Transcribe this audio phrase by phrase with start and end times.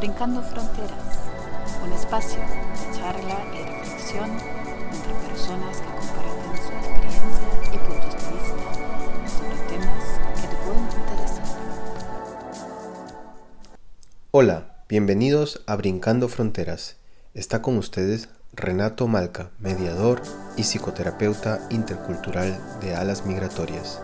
[0.00, 1.18] Brincando Fronteras,
[1.84, 8.32] un espacio de charla y reflexión entre personas que comparten su experiencia y puntos de
[8.32, 8.72] vista
[9.28, 10.04] sobre temas
[10.40, 11.44] que te pueden interesar.
[14.30, 16.96] Hola, bienvenidos a Brincando Fronteras.
[17.34, 20.22] Está con ustedes Renato Malca, mediador
[20.56, 24.00] y psicoterapeuta intercultural de alas migratorias.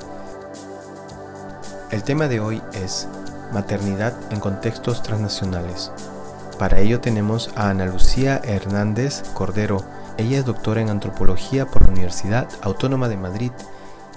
[1.93, 3.07] El tema de hoy es
[3.53, 5.93] Maternidad en contextos transnacionales.
[6.59, 9.85] Para ello tenemos a Ana Lucía Hernández Cordero.
[10.19, 13.53] Ella es doctora en antropología por la Universidad Autónoma de Madrid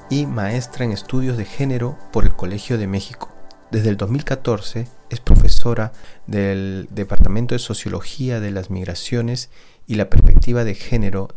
[0.10, 3.30] y maestra en estudios de género por el Colegio de México.
[3.70, 5.92] Desde el 2014 es profesora
[6.26, 9.52] del Departamento de Sociología de las Migraciones
[9.86, 11.28] y la Perspectiva de Género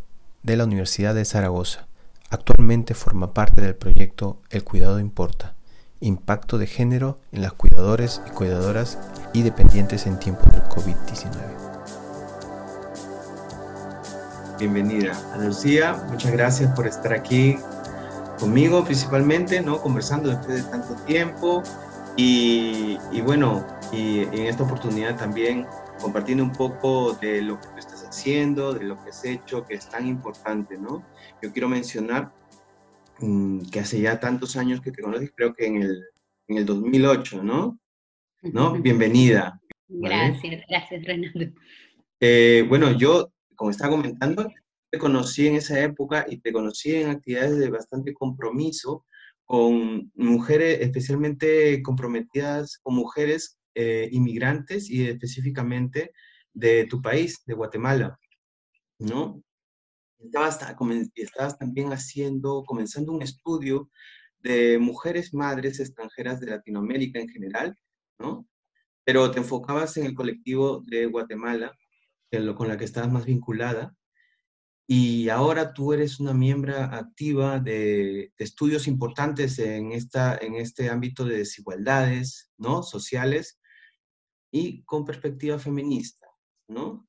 [0.43, 1.89] de la Universidad de Zaragoza.
[2.31, 5.57] Actualmente forma parte del proyecto El Cuidado Importa
[6.03, 8.99] impacto de género en las cuidadores y cuidadoras
[9.33, 11.31] y dependientes en tiempos del COVID-19.
[14.59, 16.05] Bienvenida, Lucía.
[16.09, 17.57] Muchas gracias por estar aquí
[18.39, 19.81] conmigo principalmente, ¿no?
[19.81, 21.63] Conversando después de tanto tiempo
[22.17, 25.67] y, y bueno, y en esta oportunidad también
[26.01, 29.75] compartiendo un poco de lo que tú estás haciendo, de lo que has hecho, que
[29.75, 31.03] es tan importante, ¿no?
[31.41, 32.33] Yo quiero mencionar
[33.71, 36.05] que hace ya tantos años que te conoces, creo que en el,
[36.49, 37.79] en el 2008, ¿no?
[38.43, 38.73] ¿No?
[38.81, 39.61] Bienvenida.
[39.89, 41.39] Gracias, gracias, Renato.
[42.19, 44.51] Eh, bueno, yo, como estaba comentando,
[44.91, 49.07] te conocí en esa época y te conocí en actividades de bastante compromiso
[49.45, 56.13] con mujeres, especialmente comprometidas con mujeres eh, inmigrantes y específicamente
[56.53, 58.19] de tu país, de Guatemala,
[58.99, 59.43] ¿no?
[60.25, 63.91] Estabas, también haciendo, comenzando un estudio
[64.39, 67.79] de mujeres madres extranjeras de Latinoamérica en general,
[68.19, 68.47] ¿no?
[69.05, 71.77] Pero te enfocabas en el colectivo de Guatemala,
[72.57, 73.95] con la que estabas más vinculada,
[74.87, 80.91] y ahora tú eres una miembro activa de, de, estudios importantes en, esta, en este
[80.91, 82.83] ámbito de desigualdades, ¿no?
[82.83, 83.61] Sociales
[84.51, 86.27] y con perspectiva feminista,
[86.69, 87.09] ¿no?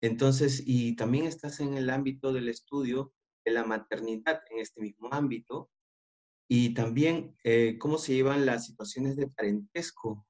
[0.00, 3.12] Entonces, y también estás en el ámbito del estudio
[3.44, 5.70] de la maternidad en este mismo ámbito
[6.48, 10.26] y también eh, cómo se llevan las situaciones de parentesco,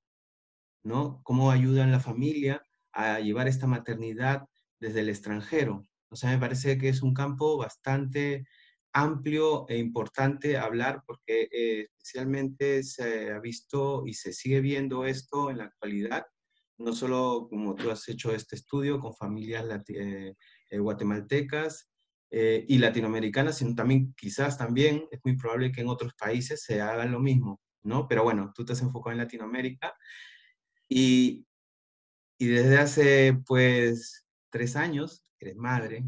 [0.85, 1.21] ¿no?
[1.25, 2.63] Cómo ayudan la familia
[2.93, 4.47] a llevar esta maternidad
[4.81, 5.83] desde el extranjero.
[6.11, 8.47] O sea, me parece que es un campo bastante
[8.93, 15.51] amplio e importante hablar porque eh, especialmente se ha visto y se sigue viendo esto
[15.51, 16.25] en la actualidad
[16.79, 20.35] no solo como tú has hecho este estudio con familias eh,
[20.71, 21.91] eh, guatemaltecas
[22.31, 26.81] eh, y latinoamericanas, sino también quizás también es muy probable que en otros países se
[26.81, 28.07] haga lo mismo, ¿no?
[28.09, 29.95] Pero bueno, tú te has enfocado en Latinoamérica
[30.89, 31.47] y,
[32.39, 36.05] y desde hace pues tres años eres madre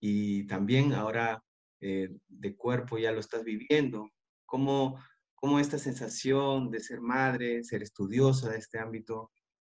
[0.00, 1.42] y también ahora
[1.80, 4.10] de cuerpo ya lo estás viviendo.
[4.44, 5.02] ¿Cómo,
[5.34, 9.30] ¿Cómo esta sensación de ser madre, ser estudiosa de este ámbito,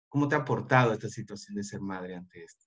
[0.09, 2.67] ¿Cómo te ha aportado esta situación de ser madre ante esto?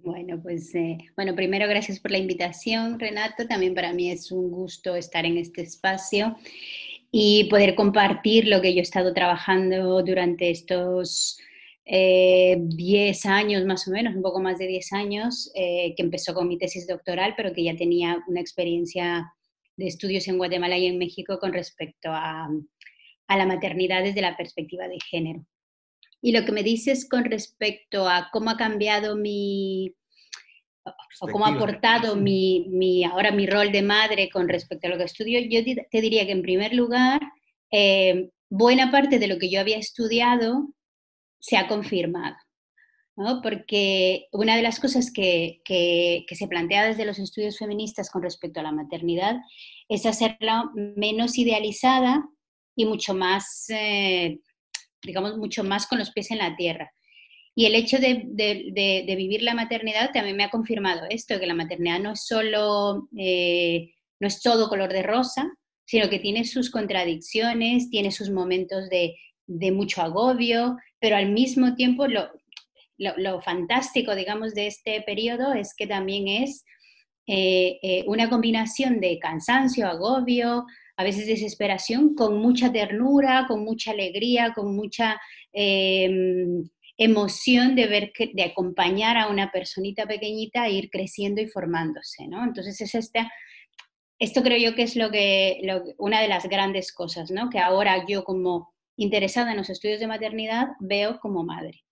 [0.00, 3.46] Bueno, pues eh, bueno, primero gracias por la invitación, Renato.
[3.46, 6.36] También para mí es un gusto estar en este espacio
[7.10, 11.38] y poder compartir lo que yo he estado trabajando durante estos
[11.84, 16.34] 10 eh, años más o menos, un poco más de 10 años, eh, que empezó
[16.34, 19.32] con mi tesis doctoral, pero que ya tenía una experiencia
[19.76, 22.48] de estudios en Guatemala y en México con respecto a,
[23.26, 25.44] a la maternidad desde la perspectiva de género.
[26.20, 29.94] Y lo que me dices con respecto a cómo ha cambiado mi,
[31.20, 34.98] o cómo ha aportado mi, mi, ahora mi rol de madre con respecto a lo
[34.98, 37.20] que estudio, yo te diría que en primer lugar,
[37.70, 40.68] eh, buena parte de lo que yo había estudiado
[41.38, 42.36] se ha confirmado.
[43.16, 43.42] ¿no?
[43.42, 48.60] Porque una de las cosas que, que, se plantea desde los estudios feministas con respecto
[48.60, 49.36] a la maternidad
[49.88, 52.24] es hacerla menos idealizada
[52.76, 54.38] y mucho más eh,
[55.08, 56.92] digamos, mucho más con los pies en la tierra.
[57.58, 58.24] Y el hecho de,
[59.16, 63.94] vivir la maternidad también me ha confirmado esto, que la maternidad no es solo, eh,
[64.20, 65.50] no es todo color de rosa,
[65.84, 69.16] sino que tiene sus contradicciones, tiene sus momentos de,
[69.72, 72.30] mucho agobio, pero al mismo tiempo lo,
[72.96, 76.64] lo, fantástico, digamos, de este periodo es que también es
[77.26, 80.64] eh, eh, una combinación de cansancio, agobio,
[80.98, 85.20] a veces desesperación, con mucha ternura, con mucha alegría, con mucha
[85.52, 91.46] em, emoción de ver que, de acompañar a una personita pequeñita a ir creciendo y
[91.46, 92.42] formándose, ¿no?
[92.42, 93.30] Entonces es esta,
[94.18, 95.60] esto creo yo que es lo que,
[95.98, 97.48] una de las grandes cosas, ¿no?
[97.48, 101.84] Que ahora yo como interesada en los estudios de maternidad, veo como madre.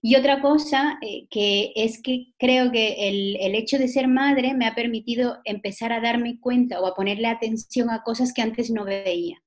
[0.00, 4.54] Y otra cosa eh, que es que creo que el, el, hecho de ser madre
[4.54, 8.70] me ha permitido empezar a darme cuenta o a ponerle atención a cosas que antes
[8.70, 9.42] no veía.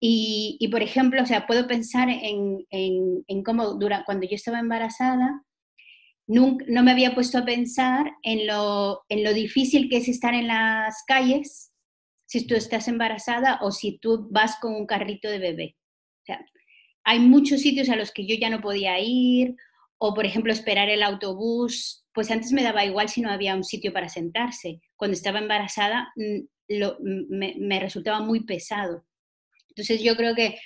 [0.00, 4.34] Y, y por ejemplo, o sea, puedo pensar en, en, en cómo dura, cuando yo
[4.34, 5.42] estaba embarazada,
[6.26, 10.34] nunca, no me había puesto a pensar en lo, en lo difícil que es estar
[10.34, 11.72] en las calles
[12.26, 15.76] si tú estás embarazada o si tú vas con un carrito de bebé.
[17.08, 19.54] Hay muchos sitios a los que yo ya no podía ir,
[19.98, 23.62] o por ejemplo esperar el autobús, pues antes me daba igual si no había un
[23.62, 24.80] sitio para sentarse.
[24.96, 26.40] Cuando estaba embarazada mm,
[26.80, 29.06] lo, me, me, resultaba muy pesado.
[29.68, 30.58] Entonces yo creo que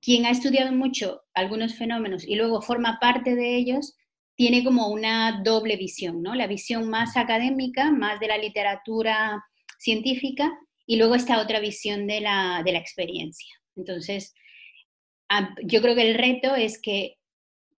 [0.00, 3.96] quien ha estudiado mucho algunos fenómenos y luego forma parte de ellos,
[4.36, 6.36] tiene como una doble visión, ¿no?
[6.36, 9.44] La visión más académica, más de la literatura
[9.78, 10.48] científica,
[10.86, 13.52] y luego esta otra visión de la, de la experiencia.
[13.76, 14.32] Entonces,
[15.64, 17.18] yo creo que el reto es que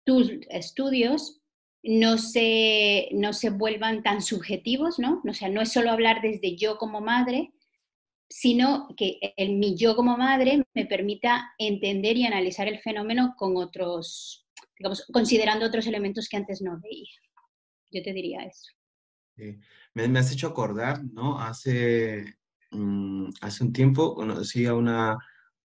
[0.04, 1.40] tus estudios
[1.82, 5.22] no se, no se vuelvan tan subjetivos, ¿no?
[5.28, 7.52] O sea, no es solo hablar desde yo como madre,
[8.28, 13.56] sino que el, mi yo como madre me permita entender y analizar el fenómeno con
[13.56, 14.46] otros,
[14.78, 17.10] digamos, considerando otros elementos que antes no veía.
[17.90, 18.70] Yo te diría eso.
[19.94, 21.38] Me, has hecho acordar, ¿no?
[21.38, 22.36] Hace,
[22.70, 25.18] um, hace un tiempo conocí a una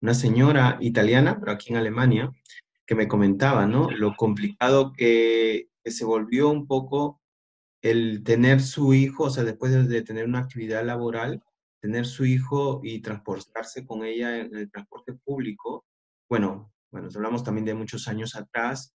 [0.04, 2.30] una señora italiana, pero aquí en Alemania,
[2.86, 3.90] que me comentaba, ¿no?
[3.90, 7.22] Lo complicado que, que se volvió un poco
[7.80, 11.42] el tener su hijo, o sea, después de, de, tener una actividad laboral,
[11.80, 15.86] tener su hijo y transportarse con ella en el transporte público.
[16.28, 18.93] Bueno, bueno, hablamos también de muchos años atrás,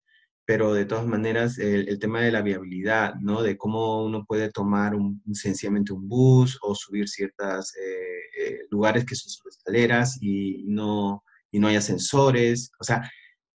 [0.49, 3.43] pero de todas maneras el, el, tema de la viabilidad, ¿no?
[3.43, 7.83] De cómo uno puede tomar un, sencillamente un bus o subir ciertos eh,
[8.35, 13.07] eh, lugares que son solo escaleras y no, y no hay ascensores, o sea,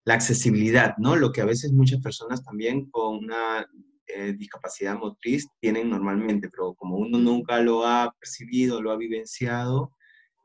[0.04, 1.16] la accesibilidad, ¿no?
[1.16, 3.68] Lo que a veces muchas personas también con una
[4.06, 9.90] eh, discapacidad motriz tienen normalmente, pero como uno nunca lo ha percibido, lo ha vivenciado,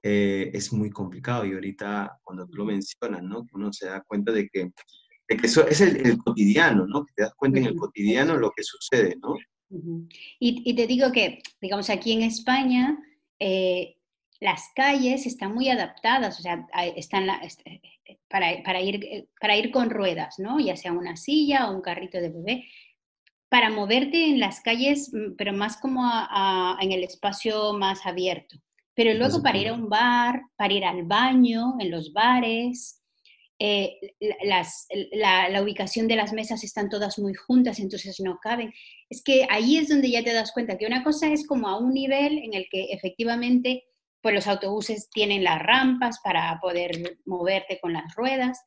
[0.01, 1.45] eh, es muy complicado.
[1.45, 3.45] Y ahorita cuando tú lo mencionas, ¿no?
[3.53, 4.71] Uno se da cuenta de que
[5.29, 7.05] de que eso es el, el, cotidiano, ¿no?
[7.05, 9.35] Que te das cuenta en el cotidiano lo que sucede, ¿no?
[10.39, 12.97] y, y, te digo que, digamos, aquí en España,
[13.39, 13.97] eh,
[14.39, 16.65] las calles están muy adaptadas, o sea,
[16.95, 20.59] están la, eh, para, para, ir, eh, para ir con ruedas, ¿no?
[20.59, 22.65] Ya sea una silla o un carrito de bebé,
[23.49, 28.05] para moverte en las calles, mm, pero más como a, a, en el espacio más
[28.07, 28.57] abierto.
[28.95, 32.98] Pero luego para ir a un bar, para ir al baño, en los bares,
[33.61, 33.99] eh,
[34.43, 38.73] las, la, ubicación de las mesas están todas muy juntas, entonces no caben.
[39.09, 41.77] Es que ahí es donde ya te das cuenta que una cosa es como a
[41.77, 43.83] un nivel en el que efectivamente
[44.21, 48.59] pues los autobuses tienen las rampas para poder moverte con las ruedas,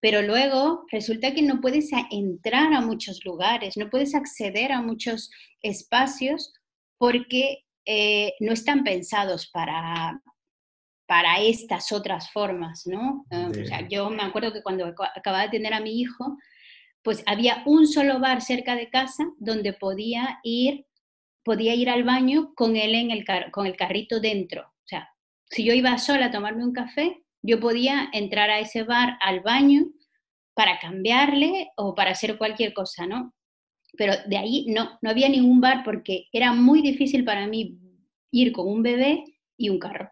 [0.00, 5.30] pero luego resulta que no puedes entrar a muchos lugares, no puedes acceder a muchos
[5.60, 6.52] espacios
[6.98, 10.20] porque eh, no están pensados para,
[11.12, 13.26] para estas otras formas, ¿no?
[13.30, 16.38] Uh, o sea, yo me acuerdo que cuando acababa de tener a mi hijo,
[17.02, 20.86] pues había un solo bar cerca de casa donde podía ir,
[21.44, 24.62] podía ir al baño con él en el, car con el carrito dentro.
[24.62, 25.10] O sea,
[25.50, 29.40] si yo iba sola a tomarme un café, yo podía entrar a ese bar al
[29.40, 29.82] baño
[30.54, 33.34] para cambiarle o para hacer cualquier cosa, ¿no?
[33.98, 37.78] Pero de ahí no, no había ningún bar porque era muy difícil para mí
[38.30, 39.24] ir con un bebé
[39.58, 40.10] y un carro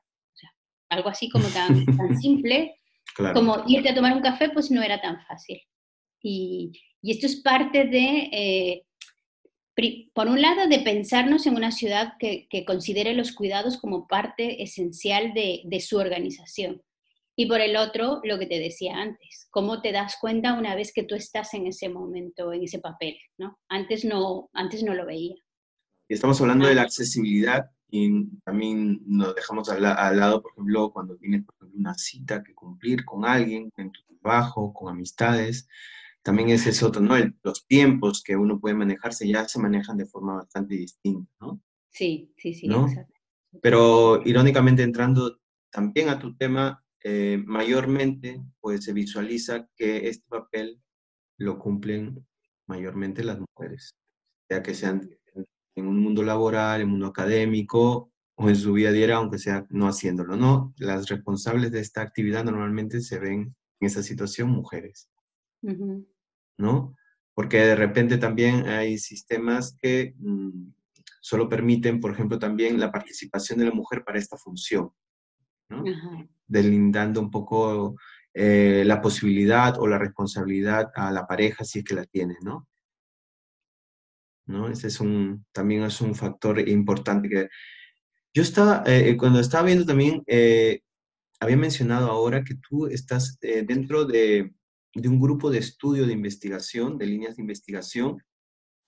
[0.91, 2.75] algo así como tan, tan simple,
[3.15, 3.35] claro.
[3.35, 5.61] como irte a tomar un café, pues no era tan fácil.
[6.23, 8.83] Y, y esto es parte de, eh,
[10.13, 14.63] por un lado, de pensarnos en una ciudad que, que, considere los cuidados como parte
[14.63, 16.83] esencial de, de su organización.
[17.37, 20.93] Y por el otro, lo que te decía antes, cómo te das cuenta una vez
[20.93, 23.59] que tú estás en ese momento, en ese papel, ¿no?
[23.69, 25.37] Antes no, antes no lo veía.
[26.09, 31.17] Estamos hablando de la accesibilidad y también nos dejamos al, al, lado, por ejemplo, cuando
[31.17, 35.69] tienes por ejemplo, una cita que cumplir con alguien, en tu trabajo, con amistades,
[36.23, 37.17] también es eso otro, ¿no?
[37.17, 41.61] El, los tiempos que uno puede manejarse ya se manejan de forma bastante distinta, ¿no?
[41.91, 42.69] Sí, sí, sí.
[42.69, 42.87] ¿no?
[43.63, 50.81] Pero irónicamente entrando también a tu tema, eh, mayormente pues se visualiza que este papel
[51.39, 52.27] lo cumplen
[52.67, 53.97] mayormente las mujeres,
[54.49, 55.11] ya que sean
[55.75, 59.67] en un mundo laboral, en un mundo académico o en su vida diaria, aunque sea
[59.71, 60.73] no haciéndolo, ¿no?
[60.79, 65.11] Las responsables de esta actividad normalmente se ven en esa situación mujeres,
[65.63, 66.07] uh -huh.
[66.59, 66.97] ¿no?
[67.35, 70.73] Porque de repente también hay sistemas que mmm,
[71.21, 74.91] solo permiten, por ejemplo, también la participación de la mujer para esta función,
[75.69, 75.83] ¿no?
[75.83, 76.29] Uh -huh.
[76.47, 77.97] Delindando un poco
[78.33, 82.69] eh, la posibilidad o la responsabilidad a la pareja si es que la tiene, ¿no?
[84.47, 84.69] ¿No?
[84.69, 87.49] Ese es un, también es un factor importante que...
[88.33, 90.23] Yo estaba, eh, cuando estaba viendo también,
[91.41, 94.53] había mencionado ahora que tú estás dentro de,
[94.95, 98.23] de un grupo de estudio de investigación, de líneas de investigación,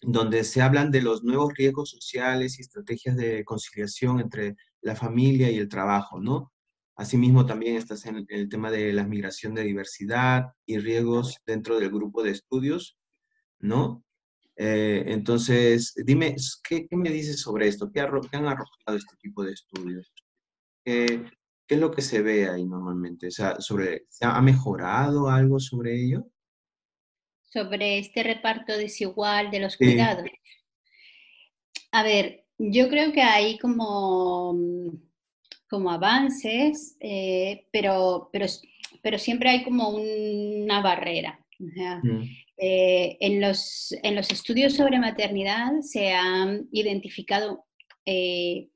[0.01, 5.51] donde se hablan de los nuevos riesgos sociales y estrategias de conciliación entre la familia
[5.51, 6.53] y el trabajo, ¿no?
[6.97, 11.91] Asimismo, también estás en el tema de la migración de diversidad y riesgos dentro del
[11.91, 12.99] grupo de estudios,
[13.61, 14.05] ¿no?
[14.57, 16.37] Eh, entonces, dime,
[16.69, 17.91] ¿qué, me dices sobre esto?
[17.93, 20.13] ¿Qué, han arrojado este tipo de estudios?
[20.85, 21.25] ¿Qué,
[21.69, 23.29] es lo que se ve ahí normalmente?
[23.29, 26.27] O sea, sobre, ¿Ha mejorado algo sobre ello?
[27.53, 30.25] sobre este reparto desigual de los cuidados.
[31.91, 34.57] A ver, yo creo que hay como,
[35.69, 38.47] como avances, eh, pero, pero,
[39.03, 41.42] pero siempre hay como una barrera.
[42.03, 42.23] Mm.
[42.57, 47.65] Eh, en, los, en los estudios sobre maternidad se ha identificado
[48.05, 48.69] eh,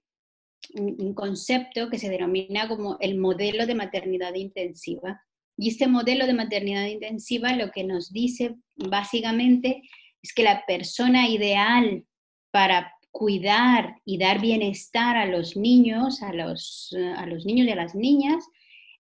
[0.75, 5.21] un concepto que se denomina como el modelo de maternidad intensiva,
[5.57, 9.83] y este modelo de maternidad intensiva lo que nos dice básicamente
[10.23, 12.05] es que la persona ideal
[12.50, 17.76] para cuidar y dar bienestar a los niños, a los, a los niños y a
[17.76, 18.45] las niñas,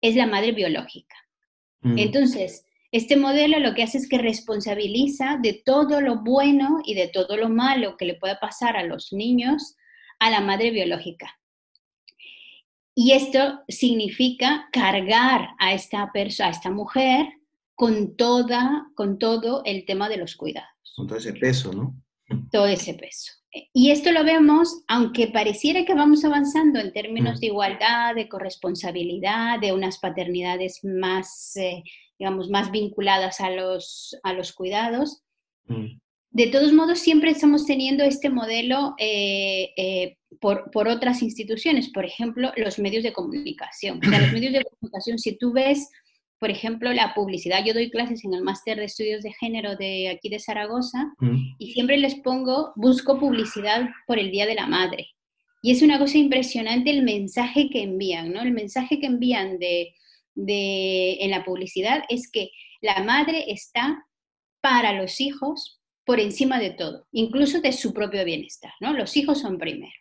[0.02, 1.16] es la madre biológica.
[1.80, 1.98] Mm.
[1.98, 7.08] Entonces, este modelo lo que hace es que responsabiliza de todo lo bueno y de
[7.08, 9.76] todo lo malo que le pueda pasar a los niños
[10.18, 11.38] a la madre biológica.
[12.94, 17.26] Y esto significa cargar a esta persona, a esta mujer,
[17.74, 20.68] con, toda, con todo el tema de los cuidados.
[20.94, 21.96] Con todo ese peso, ¿no?
[22.50, 23.32] Todo ese peso.
[23.72, 27.40] Y esto lo vemos, aunque pareciera que vamos avanzando en términos mm.
[27.40, 31.82] de igualdad, de corresponsabilidad, de unas paternidades más, eh,
[32.18, 35.22] digamos, más vinculadas a los, a los cuidados,
[35.66, 36.02] mm
[36.32, 42.52] de todos modos, siempre estamos teniendo este modelo eh, eh, por, otras instituciones, por ejemplo,
[42.56, 44.00] los medios de comunicación.
[44.04, 45.90] O sea, los medios de comunicación, si tú ves,
[46.38, 50.08] por ejemplo, la publicidad, yo doy clases en el máster de estudios de género de
[50.08, 51.56] aquí de Zaragoza mm.
[51.58, 55.08] y siempre les pongo, busco publicidad por el Día de la Madre.
[55.62, 58.40] Y es una cosa impresionante el mensaje que envían, ¿no?
[58.40, 59.94] El mensaje que envían de,
[60.34, 64.06] de, en la publicidad es que la madre está
[64.60, 68.92] para los hijos, por encima de todo, incluso de su propio bienestar, ¿no?
[68.92, 69.92] Los hijos son primero.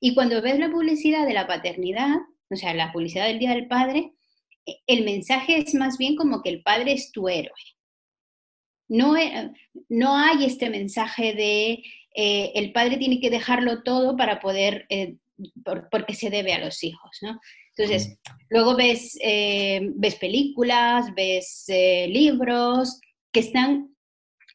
[0.00, 2.16] Y cuando ves la publicidad de la paternidad,
[2.50, 4.12] o sea, la publicidad del Día del Padre,
[4.66, 7.52] e, el mensaje es más bien como que el padre es tu héroe.
[8.88, 9.52] No, e,
[9.88, 11.82] no hay este mensaje de
[12.14, 15.16] eh, el padre tiene que dejarlo todo para poder, eh,
[15.90, 17.40] porque se debe a los hijos, ¿no?
[17.76, 18.18] Entonces,
[18.50, 21.64] luego ves, eh, ves películas, ves
[22.08, 23.00] libros
[23.32, 23.94] que están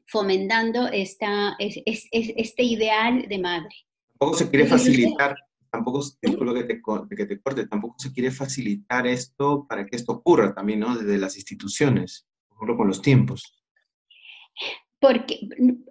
[0.09, 3.75] fomentando esta, este ideal de madre.
[4.17, 5.35] Tampoco se quiere facilitar,
[5.69, 6.81] tampoco, lo que te,
[7.15, 10.97] que te corte, tampoco se quiere facilitar esto para que esto ocurra también, ¿no?
[10.97, 13.63] Desde las instituciones, por ejemplo, con los tiempos.
[14.99, 15.39] Porque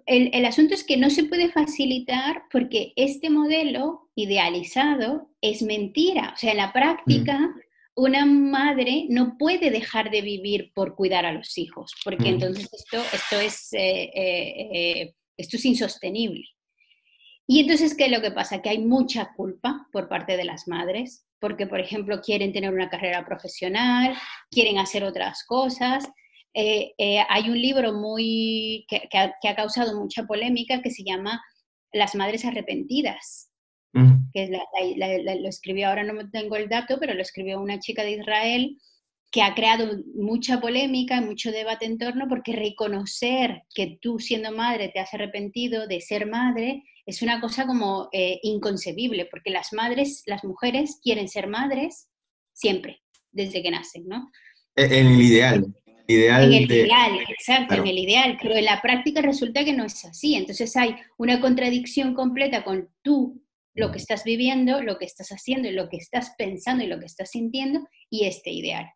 [0.05, 6.31] el, el, asunto es que no se puede facilitar porque este modelo idealizado es mentira.
[6.35, 7.59] O sea, en la práctica, mm
[7.99, 13.01] una madre no puede dejar de vivir por cuidar a los hijos, porque entonces esto,
[13.13, 16.45] esto, es, eh, eh, eh, esto es insostenible.
[17.45, 18.61] Y entonces, ¿qué es lo que pasa?
[18.61, 22.89] Que hay mucha culpa por parte de las madres, porque, por ejemplo, quieren tener una
[22.89, 24.15] carrera profesional,
[24.51, 26.07] quieren hacer otras cosas.
[26.53, 31.41] Hay un libro muy, que, ha, causado mucha polémica que se llama
[31.93, 33.51] Las Madres Arrepentidas,
[34.33, 38.77] que lo escribió, ahora no tengo el dato, pero lo escribió una chica de Israel
[39.31, 44.51] que ha creado mucha polémica y mucho debate en torno porque reconocer que tú siendo
[44.51, 49.73] madre te has arrepentido de ser madre es una cosa como eh, inconcebible, porque las
[49.73, 52.07] madres, las mujeres quieren ser madres
[52.53, 53.01] siempre,
[53.31, 54.31] desde que nacen, ¿no?
[54.75, 55.75] E, en el ideal.
[56.09, 59.85] Ideal en el ideal, exacto, en el ideal, pero en la práctica resulta que no
[59.85, 60.33] es así.
[60.33, 63.43] Entonces hay una contradicción completa con tú
[63.75, 66.99] lo que estás viviendo, lo que estás haciendo y lo que estás pensando y lo
[66.99, 68.91] que estás sintiendo y este ideal.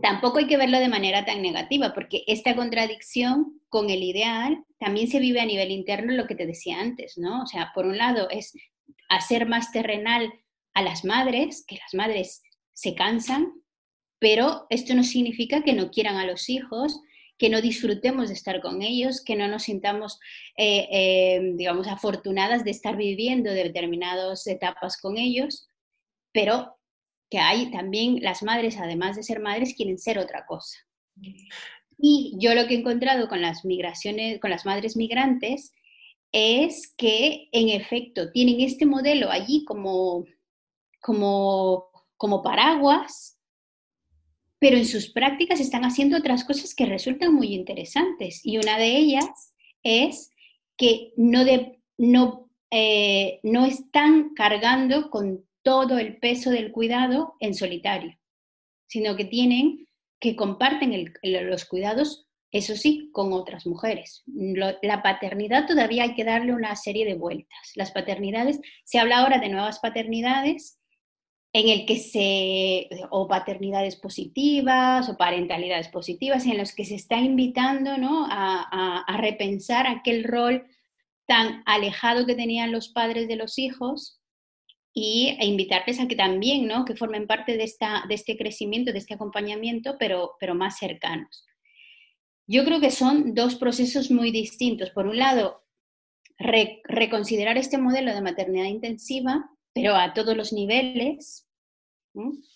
[0.00, 5.08] Tampoco hay que verlo de manera tan negativa, porque esta contradicción con el ideal también
[5.08, 7.42] se vive a nivel interno, lo que te decía antes, ¿no?
[7.42, 8.52] O sea, por un lado es
[9.08, 10.32] hacer más terrenal
[10.74, 12.42] a las madres, que las madres
[12.74, 13.54] se cansan,
[14.18, 17.00] pero esto no significa que no quieran a los hijos,
[17.38, 20.18] que no disfrutemos de estar con ellos, que no nos sintamos,
[20.56, 25.68] eh, eh, digamos, afortunadas de estar viviendo determinadas etapas con ellos,
[26.32, 26.76] pero
[27.30, 30.78] que hay también las madres, además de ser madres, quieren ser otra cosa.
[31.96, 35.74] Y yo lo que he encontrado con las migraciones, con las madres migrantes,
[36.32, 40.24] es que en efecto tienen este modelo allí como,
[41.00, 43.37] como, como paraguas,
[44.58, 48.40] pero en sus prácticas están haciendo otras cosas que resultan muy interesantes.
[48.44, 50.30] Y una de ellas es
[50.76, 51.44] que no,
[51.96, 58.18] no, eh, no están cargando con todo el peso del cuidado en solitario,
[58.86, 59.86] sino que tienen
[60.20, 64.24] que comparten los cuidados, eso sí, con otras mujeres.
[64.26, 67.72] la paternidad todavía hay que darle una serie de vueltas.
[67.76, 70.77] Las paternidades, se habla ahora de nuevas paternidades
[71.52, 77.18] en el que se, o paternidades positivas o parentalidades positivas, en los que se está
[77.18, 78.26] invitando ¿no?
[78.30, 80.66] a, a repensar aquel rol
[81.26, 84.18] tan alejado que tenían los padres de los hijos
[85.00, 86.84] y e invitarles a que también, ¿no?
[86.84, 91.46] Que formen parte de, esta, de este crecimiento, de este acompañamiento, pero, pero más cercanos.
[92.46, 94.90] Yo creo que son dos procesos muy distintos.
[94.90, 95.62] Por un lado,
[96.38, 101.46] reconsiderar este modelo de maternidad intensiva, pero a todos los niveles,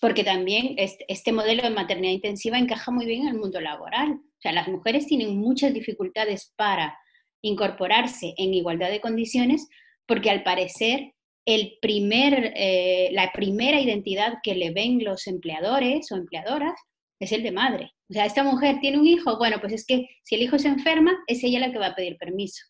[0.01, 4.11] porque también este, modelo de maternidad intensiva encaja muy bien en el mundo laboral.
[4.11, 6.97] O sea, las mujeres tienen muchas dificultades para
[7.41, 9.69] incorporarse en igualdad de condiciones
[10.05, 11.13] porque al parecer
[11.45, 16.77] el primer, eh, la primera identidad que le ven los empleadores o empleadoras
[17.21, 17.93] es el de madre.
[18.09, 20.67] O sea, esta mujer tiene un hijo, bueno, pues es que si el hijo se
[20.67, 22.65] enferma, es ella la que va a pedir permiso.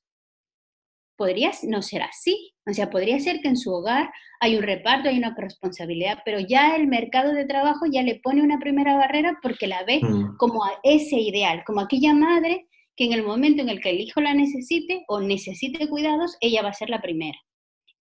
[1.24, 2.52] Podría no ser así.
[2.68, 4.12] O sea, podría ser que en su hogar
[4.42, 8.42] hay un reparto, hay una responsabilidad, pero ya el mercado de trabajo ya le pone
[8.42, 10.36] una primera barrera porque la ve mm.
[10.36, 14.20] como ese ideal, como aquella madre que en el momento en el que el hijo
[14.20, 17.38] la necesite o necesite cuidados, ella va a ser la primera.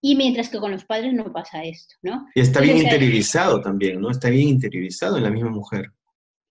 [0.01, 2.27] Y mientras que con los padres no pasa esto, ¿no?
[2.35, 4.11] Y está bien interiorizado también, ¿no?
[4.11, 5.93] Está bien interiorizado en la misma mujer.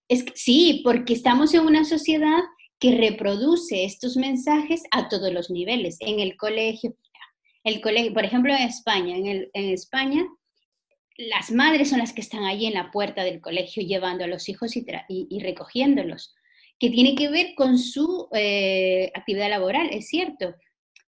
[0.08, 2.40] Es sí, porque estamos en una sociedad
[2.82, 6.96] que reproduce estos mensajes a todos los niveles, en el colegio,
[7.63, 10.28] el colegio, por ejemplo, en España, en, España,
[11.15, 14.50] las madres son las que están allí en la puerta del colegio llevando a los
[14.50, 16.34] hijos y, y, recogiéndolos,
[16.80, 20.56] que tiene que ver con su eh, actividad laboral, es cierto,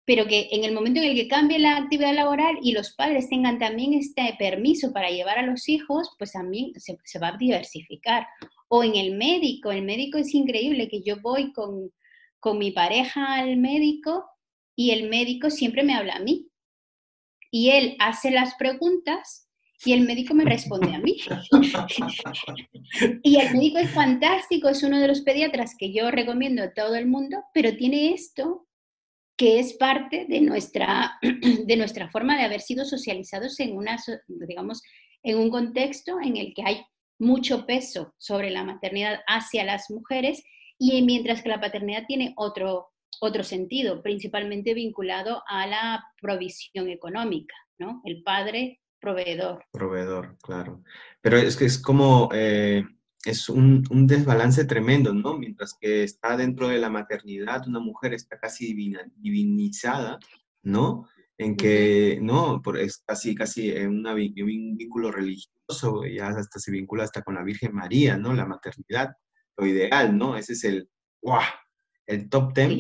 [0.05, 3.29] pero que en el momento en el que cambie la actividad laboral y los padres
[3.29, 8.25] tengan también este permiso para llevar a los hijos, pues también se, va a diversificar.
[8.69, 11.91] O en el médico, el médico es increíble que yo voy con,
[12.39, 14.25] con mi pareja al médico
[14.75, 16.47] y el médico siempre me habla a mí.
[17.51, 19.49] Y él hace las preguntas
[19.86, 21.17] y el médico me responde a mí.
[23.23, 26.95] y el médico es fantástico, es uno de los pediatras que yo recomiendo a todo
[26.95, 28.67] el mundo, pero tiene esto
[29.38, 34.82] que es parte de nuestra, de nuestra forma de haber sido socializados en, una, digamos,
[35.23, 36.82] en un contexto en el que hay
[37.19, 40.43] mucho peso sobre la maternidad hacia las mujeres
[40.77, 47.55] y mientras que la paternidad tiene otro, otro sentido, principalmente vinculado a la provisión económica,
[47.77, 48.01] ¿no?
[48.05, 49.65] El padre proveedor.
[49.71, 50.84] Proveedor, claro.
[51.21, 52.29] Pero es que es como...
[52.34, 52.84] Eh,
[53.25, 55.38] es un, desbalance tremendo, ¿no?
[55.38, 58.73] Mientras que está dentro de la maternidad, una mujer está casi
[59.17, 60.19] divinizada,
[60.63, 61.08] ¿no?
[61.39, 62.62] En que, ¿no?
[62.62, 64.04] Por, es casi, casi un
[64.75, 68.34] vínculo religioso, ya hasta se vincula hasta con la Virgen María, ¿no?
[68.34, 69.15] La maternidad,
[69.58, 70.36] lo ideal, ¿no?
[70.36, 70.89] Ese es el,
[71.21, 71.41] ¡guau!
[72.06, 72.78] El top ten,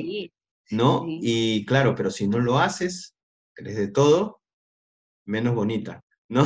[0.71, 1.05] ¿no?
[1.07, 3.15] Y claro, pero si no lo haces,
[3.55, 4.41] eres de todo,
[5.25, 6.43] menos bonita, ¿no?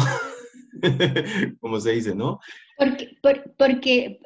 [1.59, 2.39] Como se dice, ¿no?
[2.77, 3.17] Porque,
[3.57, 4.19] porque,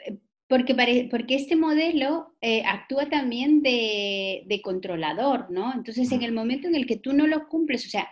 [0.48, 5.74] porque, porque este modelo eh, actúa también de, controlador, ¿no?
[5.74, 8.08] Entonces, en el momento en el que tú no lo cumples, o sea,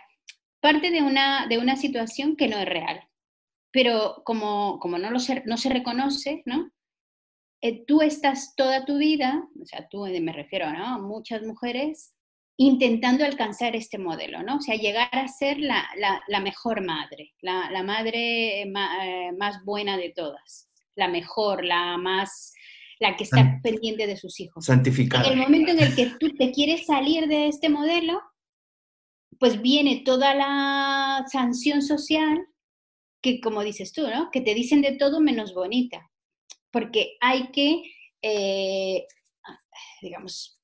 [0.60, 3.00] parte de una, de una situación que no es real,
[3.72, 6.70] pero como, como no, lo se, no se reconoce, ¿no?
[7.62, 11.00] Eh, tú estás toda tu vida, o sea, tú me refiero, ¿no?
[11.00, 12.14] Muchas mujeres
[12.58, 14.56] intentando alcanzar este modelo, ¿no?
[14.56, 15.86] O sea, llegar a ser la,
[16.42, 20.65] mejor madre, la, madre eh, más buena de todas,
[20.96, 22.52] la mejor, la más,
[22.98, 24.64] la que está pendiente de sus hijos.
[24.64, 25.26] Santificada.
[25.26, 28.20] En el momento en el que tú te quieres salir de este modelo,
[29.38, 32.44] pues viene toda la sanción social
[33.22, 34.30] que, como dices tú, ¿no?
[34.30, 36.10] Que te dicen de todo menos bonita,
[36.70, 37.82] porque hay que,
[38.22, 39.06] eh,
[40.00, 40.60] digamos,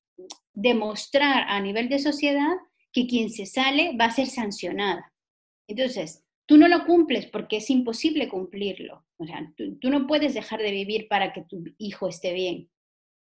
[0.53, 2.53] demostrar a nivel de sociedad
[2.91, 5.13] que quien se sale va a ser sancionada.
[5.67, 9.05] Entonces, tú no lo cumples porque es imposible cumplirlo.
[9.17, 12.69] O sea, tú, no puedes dejar de vivir para que tu hijo esté bien,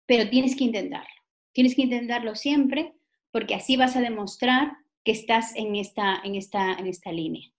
[0.07, 1.09] pero tienes que intentarlo.
[1.53, 2.94] Tienes que intentarlo siempre
[3.31, 4.72] porque así vas a demostrar
[5.05, 7.50] que estás en esta, en esta, en esta línea.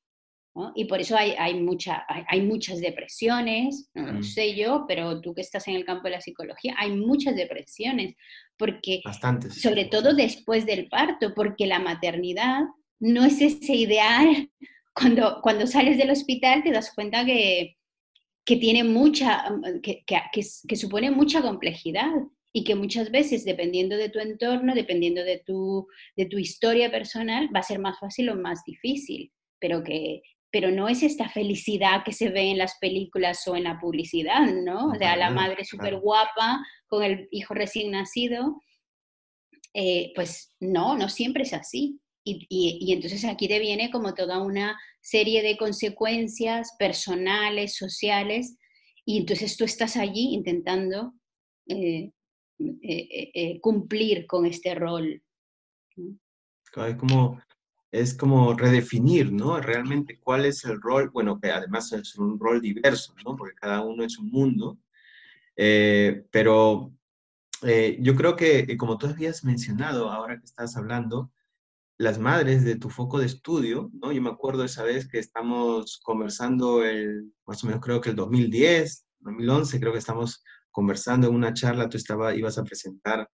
[0.73, 4.23] Y por eso hay, hay, mucha, hay, muchas depresiones, no lo mm.
[4.23, 8.15] sé yo, pero tú que estás en el campo de la psicología, hay muchas depresiones,
[8.57, 9.61] porque, Bastantes.
[9.61, 12.61] sobre todo después del parto, porque la maternidad
[12.99, 14.49] no es ese ideal.
[14.95, 17.75] Cuando, cuando sales del hospital te das cuenta que,
[18.45, 19.43] que tiene mucha,
[19.83, 20.21] que, que,
[20.67, 22.11] que, supone mucha complejidad
[22.53, 27.49] y que muchas veces, dependiendo de tu entorno, dependiendo de tu, de tu historia personal,
[27.53, 32.03] va a ser más fácil o más difícil, pero que, pero no es esta felicidad
[32.05, 34.91] que se ve en las películas o en la publicidad, ¿no?
[34.91, 38.61] O sea, la madre súper guapa con el hijo recién nacido,
[39.73, 41.99] eh, pues no, no siempre es así.
[42.27, 48.57] Y, y, entonces aquí te viene como toda una serie de consecuencias personales, sociales,
[49.05, 51.13] y entonces tú estás allí intentando
[51.67, 52.11] eh,
[52.57, 55.21] eh, cumplir con este rol.
[55.95, 57.39] Es como
[57.95, 59.59] es como redefinir, ¿no?
[59.59, 63.35] Realmente cuál es el rol, bueno, que además es un rol diverso, ¿no?
[63.35, 64.77] Porque cada uno es un mundo,
[65.55, 66.91] eh, pero
[67.63, 71.31] eh, yo creo que, eh, como tú habías mencionado ahora que estás hablando,
[71.97, 74.11] las madres de tu foco de estudio, ¿no?
[74.11, 78.15] Yo me acuerdo esa vez que estamos conversando, el, más o menos creo que el
[78.15, 83.29] 2010, 2011, creo que estamos conversando en una charla, tú estaba, ibas a presentar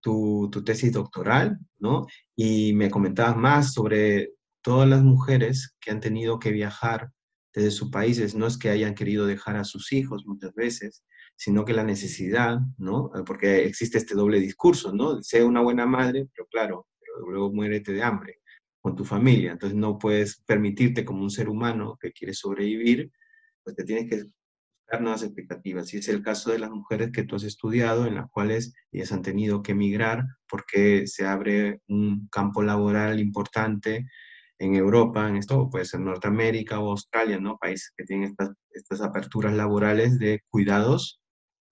[0.00, 2.06] tu, tesis doctoral, ¿no?
[2.34, 7.10] Y me comentabas más sobre todas las mujeres que han tenido que viajar
[7.54, 8.34] desde sus países.
[8.34, 11.04] No es que hayan querido dejar a sus hijos muchas veces,
[11.36, 13.10] sino que la necesidad, ¿no?
[13.24, 15.22] Porque existe este doble discurso, ¿no?
[15.22, 16.86] Sea una buena madre, pero claro,
[17.28, 18.40] luego muérete de hambre
[18.80, 19.52] con tu familia.
[19.52, 23.10] Entonces no puedes permitirte como un ser humano que quiere sobrevivir,
[23.62, 24.24] pues te tienes que
[24.98, 25.94] nuevas expectativas.
[25.94, 29.12] Y es el caso de las mujeres que tú has estudiado, en las cuales ellas
[29.12, 34.08] han tenido que emigrar porque se abre un campo laboral importante
[34.58, 37.56] en Europa, en esto puede ser Norteamérica o Australia, ¿no?
[37.56, 41.19] Países que tienen estas, estas aperturas laborales de cuidados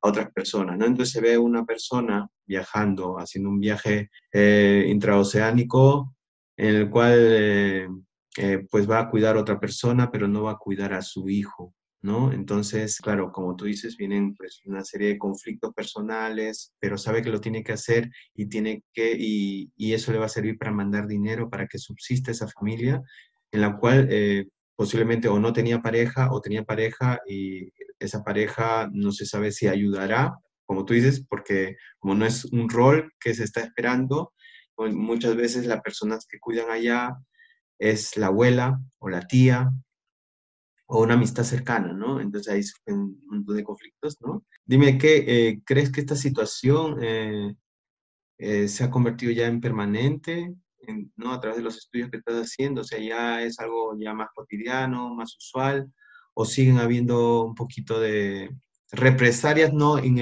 [0.01, 0.87] a otras personas, ¿no?
[0.87, 6.15] Entonces se ve una persona viajando, haciendo un viaje eh, intraoceánico
[6.57, 7.89] en el cual eh,
[8.37, 11.29] eh, pues va a cuidar a otra persona, pero no va a cuidar a su
[11.29, 12.33] hijo, ¿no?
[12.33, 17.31] Entonces, claro, como tú dices, vienen pues una serie de conflictos personales, pero sabe que
[17.31, 21.09] lo tiene que hacer y tiene que, y, eso le va a servir para mandar
[21.09, 23.03] dinero para que subsista esa familia
[23.51, 28.89] en la cual eh, posiblemente o no tenía pareja o tenía pareja y esa pareja
[28.93, 30.35] no se sabe si ayudará,
[30.67, 34.35] como tú dices, porque como no es un rol que se está esperando,
[34.75, 37.17] pues muchas veces las personas que cuidan allá
[37.79, 39.73] es la abuela o la tía
[40.87, 42.21] o una amistad cercana, ¿no?
[42.21, 44.45] Entonces ahí surgen un montón de conflictos, ¿no?
[44.65, 47.55] Dime, ¿qué, eh, ¿crees que esta situación eh,
[48.39, 50.55] eh, se ha convertido ya en permanente,
[51.17, 51.33] ¿no?
[51.33, 54.29] A través de los estudios que estás haciendo, o sea, ya es algo ya más
[54.35, 55.93] cotidiano, más usual,
[56.41, 58.49] o siguen habiendo un poquito de
[58.93, 60.19] represalias, no en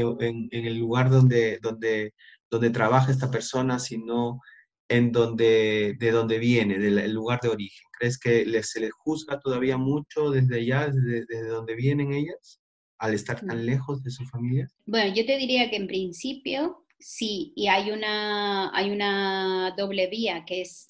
[0.50, 2.14] el, lugar donde, donde,
[2.50, 4.40] donde trabaja esta persona, sino
[4.88, 7.84] en donde, de donde viene, del lugar de origen?
[7.98, 12.62] ¿Crees que se les juzga todavía mucho desde allá, desde, desde donde vienen ellas,
[12.96, 14.66] al estar tan lejos de su familia?
[14.86, 20.46] Bueno, yo te diría que en principio sí, y hay una, hay una doble vía,
[20.46, 20.88] que es,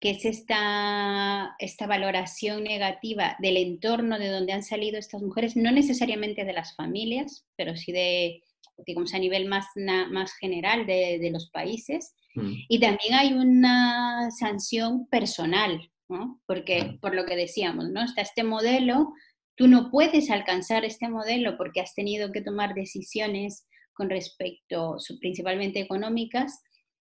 [0.00, 5.72] que es esta, esta valoración negativa del entorno de donde han salido estas mujeres, no
[5.72, 8.42] necesariamente de las familias, pero sí de,
[8.86, 9.66] digamos, a nivel más,
[10.10, 12.54] más general de, de los países Mm.
[12.68, 16.40] Y también hay una sanción personal, ¿no?
[16.46, 18.02] Porque, por lo que decíamos, ¿no?
[18.02, 19.12] Está este modelo,
[19.56, 25.80] tú no puedes alcanzar este modelo porque has tenido que tomar decisiones con respecto, principalmente
[25.80, 26.62] económicas,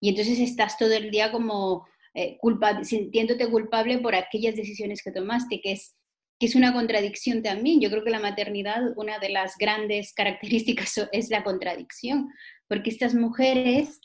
[0.00, 5.10] y entonces estás todo el día como eh, culpa, sintiéndote culpable por aquellas decisiones que
[5.10, 5.96] tomaste, que es,
[6.38, 7.80] que es una contradicción también.
[7.80, 12.30] Yo creo que la maternidad, una de las grandes características es la contradicción,
[12.68, 14.00] porque estas mujeres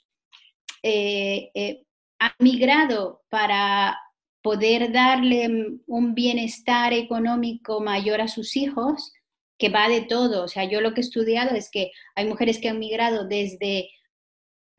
[0.84, 1.84] eh, eh,
[2.20, 3.98] ha migrado para
[4.42, 9.14] poder darle un bienestar económico mayor a sus hijos,
[9.60, 10.44] que va de todo.
[10.46, 13.90] O sea, yo lo que he estudiado es que hay mujeres que han migrado desde,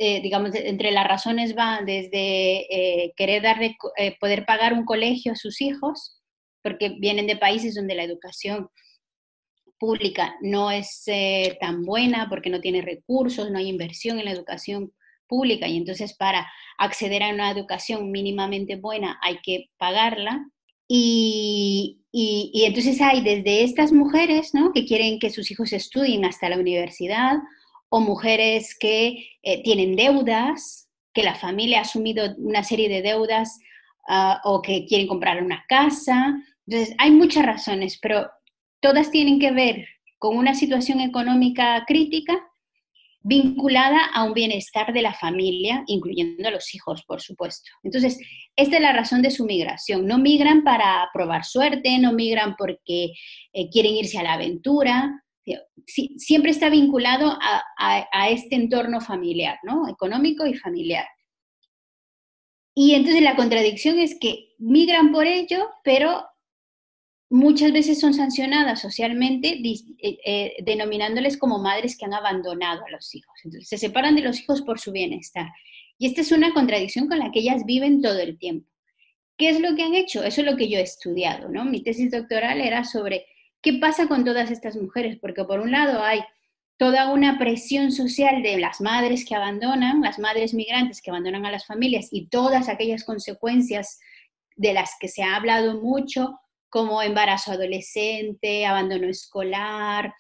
[0.03, 3.77] eh, digamos, entre las razones van desde querer darle,
[4.19, 6.21] poder pagar un colegio a sus hijos,
[6.63, 8.69] porque vienen de países donde la educación
[9.79, 11.05] pública no es
[11.61, 14.91] tan buena, porque no tiene recursos, no hay inversión en la educación
[15.31, 20.45] pública y entonces para acceder a una educación mínimamente buena hay que pagarla.
[20.93, 24.73] Y, y, entonces hay desde estas mujeres ¿no?
[24.73, 27.37] que quieren que sus hijos estudien hasta la universidad
[27.91, 33.59] o mujeres que eh, tienen deudas, que la familia ha asumido una serie de deudas
[34.09, 38.31] ah, o que quieren comprar una casa, Entonces, hay muchas razones, pero
[38.81, 39.87] todas tienen que ver
[40.19, 42.47] con una situación económica crítica
[43.23, 47.71] vinculada a un bienestar de la familia, incluyendo a los hijos, por supuesto.
[47.83, 48.19] Entonces,
[48.57, 50.07] esta es la razón de su migración.
[50.07, 53.13] No migran para probar suerte, no migran porque
[53.53, 55.23] eh, quieren irse a la aventura.
[55.87, 59.89] Siempre está vinculado a, este entorno familiar, ¿no?
[59.89, 61.07] Económico y familiar.
[62.75, 66.25] Y entonces la contradicción es que migran por ello, pero
[67.31, 73.15] muchas veces son sancionadas socialmente eh, eh, denominándoles como madres que han abandonado a los
[73.15, 73.35] hijos.
[73.45, 75.49] Entonces, se separan de los hijos por su bienestar.
[75.99, 78.69] Y esta es una contradicción con la que ellas viven todo el tiempo.
[79.37, 80.23] ¿Qué es lo que han hecho?
[80.23, 81.65] Eso es lo que yo he estudiado, ¿no?
[81.65, 83.27] Mi tesis doctoral era sobre
[83.63, 86.21] qué pasa con todas estas mujeres, porque por un lado hay
[86.77, 91.51] toda una presión social de las madres que abandonan, las madres migrantes que abandonan a
[91.51, 93.99] las familias y todas aquellas consecuencias
[94.57, 96.39] de las que se ha hablado mucho,
[96.71, 100.15] como embarazo adolescente, abandono escolar,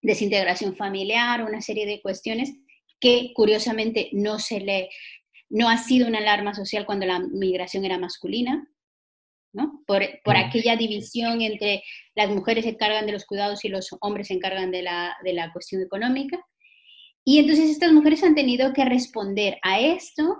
[0.00, 2.54] desintegración familiar, una serie de cuestiones
[2.98, 4.88] que curiosamente no se le
[5.50, 8.66] no ha sido una alarma social cuando la migración era masculina,
[9.52, 9.82] ¿no?
[9.86, 11.82] Por, por, aquella división entre
[12.14, 15.32] las mujeres se encargan de los cuidados y los hombres se encargan de la, de
[15.32, 16.38] la cuestión económica.
[17.24, 20.36] Y entonces estas mujeres han tenido que responder a esto,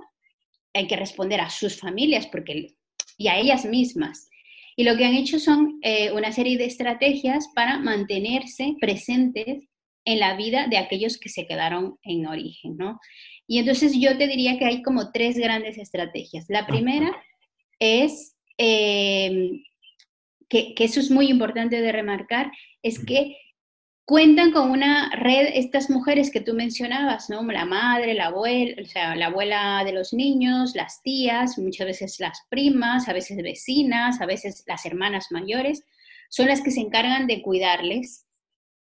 [0.75, 2.75] hay que responder a sus familias porque,
[3.19, 4.29] y a ellas mismas.
[4.77, 9.69] Y lo que han hecho son eh, una serie de estrategias para mantenerse presentes
[10.05, 12.99] en la vida de aquellos que se quedaron en origen, ¿no?
[13.47, 16.47] Y entonces yo te diría que hay como tres grandes estrategias.
[16.49, 17.13] La primera
[17.79, 18.32] es,
[18.63, 19.65] em,
[20.49, 23.37] que, que, eso es muy importante de remarcar, es que
[24.05, 27.43] cuentan con una red, estas mujeres que tú mencionabas, ¿no?
[27.45, 32.21] La madre, la abuela, o sea, la abuela de los niños, las tías, muchas veces
[32.21, 35.85] las primas, a veces vecinas, a veces las hermanas mayores,
[36.29, 38.27] son las que se encargan de cuidarles.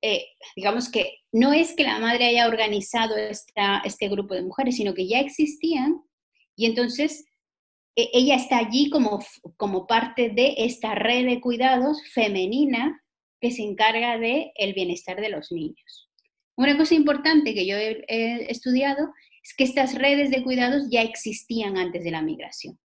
[0.02, 0.26] Eh,
[0.56, 4.94] digamos que no es que la madre haya organizado esta, este grupo de mujeres, sino
[4.94, 6.02] que ya existían
[6.56, 7.26] y entonces
[7.96, 9.24] ella está allí como,
[9.58, 13.02] como parte de esta red de cuidados femenina
[13.40, 16.10] que se encarga del el bienestar de los niños.
[16.58, 21.78] Una cosa importante que yo he, estudiado es que estas redes de cuidados ya existían
[21.78, 22.80] antes de la migración,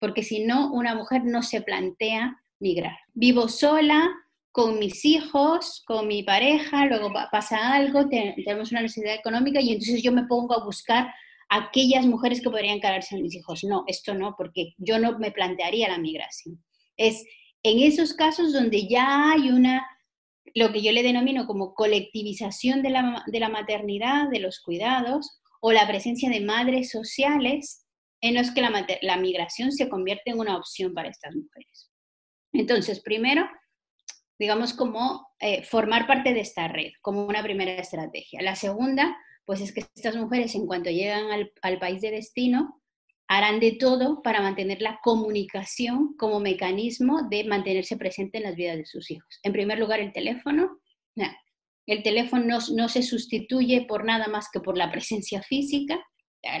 [0.00, 2.96] porque si no, una mujer no se plantea migrar.
[3.14, 4.08] Vivo sola,
[4.52, 10.02] con mis hijos, con mi pareja, luego pasa algo, tenemos una necesidad económica y entonces
[10.02, 11.12] yo me pongo a buscar
[11.48, 13.64] aquellas mujeres que podrían encargarse de mis hijos.
[13.64, 16.64] No, esto no, porque yo no me plantearía la migración.
[16.96, 17.24] Es
[17.62, 19.86] en esos casos donde ya hay una
[20.54, 25.38] lo que yo le denomino como colectivización de la, de la maternidad, de los cuidados,
[25.60, 27.84] o la presencia de madres sociales
[28.22, 31.90] en los que la, la migración se convierte en una opción para estas mujeres.
[32.52, 33.46] Entonces, primero,
[34.38, 38.40] digamos, como eh, formar parte de esta red, como una primera estrategia.
[38.42, 41.26] La segunda, pues es que estas mujeres, en cuanto llegan
[41.62, 42.82] al, país de destino,
[43.28, 48.76] harán de todo para mantener la comunicación como mecanismo de mantenerse presente en las vidas
[48.76, 49.38] de sus hijos.
[49.42, 50.80] En primer lugar, el teléfono.
[51.86, 56.04] El teléfono no, se sustituye por nada más que por la presencia física.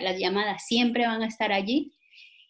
[0.00, 1.92] Las llamadas siempre van a estar allí.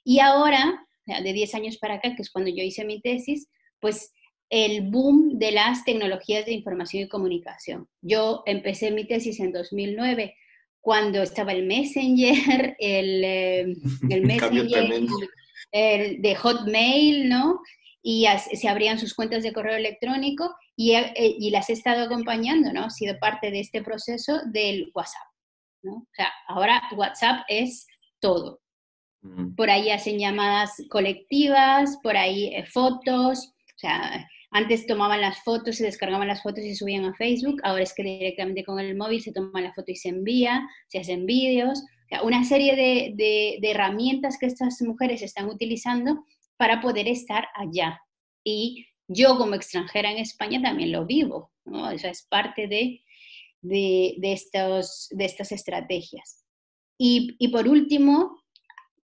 [0.05, 3.49] Y ahora, de 10 años para acá, que es cuando yo hice mi tesis,
[3.81, 4.13] pues
[4.49, 7.89] el boom de las tecnologías de información y comunicación.
[8.01, 10.35] Yo empecé mi tesis en 2009
[10.81, 13.67] cuando estaba el Messenger, el, eh,
[14.11, 15.07] el Messenger
[15.73, 17.61] el de Hotmail, ¿no?
[18.03, 22.73] Y se abrían sus cuentas de correo electrónico y, eh, y, las he estado acompañando,
[22.73, 22.85] ¿no?
[22.85, 25.27] Ha sido parte de este proceso del WhatsApp,
[25.83, 25.95] ¿no?
[25.97, 27.87] O sea, ahora WhatsApp es
[28.21, 28.61] todo.
[29.57, 35.77] Por ahí hacen llamadas colectivas, por ahí eh, fotos, o sea, antes tomaban las fotos,
[35.77, 39.21] se descargaban las fotos y subían a Facebook, ahora es que directamente con el móvil
[39.21, 41.83] se toma la foto y se envía, se hacen vídeos,
[42.23, 46.25] una serie de, herramientas que estas mujeres están utilizando
[46.57, 48.01] para poder estar allá.
[48.45, 51.91] Y yo como extranjera en España también lo vivo, ¿no?
[51.91, 53.03] Eso es parte de,
[54.23, 56.45] estos, de estas estrategias.
[56.99, 58.43] Y, por último,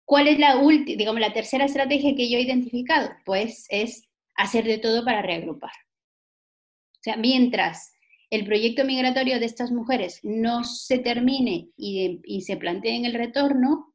[0.05, 3.11] ¿cuál es la, digamos, la tercera estrategia que yo he identificado?
[3.25, 4.06] Pues es
[4.37, 5.71] hacer de todo para reagrupar.
[5.71, 7.91] O sea, mientras
[8.29, 13.93] el proyecto migratorio de estas mujeres no se termine y, se planteen el retorno,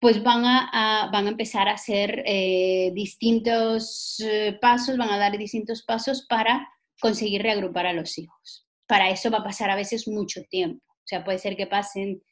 [0.00, 5.36] pues van a, van a empezar a hacer eh, distintos eh, pasos, van a dar
[5.36, 6.68] distintos pasos para
[7.00, 8.66] conseguir reagrupar a los hijos.
[8.86, 10.84] Para eso va a pasar a veces mucho tiempo.
[10.88, 12.22] O sea, puede ser que pasen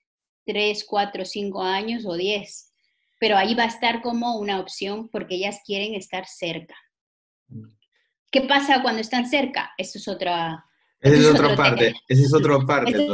[0.45, 2.73] tres, cuatro, cinco años o diez,
[3.19, 6.77] pero ahí va a estar como una opción porque ellas quieren estar cerca.
[8.31, 9.73] ¿Qué pasa cuando están cerca?
[9.79, 10.65] Eso es otra...
[11.01, 13.07] Esa es, otra parte, esa es otra parte.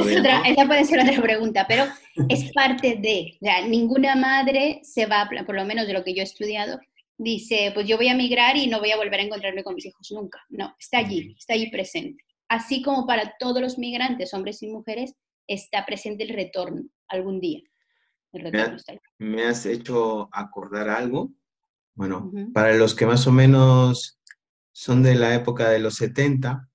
[0.47, 1.87] Esa puede ser otra pregunta, pero
[2.29, 6.15] es parte de, o sea, ninguna madre se va, por lo menos de lo que
[6.15, 6.79] yo he estudiado,
[7.19, 9.87] dice, pues yo voy a migrar y no voy a volver a encontrarme con mis
[9.87, 10.41] hijos nunca.
[10.49, 12.25] No, está allí, está allí presente.
[12.49, 15.15] Así como para todos los migrantes, hombres y mujeres,
[15.47, 17.61] está presente el retorno algún día.
[19.19, 21.33] me, has hecho acordar algo.
[21.95, 24.20] Bueno, para los que más o menos
[24.81, 26.67] son de la época de los 70,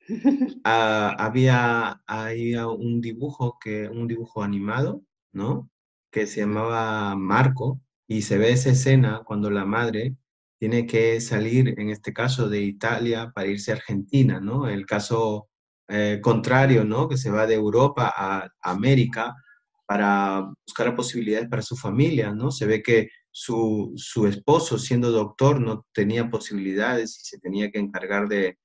[0.64, 5.70] ah, había, un dibujo, que, un dibujo animado, ¿no?
[6.12, 10.14] Que se llamaba Marco, y se ve esa escena cuando la madre
[10.58, 14.68] tiene que salir, en este caso, de Italia para irse a Argentina, ¿no?
[14.68, 15.48] El caso
[15.88, 17.08] eh, contrario, ¿no?
[17.08, 19.34] Que se va de Europa a, América
[19.86, 22.50] para buscar posibilidades para su familia, ¿no?
[22.50, 27.78] Se ve que su, su, esposo, siendo doctor, no tenía posibilidades y se tenía que
[27.78, 28.58] encargar de,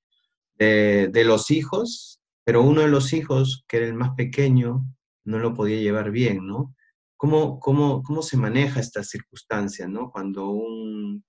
[0.58, 4.84] de, los hijos, pero uno de los hijos, que era el más pequeño,
[5.26, 6.76] no lo podía llevar bien, ¿no?
[7.18, 10.12] ¿Cómo, cómo, cómo se maneja esta circunstancia, ¿no?
[10.12, 11.24] Cuando, un,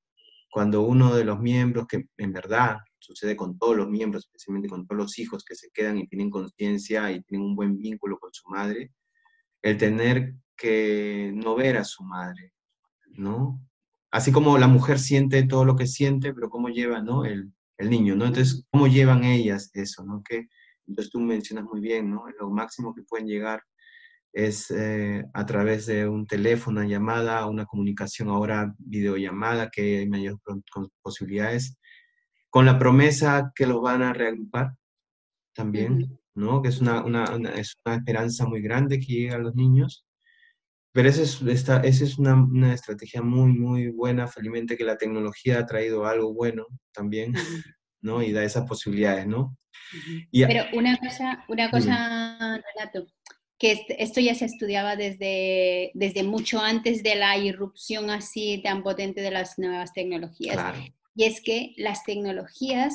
[0.51, 4.87] cuando uno de los miembros, que en verdad sucede con todos los miembros, especialmente con
[4.87, 8.33] todos los hijos que se quedan y tienen conciencia y tienen un buen vínculo con
[8.33, 8.93] su madre,
[9.63, 12.54] el tener que no ver a su madre,
[13.15, 13.61] ¿no?
[14.11, 17.25] Así como la mujer siente todo lo que siente, pero cómo lleva, ¿no?
[17.25, 18.27] El, el niño, ¿no?
[18.27, 20.23] Entonces, ¿cómo llevan ellas eso, ¿no?
[20.23, 20.49] Que,
[20.87, 22.25] entonces tú mencionas muy bien, ¿no?
[22.39, 23.63] Lo máximo que pueden llegar
[24.33, 30.09] es eh, a través de un teléfono, una llamada, una comunicación ahora videollamada, que hay
[30.09, 30.41] mayores
[31.03, 31.79] posibilidades,
[32.51, 34.75] con la promesa que los van a reagrupar
[35.55, 36.63] también, ¿no?
[36.63, 37.25] Que es una, una,
[37.57, 40.05] es una esperanza muy grande que llega a los niños.
[40.95, 44.29] Pero esa es, esta, esa es una, una, estrategia muy, muy buena.
[44.29, 47.35] Felizmente que la tecnología ha traído algo bueno también,
[48.01, 48.23] ¿no?
[48.23, 49.59] Y da esas posibilidades, ¿no?
[50.31, 53.09] Pero una cosa, una cosa, Renato,
[53.59, 59.21] que esto ya se estudiaba desde, desde mucho antes de la irrupción así tan potente
[59.21, 60.55] de las nuevas tecnologías.
[60.55, 60.79] Claro.
[61.17, 62.95] Y es que las tecnologías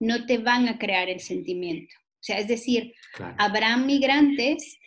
[0.00, 1.94] no te van a crear el sentimiento.
[1.98, 2.94] O sea, es decir,
[3.36, 4.78] habrá migrantes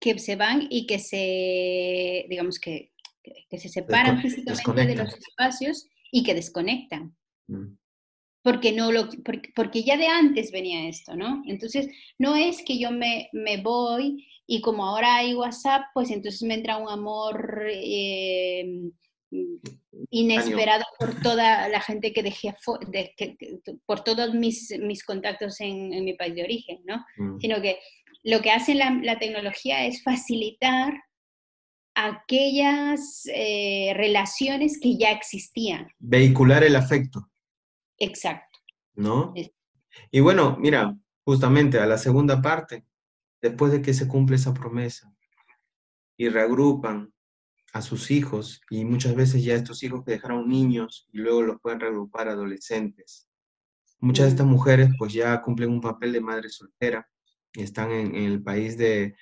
[0.00, 5.86] que se van y que se, digamos que, que se separan físicamente de los espacios
[6.10, 7.16] y que desconectan.
[7.48, 7.76] Mm.
[8.42, 9.08] Porque, no lo,
[9.54, 11.42] porque, ya de antes venía esto, ¿no?
[11.46, 16.42] Entonces, no es que yo me, me voy y como ahora hay WhatsApp, pues entonces
[16.42, 18.90] me entra un amor eh,
[20.10, 22.54] inesperado por toda la gente que dejé,
[23.84, 27.04] por todos mis, mis contactos en, mi país de origen, ¿no?
[27.18, 27.40] Mm.
[27.40, 27.78] Sino que
[28.22, 31.02] lo que hace la, tecnología es facilitar
[31.94, 35.88] aquellas eh, relaciones que ya existían.
[35.98, 37.30] Vehicular el afecto.
[37.98, 38.58] Exacto.
[38.94, 39.34] ¿No?
[40.10, 42.84] Y bueno, mira, justamente a la segunda parte,
[43.40, 45.12] después de que se cumple esa promesa
[46.16, 47.12] y reagrupan
[47.72, 51.60] a sus hijos y muchas veces ya estos hijos que dejaron niños y luego los
[51.60, 53.28] pueden reagrupar adolescentes.
[54.00, 57.08] Muchas de estas mujeres pues ya cumplen un papel de madre soltera
[57.54, 59.14] están en, el país de,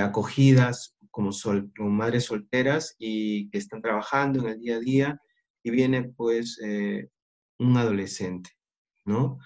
[0.00, 1.30] acogidas como,
[1.76, 5.20] como, madres solteras y que están trabajando en el día a día
[5.62, 7.08] y viene pues eh,
[7.58, 8.50] un adolescente,
[9.04, 9.38] ¿no?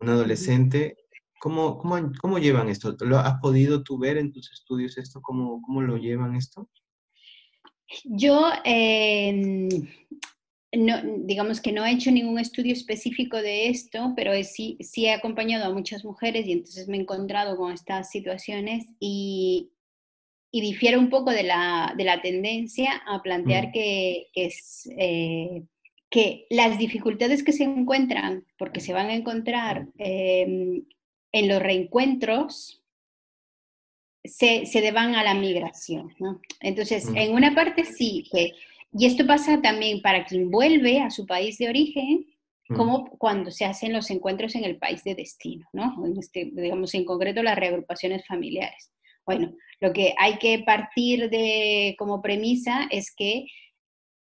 [0.00, 0.96] Un adolescente
[1.38, 2.96] ¿Cómo, cómo, cómo llevan esto?
[3.00, 5.20] ¿Lo has podido tú ver en tus estudios esto?
[5.22, 6.68] ¿Cómo, cómo lo llevan esto?
[8.04, 9.68] Yo, em,
[10.72, 15.12] no, digamos que no he hecho ningún estudio específico de esto, pero sí, sí he
[15.12, 19.70] acompañado a muchas mujeres y entonces me he encontrado con estas situaciones y,
[20.50, 23.72] y difiere un poco de la, de la tendencia a plantear mm.
[23.72, 25.62] que, es, eh,
[26.10, 30.82] que las dificultades que se encuentran, porque se van a encontrar eh,
[31.32, 32.82] en los reencuentros
[34.24, 36.14] se, se deban a la migración.
[36.18, 36.40] ¿no?
[36.60, 37.16] Entonces, mm.
[37.16, 38.52] en una parte sí, que,
[38.92, 42.26] y esto pasa también para quien vuelve a su país de origen,
[42.68, 42.76] mm.
[42.76, 46.06] como cuando se hacen los encuentros en el país de destino, ¿no?
[46.06, 48.90] En este, digamos, en concreto las reagrupaciones familiares.
[49.26, 53.46] Bueno, lo que hay que partir de como premisa es que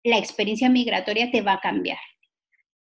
[0.05, 1.99] la experiencia migratoria te va a cambiar.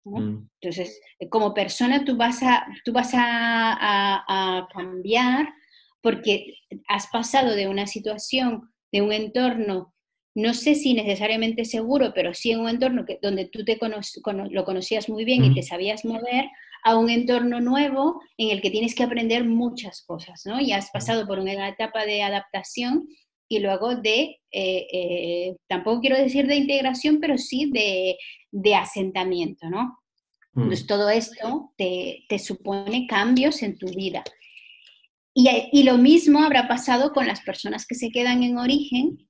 [0.05, 0.49] Mm.
[0.61, 5.53] Entonces, como persona tú vas a, tú vas a, cambiar
[6.01, 6.55] porque
[6.89, 9.95] has pasado de una situación, de un entorno,
[10.39, 13.77] no sé si necesariamente seguro, pero sí en un entorno que, donde tú te
[14.51, 16.45] lo conocías muy bien y te sabías mover,
[16.85, 20.61] a un entorno nuevo en el que tienes que aprender muchas cosas, ¿no?
[20.61, 23.09] Y has pasado por una etapa de adaptación
[23.49, 28.17] y luego de, eh, eh, tampoco quiero decir de integración, pero sí de,
[28.53, 29.99] de asentamiento, ¿no?
[30.53, 30.63] Mm.
[30.63, 34.23] Entonces, todo esto te, te, supone cambios en tu vida.
[35.35, 39.28] Y, y, lo mismo habrá pasado con las personas que se quedan en origen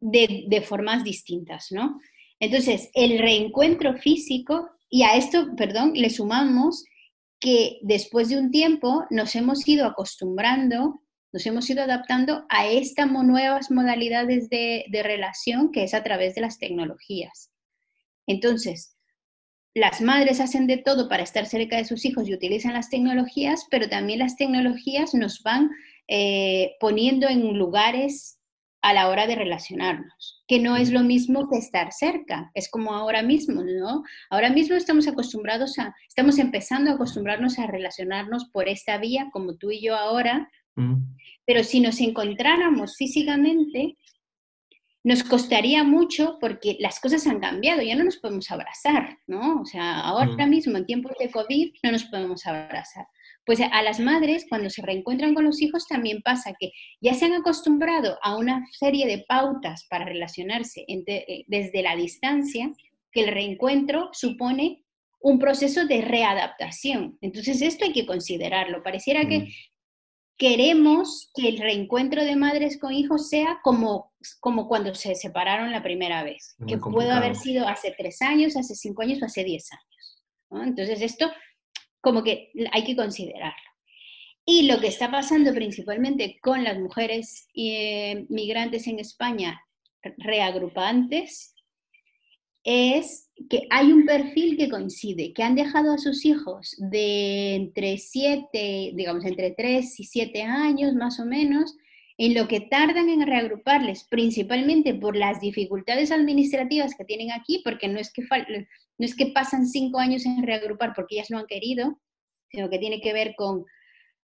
[0.00, 2.00] de, formas distintas, ¿no?
[2.38, 6.84] Entonces, el reencuentro físico, y a esto, perdón, le sumamos
[7.38, 11.00] que después de un tiempo nos hemos ido acostumbrando,
[11.32, 16.34] nos hemos ido adaptando a estas nuevas modalidades de, de relación que es a través
[16.34, 17.50] de las tecnologías.
[18.26, 18.96] Entonces,
[19.74, 23.66] las madres hacen de todo para estar cerca de sus hijos y utilizan las tecnologías,
[23.70, 25.70] pero también las tecnologías nos van
[26.08, 28.39] eh, poniendo en lugares
[28.82, 32.94] a la hora de relacionarnos, que no es lo mismo que estar cerca, es como
[32.94, 34.02] ahora mismo, ¿no?
[34.30, 39.56] Ahora mismo estamos acostumbrados a, estamos empezando a acostumbrarnos a relacionarnos por esta vía, como
[39.56, 40.50] tú y yo ahora,
[41.44, 43.98] pero si nos encontráramos físicamente,
[45.02, 49.62] nos costaría mucho porque las cosas han cambiado, ya no nos podemos abrazar, ¿no?
[49.62, 53.06] O sea, ahora mismo, en tiempos de COVID, no nos podemos abrazar.
[53.50, 56.70] Pues a las madres, cuando se reencuentran con los hijos, también pasa que
[57.00, 62.72] ya se han acostumbrado a una serie de pautas para relacionarse eh, desde la distancia,
[63.10, 64.84] que el reencuentro supone
[65.20, 67.18] un proceso de readaptación.
[67.22, 68.84] Entonces, esto hay que considerarlo.
[68.84, 69.48] Pareciera que mm
[70.36, 75.82] queremos que el reencuentro de madres con hijos sea como, como cuando se separaron la
[75.82, 79.68] primera vez, que puede haber sido hace tres años, hace cinco años o hace diez
[79.70, 80.66] años.
[80.66, 81.30] Entonces esto
[82.00, 83.70] como que hay que considerarlo.
[84.44, 89.60] Y lo que está pasando principalmente con las mujeres eh, migrantes en España
[90.16, 91.54] reagrupantes
[92.64, 97.96] es que hay un perfil que coincide, que han dejado a sus hijos de entre
[97.98, 101.76] siete, digamos, entre tres y siete años más o menos,
[102.22, 107.88] en lo que tardan en reagruparles, principalmente por las dificultades administrativas que tienen aquí, porque
[107.88, 111.46] no es que, no es que pasan cinco años en reagrupar porque ellas no han
[111.46, 111.98] querido,
[112.50, 113.64] sino que tiene que ver con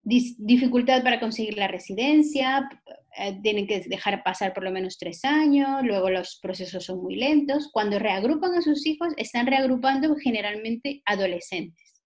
[0.02, 2.68] dificultad para conseguir la residencia,
[3.16, 7.16] eh, tienen que dejar pasar por lo menos tres años, luego los procesos son muy
[7.16, 7.70] lentos.
[7.72, 12.02] Cuando reagrupan a sus hijos, están reagrupando generalmente adolescentes.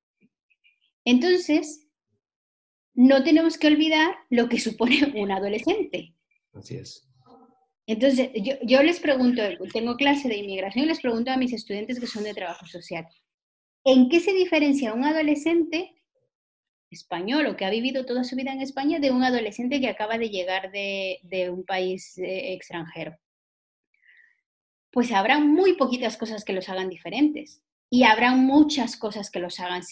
[1.05, 1.84] Entonces,
[2.95, 6.14] no tenemos que olvidar lo que supone un adolescente.
[6.53, 7.09] Así es.
[7.86, 9.42] Entonces, yo, yo les pregunto,
[9.72, 13.07] tengo clase de inmigración y les pregunto a mis estudiantes que son de trabajo social,
[13.84, 15.95] ¿en qué se diferencia un adolescente
[16.95, 20.16] español o que ha vivido toda su vida en España de un adolescente que acaba
[20.16, 23.18] de llegar de, un país eh, extranjero.
[24.90, 29.61] Pues habrá muy poquitas cosas que los hagan diferentes y habrá muchas cosas que los
[29.61, 29.82] hagan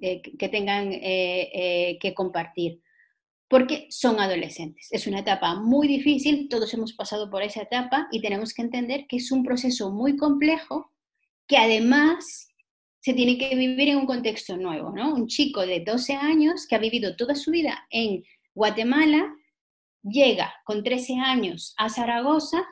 [0.00, 2.80] eh, que tengan eh, que compartir
[3.52, 4.88] porque son adolescentes.
[4.92, 9.04] Es una etapa muy difícil, todos hemos pasado por esa etapa y tenemos que entender
[9.06, 10.90] que es un proceso muy complejo
[11.46, 12.48] que además
[13.00, 15.14] se tiene que vivir en un contexto nuevo, ¿no?
[15.14, 18.22] Un chico de 12 años que ha vivido toda su vida en
[18.54, 19.34] Guatemala,
[20.02, 22.64] llega con 13 años a Zaragoza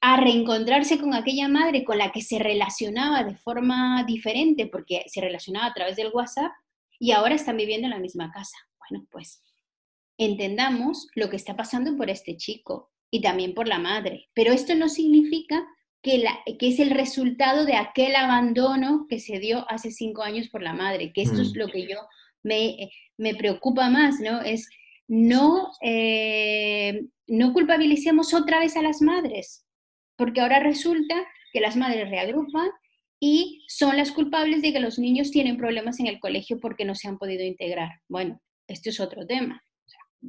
[0.00, 5.20] a reencontrarse con aquella madre con la que se relacionaba de forma diferente, porque se
[5.20, 6.52] relacionaba a través del WhatsApp,
[6.98, 8.56] y ahora están viviendo en la misma casa.
[8.78, 9.42] Bueno, pues
[10.18, 14.74] entendamos lo que está pasando por este chico y también por la madre, pero esto
[14.74, 15.66] no significa
[16.02, 20.48] que, la, que, es el resultado de aquel abandono que se dio hace cinco años
[20.48, 21.58] por la madre, que esto es mm.
[21.58, 21.96] lo que yo
[22.42, 24.40] me, me preocupa más, ¿no?
[24.40, 24.68] Es
[25.08, 29.66] no, eh, no culpabilicemos otra vez a las madres,
[30.20, 31.14] porque ahora resulta
[31.50, 32.68] que las madres reagrupan
[33.18, 36.94] y son las culpables de que los niños tienen problemas en el colegio porque no
[36.94, 37.88] se han podido integrar.
[38.06, 39.64] Bueno, esto es otro tema.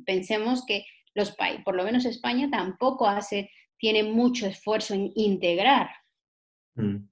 [0.06, 5.90] pensemos que los países, por lo menos España, tampoco hace tiene mucho esfuerzo en integrar.
[6.76, 7.10] Mm.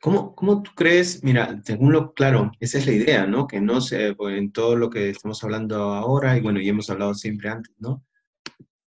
[0.00, 1.22] ¿Cómo, ¿Cómo, tú crees?
[1.22, 3.46] Mira, según lo claro, esa es la idea, ¿no?
[3.46, 6.88] Que no se, pues, en todo lo que estamos hablando ahora, y bueno, y hemos
[6.88, 8.02] hablado siempre antes, ¿no?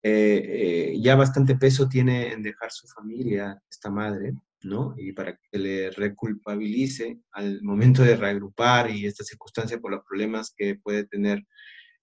[0.07, 4.94] Eh, eh, ya bastante peso tiene en dejar su familia esta madre, ¿no?
[4.98, 10.52] Y para que le reculpabilice al momento de reagrupar y esta circunstancia por los problemas
[10.55, 11.42] que puede tener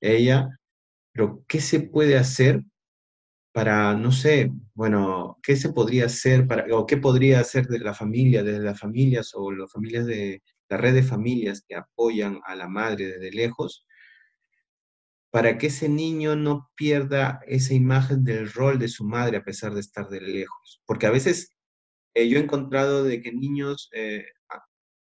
[0.01, 0.49] ella.
[1.13, 2.63] Pero, ¿qué se puede hacer
[3.53, 7.93] para, no sé, bueno, ¿qué se podría hacer para, o qué podría hacer de la
[7.93, 12.55] familia, desde las familias o las familias de la red de familias que apoyan a
[12.55, 13.85] la madre desde lejos,
[15.31, 19.73] para que ese niño no pierda esa imagen del rol de su madre a pesar
[19.73, 20.81] de estar de lejos?
[20.85, 21.55] Porque a veces
[22.13, 24.25] eh, yo he encontrado de que niños, eh,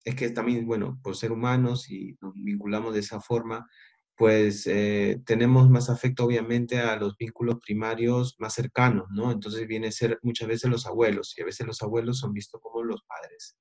[0.05, 3.67] es que también, bueno, por ser humanos y nos vinculamos de esa forma,
[4.15, 9.31] pues eh, tenemos más afecto obviamente a los vínculos primarios más cercanos, ¿no?
[9.31, 12.61] Entonces viene a ser muchas veces los abuelos y a veces los abuelos son vistos
[12.61, 13.57] como los padres.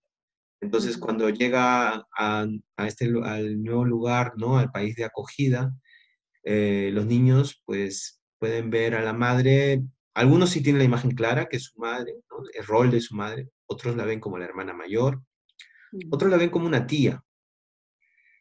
[0.63, 2.47] Entonces, cuando llega a,
[2.87, 4.59] este, al nuevo lugar, ¿no?
[4.59, 5.75] Al país de acogida,
[6.45, 9.83] eh, los niños, pues, pueden ver a la madre.
[10.15, 12.15] Algunos sí tienen la imagen clara, que es su madre,
[12.55, 13.49] el rol de su madre.
[13.67, 15.23] Otros la ven como la hermana mayor.
[16.11, 17.23] Otros la ven como una tía.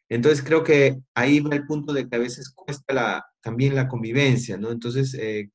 [0.08, 3.88] Entonces, creo que ahí va el punto de que a veces cuesta la, también la
[3.88, 4.70] convivencia, ¿no?
[4.70, 5.50] Entonces, eh,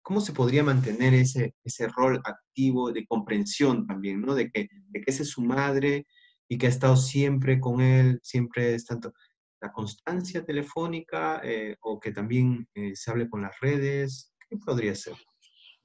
[0.00, 4.34] ¿cómo se podría mantener ese, ese rol activo de comprensión también, ¿no?
[4.34, 6.06] De que, de que esa es su madre
[6.48, 9.12] y que ha estado siempre con él, siempre es tanto
[9.60, 14.34] la constancia telefónica eh, o que también eh, se hable con las redes.
[14.48, 15.14] ¿Qué podría ser?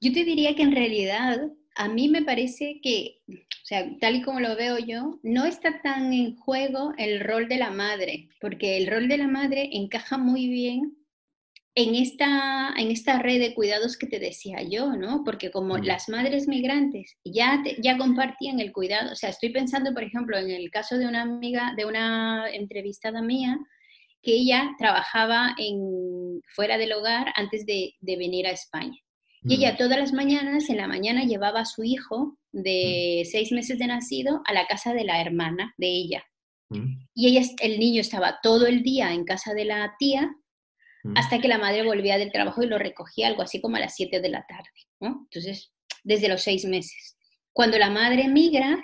[0.00, 4.22] Yo te diría que en realidad a mí me parece que, o sea, tal y
[4.22, 8.76] como lo veo yo, no está tan en juego el rol de la madre, porque
[8.76, 10.96] el rol de la madre encaja muy bien
[11.76, 15.24] en esta, en esta red de cuidados que te decía yo, ¿no?
[15.24, 20.04] Porque como las madres migrantes ya, ya compartían el cuidado, o sea, estoy pensando, por
[20.04, 23.58] ejemplo, en el caso de una amiga, de una entrevistada mía,
[24.22, 28.98] que ella trabajaba en, fuera del hogar antes de, de venir a España.
[29.46, 33.78] Y ella todas las mañanas, en la mañana, llevaba a su hijo de seis meses
[33.78, 36.24] de nacido a la casa de la hermana de ella.
[37.14, 40.34] Y ella, el niño estaba todo el día en casa de la tía
[41.14, 43.94] hasta que la madre volvía del trabajo y lo recogía algo así como a las
[43.94, 45.26] 7 de la tarde, ¿no?
[45.30, 47.16] Entonces, desde los seis meses.
[47.52, 48.80] Cuando la madre migra,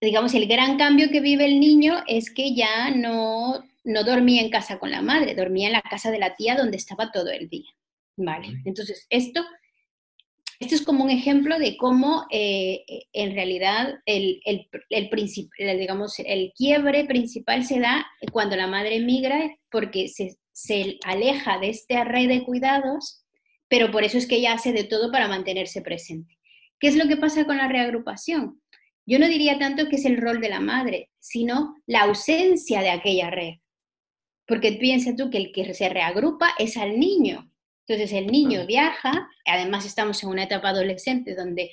[0.00, 4.50] digamos, el gran cambio que vive el niño es que ya no, no dormía en
[4.50, 7.48] casa con la madre, dormía en la casa de la tía donde estaba todo el
[7.48, 7.70] día,
[8.16, 8.48] ¿vale?
[8.64, 9.44] Entonces, esto,
[10.58, 16.52] esto es como un ejemplo de cómo eh, en realidad el, el, el, digamos, el
[16.56, 22.28] quiebre principal se da cuando la madre migra porque se, se aleja de esta red
[22.28, 23.24] de cuidados,
[23.66, 26.38] pero por eso es que ella hace de todo para mantenerse presente.
[26.78, 28.60] ¿Qué es lo que pasa con la reagrupación?
[29.06, 32.90] Yo no diría tanto que es el rol de la madre, sino la ausencia de
[32.90, 33.54] aquella red.
[34.46, 37.50] Porque piensa tú que el que se reagrupa es al niño.
[37.86, 41.72] Entonces el niño viaja, además estamos en una etapa adolescente donde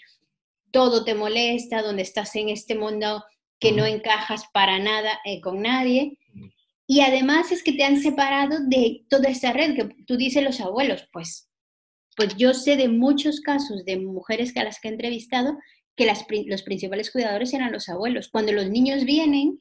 [0.72, 3.24] todo te molesta, donde estás en este mundo
[3.60, 6.18] que no encajas para nada eh, con nadie,
[6.88, 10.62] y además es que te han separado de toda esa red que tú dices los
[10.62, 11.08] abuelos.
[11.12, 11.50] Pues,
[12.16, 15.58] pues yo sé de muchos casos de mujeres que a las que he entrevistado
[15.98, 18.30] que las, los principales cuidadores eran los abuelos.
[18.30, 19.60] Cuando los niños vienen,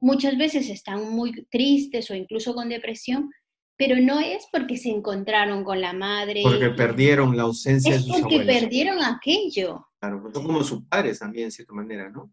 [0.00, 3.30] muchas veces están muy tristes o incluso con depresión,
[3.76, 6.42] pero no es porque se encontraron con la madre.
[6.44, 8.30] Porque perdieron la ausencia de sus abuelos.
[8.30, 9.86] Porque perdieron aquello.
[10.00, 12.32] Claro, son como sus padres también, de cierta manera, ¿no?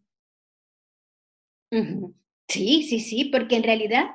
[2.49, 4.07] Sí, sí, sí, porque en realidad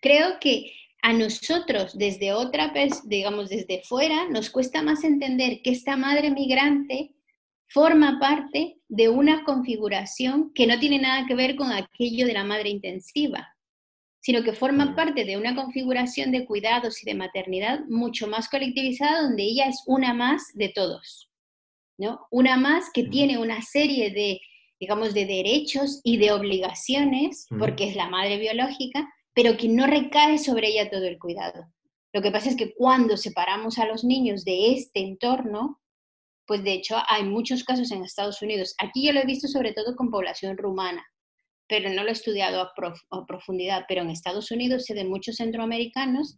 [0.00, 0.72] creo que
[1.02, 2.72] a nosotros desde otra,
[3.04, 7.12] digamos, desde fuera, nos cuesta más entender que esta madre migrante
[7.68, 12.44] forma parte de una configuración que no tiene nada que ver con aquello de la
[12.44, 13.54] madre intensiva,
[14.20, 19.22] sino que forma parte de una configuración de cuidados y de maternidad mucho más colectivizada,
[19.22, 21.30] donde ella es una más de todos,
[21.98, 22.26] ¿no?
[22.30, 24.40] Una más que tiene una serie de
[24.80, 30.38] digamos, de derechos y de obligaciones, porque es la madre biológica, pero que no recae
[30.38, 31.66] sobre ella todo el cuidado.
[32.12, 35.80] Lo que pasa es que cuando separamos a los niños de este entorno,
[36.46, 38.74] pues de hecho hay muchos casos en Estados Unidos.
[38.78, 41.04] Aquí yo lo he visto sobre todo con población rumana,
[41.66, 42.72] pero no lo he estudiado a,
[43.10, 43.86] a profundidad.
[43.88, 46.36] Pero en Estados Unidos sé de muchos centroamericanos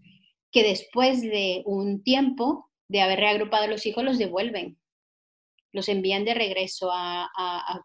[0.50, 4.78] que después de un tiempo de haber reagrupado a los hijos los devuelven
[5.76, 6.90] los envían de regreso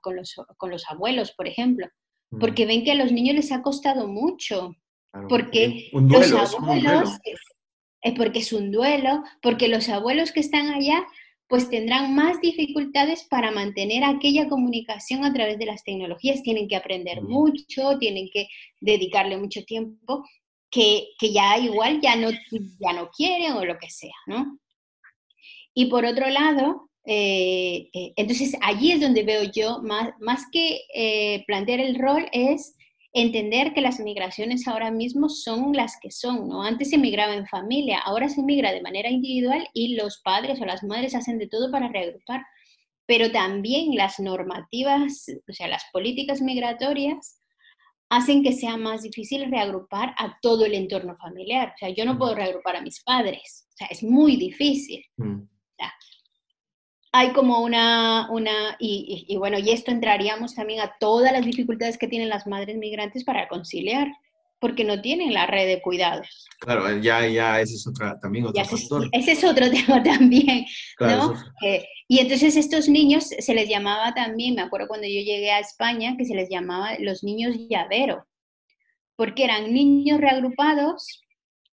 [0.02, 1.88] con, los, abuelos, por ejemplo,
[2.32, 2.39] mm.
[2.39, 4.76] porque ven que a los niños les ha costado mucho,
[5.28, 7.20] porque los abuelos,
[8.02, 11.06] es, porque es un duelo, porque los abuelos que están allá
[11.48, 16.78] pues tendrán más dificultades para mantener aquella comunicación a través de las tecnologías, tienen que
[16.78, 17.28] aprender mm.
[17.28, 18.48] mucho, tienen que
[18.80, 20.24] dedicarle mucho tiempo,
[20.70, 22.30] que, que, ya igual ya no,
[22.80, 24.58] ya no quieren o lo que sea, ¿no?
[25.74, 30.82] Y por otro lado, eh, eh, entonces, allí es donde veo yo, más, más que
[30.93, 32.76] eh, plantear el rol, es
[33.14, 36.64] entender que las migraciones ahora mismo son las que son, ¿no?
[36.64, 40.66] Antes se migraba en familia, ahora se migra de manera individual y los padres o
[40.66, 42.43] las madres hacen de todo para reagrupar.
[43.08, 47.39] Pero también las normativas, o sea, las políticas migratorias
[48.10, 51.74] hacen que sea más difícil reagrupar a todo el entorno familiar.
[51.76, 55.04] O sea, yo no puedo reagrupar a mis padres, o sea, es muy difícil.
[55.18, 55.52] Mm
[57.12, 62.07] hay como una, una y, bueno, y esto entraríamos también a todas las dificultades que
[62.07, 64.07] tienen las madres migrantes para conciliar,
[64.59, 66.47] porque no tienen la red de cuidados.
[66.59, 69.09] Claro, ya, ya ese es otra, también otro factor.
[69.12, 70.66] Ese, es otro tema también,
[70.99, 71.34] ¿no?
[71.66, 75.59] Eh, y entonces estos niños se les llamaba también, me acuerdo cuando yo llegué a
[75.59, 78.26] España, que se les llamaba los niños llavero,
[79.18, 81.24] porque eran niños reagrupados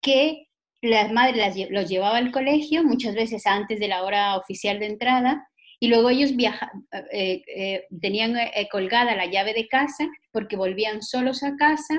[0.01, 0.48] que
[0.81, 5.49] las madres los llevaba al colegio, muchas veces antes de la hora oficial de entrada,
[5.81, 8.37] y luego ellos viajaban, eh, eh, tenían
[8.71, 11.95] colgada la llave de casa porque volvían solos a casa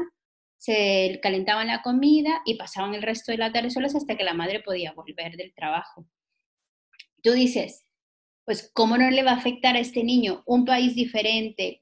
[0.60, 4.34] se calentaban la comida y pasaban el resto de la tarde solos hasta que la
[4.34, 6.06] madre podía volver del trabajo.
[7.24, 7.86] Tú dices,
[8.44, 11.80] pues, ¿cómo no le va a afectar a este niño un país diferente,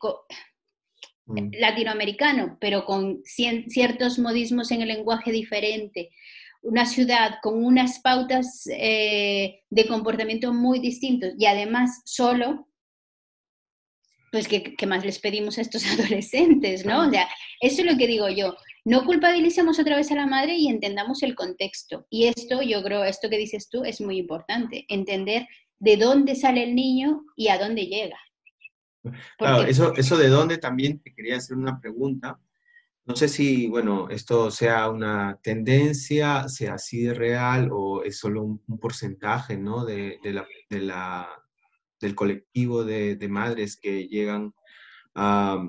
[1.25, 1.49] mm.
[1.59, 6.11] latinoamericano, pero con ciertos modismos en el lenguaje diferente?
[6.61, 12.67] Una ciudad con unas pautas eh, de comportamiento muy distintos y además solo,
[14.31, 17.07] pues, ¿qué, ¿qué, más les pedimos a estos adolescentes, no?
[17.07, 17.27] O sea,
[17.61, 18.55] eso es lo que digo yo.
[18.85, 22.07] No culpabilicemos otra vez a la madre y entendamos el contexto.
[22.09, 25.45] Y esto, yo creo, esto que dices tú es muy importante, entender
[25.79, 28.17] de dónde sale el niño y a dónde llega.
[29.37, 32.39] claro, eso, eso de dónde también te quería hacer una pregunta.
[33.07, 38.43] No sé si, bueno, esto sea una tendencia, sea así de real o es solo
[38.43, 39.85] un, porcentaje, ¿no?
[39.85, 41.29] De, de la,
[42.01, 44.53] del colectivo de, de madres que llegan
[45.15, 45.65] a,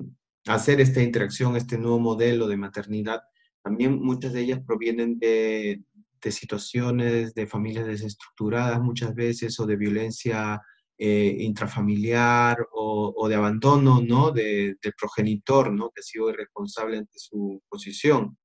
[0.47, 3.21] hacer esta interacción, este nuevo modelo de maternidad,
[3.63, 5.83] también muchas de ellas provienen de,
[6.31, 10.61] situaciones de familias desestructuradas muchas veces o de violencia
[11.01, 14.31] eh, intrafamiliar o, de abandono ¿no?
[14.31, 15.91] del progenitor ¿no?
[15.91, 18.37] que ha sido irresponsable ante su posición.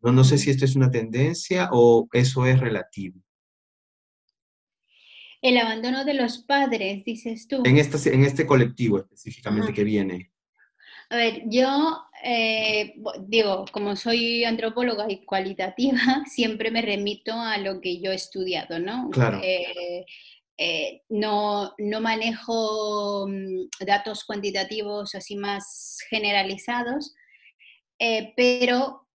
[0.00, 3.20] No, no sé si esto es una tendencia o eso es relativo.
[5.42, 7.62] El abandono de los padres, dices tú.
[7.66, 10.32] En, este, en este colectivo específicamente que viene.
[11.10, 17.82] A ver, yo eh, digo, como soy antropóloga y cualitativa, siempre me remito a lo
[17.82, 19.10] que yo he estudiado, ¿no?
[19.10, 19.40] Claro.
[19.42, 20.06] Eh,
[20.58, 27.14] eh, no, no, manejo mm, datos cuantitativos así más generalizados,
[28.36, 29.06] pero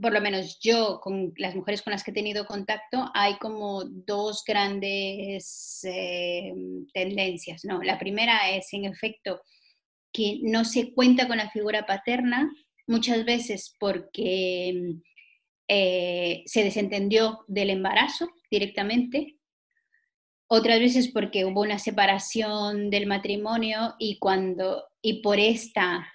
[0.00, 3.84] por lo menos yo, con las mujeres con las que he tenido contacto, hay como
[3.84, 5.80] dos grandes
[6.92, 7.82] tendencias, ¿no?
[7.82, 9.40] La primera es, en efecto,
[10.12, 12.50] que no se cuenta con la figura paterna,
[12.86, 14.96] muchas veces porque
[15.68, 19.35] eh, se desentendió del embarazo directamente,
[20.48, 26.06] otras veces porque hubo una separación del matrimonio y, cuando, y por esta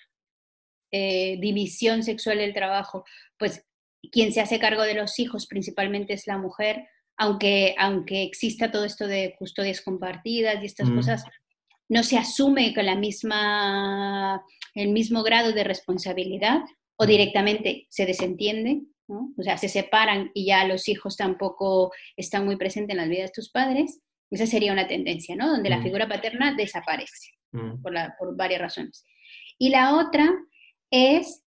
[0.91, 3.03] eh, división sexual del trabajo,
[3.37, 3.65] pues
[4.11, 8.85] quien se hace cargo de los hijos principalmente es la mujer, aunque, aunque exista todo
[8.85, 10.95] esto de custodias compartidas y estas mm.
[10.95, 11.23] cosas,
[11.89, 14.43] no se asume con la misma,
[14.75, 16.61] el mismo grado de responsabilidad
[16.95, 22.55] o directamente se desentiende, o sea, se separan y ya los hijos tampoco están muy
[22.55, 23.99] presentes en la vida de tus padres.
[24.31, 25.49] Esa sería una tendencia, ¿no?
[25.51, 25.83] Donde la mm.
[25.83, 27.81] figura paterna desaparece mm.
[27.81, 29.05] por, por varias razones.
[29.59, 30.27] Y la otra
[30.89, 31.43] es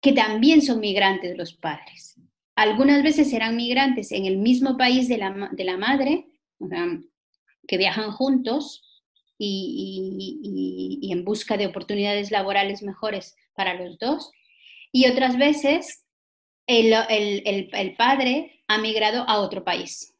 [0.00, 2.20] que también son migrantes los padres.
[2.54, 6.26] Algunas veces serán migrantes en el mismo país de la, de la madre,
[6.58, 6.86] o sea,
[7.66, 8.82] que viajan juntos,
[9.42, 14.30] y, en busca de oportunidades laborales mejores para los dos.
[14.92, 16.04] Y otras veces
[16.66, 16.92] el,
[17.72, 20.14] el, padre ha migrado a otro país,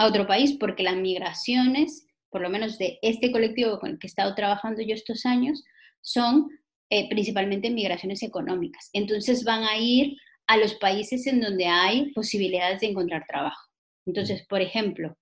[0.00, 4.06] a otro país porque las migraciones, por lo menos de este colectivo con el que
[4.06, 5.62] he estado trabajando yo estos años,
[6.00, 6.48] son
[6.88, 8.88] eh, principalmente migraciones económicas.
[8.94, 13.68] Entonces van a ir a los países en donde hay posibilidades de encontrar trabajo.
[14.06, 15.16] Entonces, por ejemplo,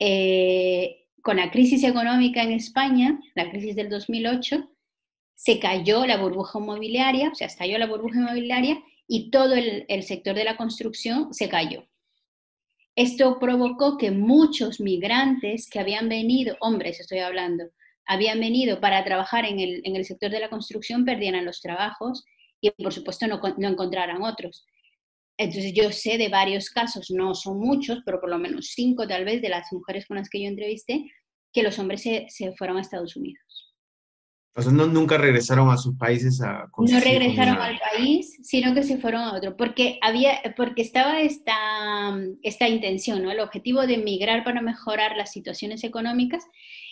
[0.00, 4.68] eh, con la crisis económica en España, la crisis del 2008,
[5.36, 10.34] se cayó la burbuja inmobiliaria, o sea, estalló la burbuja inmobiliaria y todo el, sector
[10.34, 11.84] de la construcción se cayó.
[13.00, 17.64] Esto provocó que muchos migrantes que habían venido, hombres estoy hablando,
[18.04, 22.26] habían venido para trabajar en el, sector de la construcción perdieran los trabajos
[22.60, 24.66] y por supuesto no, no encontraran otros.
[25.38, 29.24] Entonces yo sé de varios casos, no son muchos, pero por lo menos cinco tal
[29.24, 31.10] vez de las mujeres con las que yo entrevisté,
[31.54, 33.69] que los hombres se, fueron a Estados Unidos.
[34.54, 38.82] O sea, no, nunca regresaron a sus países a No regresaron al país, sino que
[38.82, 41.54] se fueron a otro, porque, había, porque estaba esta,
[42.42, 43.30] esta intención, ¿no?
[43.30, 46.44] el objetivo de emigrar para mejorar las situaciones económicas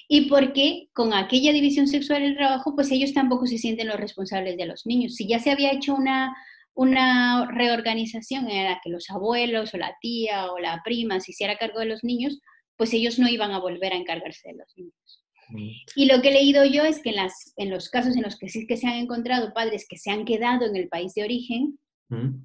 [0.07, 4.57] y porque con aquella división sexual del trabajo, pues ellos tampoco se sienten los responsables
[4.57, 5.17] de los niños.
[5.17, 6.35] Si ya se había hecho una
[6.79, 11.59] una reorganización en la que los abuelos o la tía o la prima se hiciera
[11.59, 12.39] cargo de los niños,
[12.77, 15.18] pues ellos no iban a volver a encargarse de los niños.
[15.51, 18.39] Y lo que he leído yo es que en, las, en los casos en los
[18.39, 21.25] que sí que se han encontrado padres que se han quedado en el país de
[21.25, 21.79] origen,
[22.09, 22.45] mm.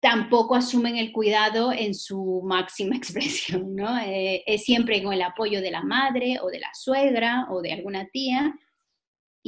[0.00, 3.98] tampoco asumen el cuidado en su máxima expresión, ¿no?
[3.98, 7.72] Eh, es siempre con el apoyo de la madre o de la suegra o de
[7.72, 8.54] alguna tía.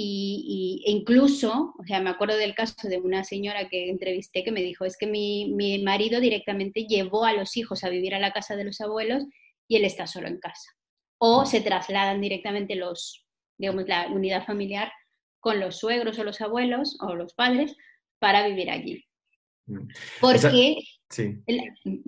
[0.02, 4.52] Y, e incluso, o sea, me acuerdo del caso de una señora que entrevisté que
[4.52, 8.20] me dijo, es que mi, mi marido directamente llevó a los hijos a vivir a
[8.20, 9.24] la casa de los abuelos
[9.68, 10.70] y él está solo en casa.
[11.22, 13.26] O se trasladan directamente los,
[13.58, 14.90] digamos, la unidad familiar
[15.38, 17.76] con los suegros o los abuelos o los padres
[18.18, 19.04] para vivir allí.
[19.66, 19.88] Mm.
[20.20, 20.76] Porque,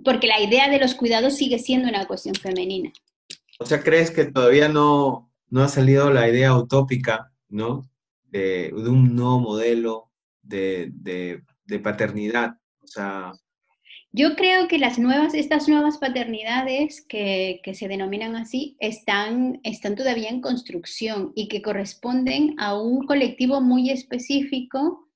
[0.03, 2.91] porque la idea de los cuidados sigue siendo una cuestión femenina.
[3.59, 7.87] O sea, ¿crees que todavía no, no ha salido la idea utópica, ¿no?
[8.23, 10.11] De, de un nuevo modelo
[10.41, 12.57] de, de, de, paternidad.
[12.81, 13.33] O sea...
[14.15, 21.31] Yo creo que estas nuevas paternidades que, se denominan así están, están todavía en construcción
[21.33, 25.09] y que corresponden a un colectivo muy específico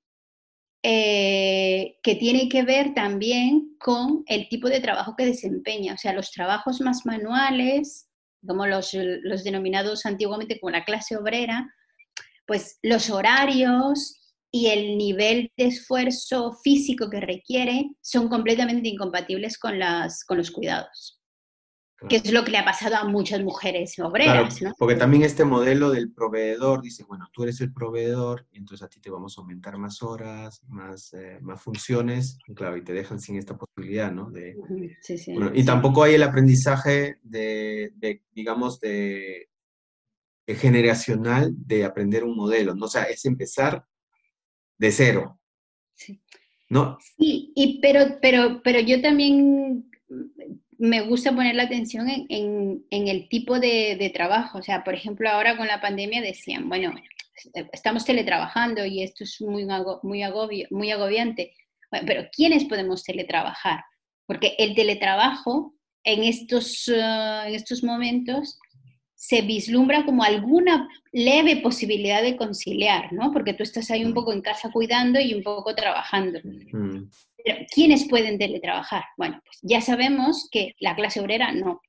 [0.82, 6.14] eh, que tiene que ver también con el tipo de trabajo que desempeña, o sea,
[6.14, 8.10] los trabajos más manuales,
[8.48, 8.92] como los
[9.44, 11.72] denominados antiguamente como la clase obrera,
[12.48, 14.17] pues los horarios
[14.58, 20.50] y el nivel de esfuerzo físico que requiere son completamente incompatibles con, las, con los
[20.50, 21.18] cuidados
[22.08, 24.72] que es lo que le ha pasado a muchas mujeres obreras, ¿no?
[24.78, 28.88] Porque también este modelo del proveedor dice, bueno, tú eres el proveedor y entonces a
[28.88, 32.94] ti te vamos a aumentar más horas, más, eh, más funciones, y claro, y te
[32.94, 34.30] dejan sin esta posibilidad, ¿no?
[34.30, 34.56] De,
[35.02, 39.50] sí, sí, y tampoco hay el aprendizaje de, de digamos, de,
[40.46, 42.86] de, generacional de aprender un modelo, ¿no?
[42.86, 43.84] O sea, es empezar
[44.78, 45.40] de cero.
[45.96, 46.22] Sí.
[46.70, 46.98] ¿No?
[47.18, 49.90] Sí, y, pero, pero, pero yo también
[50.78, 54.60] me gusta poner la atención en, el tipo de, trabajo.
[54.60, 56.94] O sea, por ejemplo, ahora con la pandemia decían, bueno,
[57.72, 59.66] estamos teletrabajando y esto es muy,
[60.04, 61.54] muy, agobio, muy agobiante.
[62.06, 63.84] pero ¿quiénes podemos teletrabajar?
[64.26, 65.74] Porque el teletrabajo
[66.04, 68.60] en estos, uh, en estos momentos
[69.18, 73.34] se vislumbra como alguna leve posibilidad de conciliar, ¿no?
[73.34, 74.14] Porque tú estás ahí un mm.
[74.14, 76.40] poco en casa cuidando y un poco trabajando.
[76.44, 77.10] Mm.
[77.74, 79.06] ¿quiénes pueden teletrabajar?
[79.18, 81.82] Bueno, pues ya sabemos que la clase obrera no.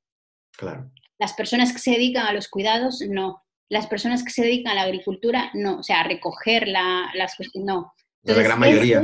[0.57, 0.91] Claro.
[1.19, 3.43] Las personas que se dedican a los cuidados, no.
[3.69, 5.81] Las personas que se dedican a la agricultura, no.
[5.81, 7.93] O sea, a recoger la, las no.
[8.23, 9.03] la gran mayoría.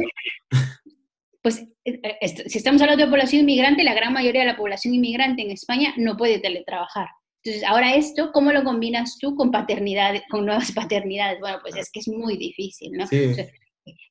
[1.43, 4.95] pues eh, eh, si estamos hablando de población inmigrante, la gran mayoría de la población
[4.95, 7.09] inmigrante en España no puede teletrabajar.
[7.45, 11.41] Entonces, ahora esto, ¿cómo lo combinas tú con paternidad, con nuevas paternidades?
[11.41, 13.07] Bueno, pues es que es muy difícil, ¿no?
[13.07, 13.35] Sí.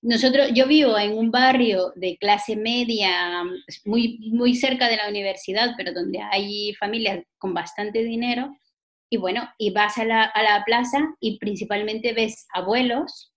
[0.04, 3.44] Nosotros, yo vivo en un barrio de clase media,
[3.86, 8.56] muy, muy cerca de la universidad, pero donde hay familias con bastante dinero,
[9.10, 13.34] y bueno, y vas a la, a la plaza y principalmente ves abuelos,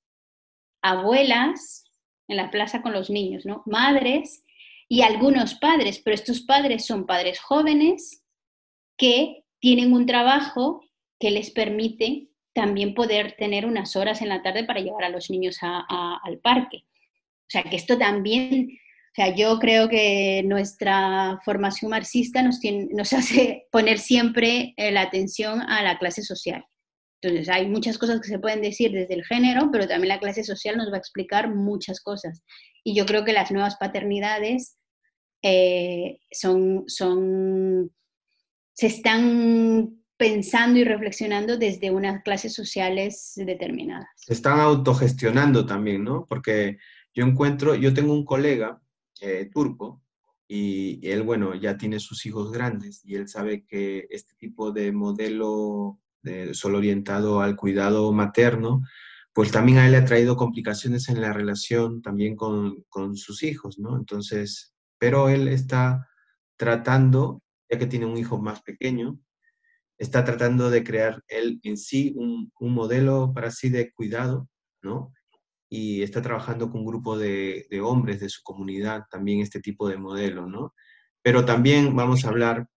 [0.82, 1.84] abuelas
[2.28, 3.62] en la plaza con los niños, ¿no?
[3.64, 4.44] Madres
[4.88, 8.22] y algunos padres, pero estos padres son padres jóvenes
[8.98, 10.80] que tienen un trabajo
[11.18, 15.28] que les permite también poder tener unas horas en la tarde para llevar a los
[15.28, 16.84] niños al parque.
[16.86, 22.60] O sea, que esto también, o sea, yo creo que nuestra formación marxista nos,
[22.92, 26.64] nos hace poner siempre eh, la atención a la clase social.
[27.20, 30.44] Entonces, hay muchas cosas que se pueden decir desde el género, pero también la clase
[30.44, 32.40] social nos va a explicar muchas cosas.
[32.84, 34.78] Y yo creo que las nuevas paternidades
[35.42, 37.90] eh, son, son,
[38.76, 44.08] se están pensando y reflexionando desde unas clases sociales determinadas.
[44.16, 46.26] Se están autogestionando también, ¿no?
[46.26, 46.78] Porque
[47.14, 48.80] yo encuentro, yo tengo un colega
[49.20, 50.02] eh, turco
[50.46, 54.92] y él, bueno, ya tiene sus hijos grandes y él sabe que este tipo de
[54.92, 55.98] modelo
[56.52, 58.82] solo orientado al cuidado materno,
[59.32, 63.78] pues también a él ha traído complicaciones en la relación también con, con sus hijos,
[63.78, 63.96] ¿no?
[63.96, 66.08] Entonces, pero él está
[66.56, 69.18] tratando, ya que tiene un hijo más pequeño,
[69.98, 74.48] está tratando de crear él en sí un, modelo para sí de cuidado,
[74.82, 75.12] ¿no?
[75.68, 79.96] Y está trabajando con un grupo de, hombres de su comunidad también este tipo de
[79.96, 80.74] modelo, ¿no?
[81.22, 82.68] Pero también vamos a hablar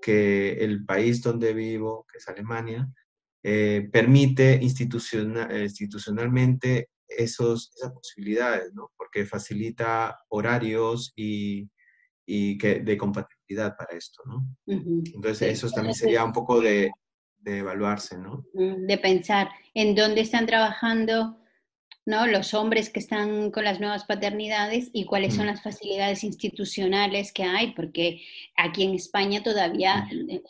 [0.00, 2.88] que el país donde vivo, que es Alemania,
[3.42, 8.92] eh, permite institucionalmente esos, esas posibilidades, ¿no?
[8.96, 11.68] Porque facilita horarios y,
[12.26, 14.46] y que, de compatibilidad para esto, ¿no?
[14.66, 16.90] Entonces, eso también sería un poco de,
[17.38, 18.44] de, evaluarse, ¿no?
[18.52, 21.38] De pensar en dónde están trabajando
[22.06, 22.26] ¿no?
[22.26, 27.44] los hombres que están con las nuevas paternidades y cuáles son las facilidades institucionales que
[27.44, 28.22] hay, porque
[28.56, 30.42] aquí en España todavía, eh,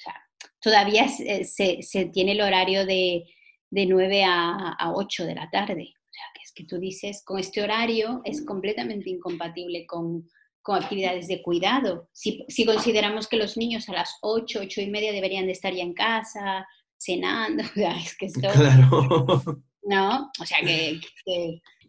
[0.61, 1.45] todavía se,
[1.83, 3.25] se, tiene el horario de,
[3.71, 5.95] de 9 a, a 8 de la tarde.
[5.95, 10.29] O sea, que es que tú dices, con este horario es completamente incompatible con,
[10.63, 12.09] con actividades de cuidado.
[12.13, 15.73] Si, si, consideramos que los niños a las 8, 8 y media deberían de estar
[15.73, 16.67] ya en casa,
[16.99, 18.41] cenando, es que esto...
[18.53, 19.63] Claro.
[19.83, 20.31] ¿No?
[20.39, 21.01] O sea que,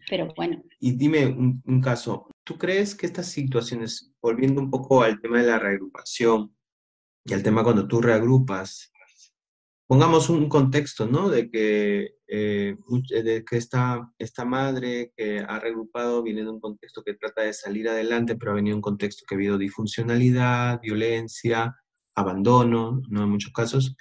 [0.10, 0.64] pero bueno.
[0.80, 5.40] Y dime un, un, caso, ¿tú crees que estas situaciones, volviendo un poco al tema
[5.40, 6.56] de la reagrupación
[7.26, 8.91] y al tema cuando tú reagrupas,
[9.92, 11.28] pongamos un contexto, ¿no?
[11.28, 12.78] De que, eh,
[13.10, 17.52] de que esta, esta madre que ha regrupado viene de un contexto que trata de
[17.52, 21.76] salir adelante, pero ha venido un contexto que ha habido disfuncionalidad, violencia,
[22.16, 23.24] abandono, ¿no?
[23.24, 23.98] En muchos casos.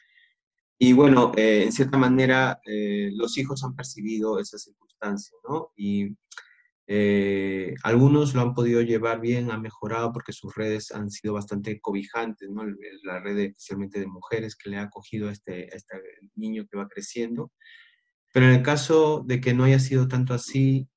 [0.79, 5.73] Y bueno, eh, en cierta manera, eh, los hijos han percibido esa circunstancia, ¿no?
[5.75, 6.17] Y
[6.93, 11.81] eh, algunos lo han podido llevar bien, han mejorado porque sus redes han sido bastante
[11.81, 12.65] cobijantes, ¿no?
[13.05, 16.03] La red especialmente de mujeres que le ha acogido a este, este
[16.35, 17.53] niño que va creciendo.
[18.33, 20.89] Pero en el caso de que no haya sido tanto así,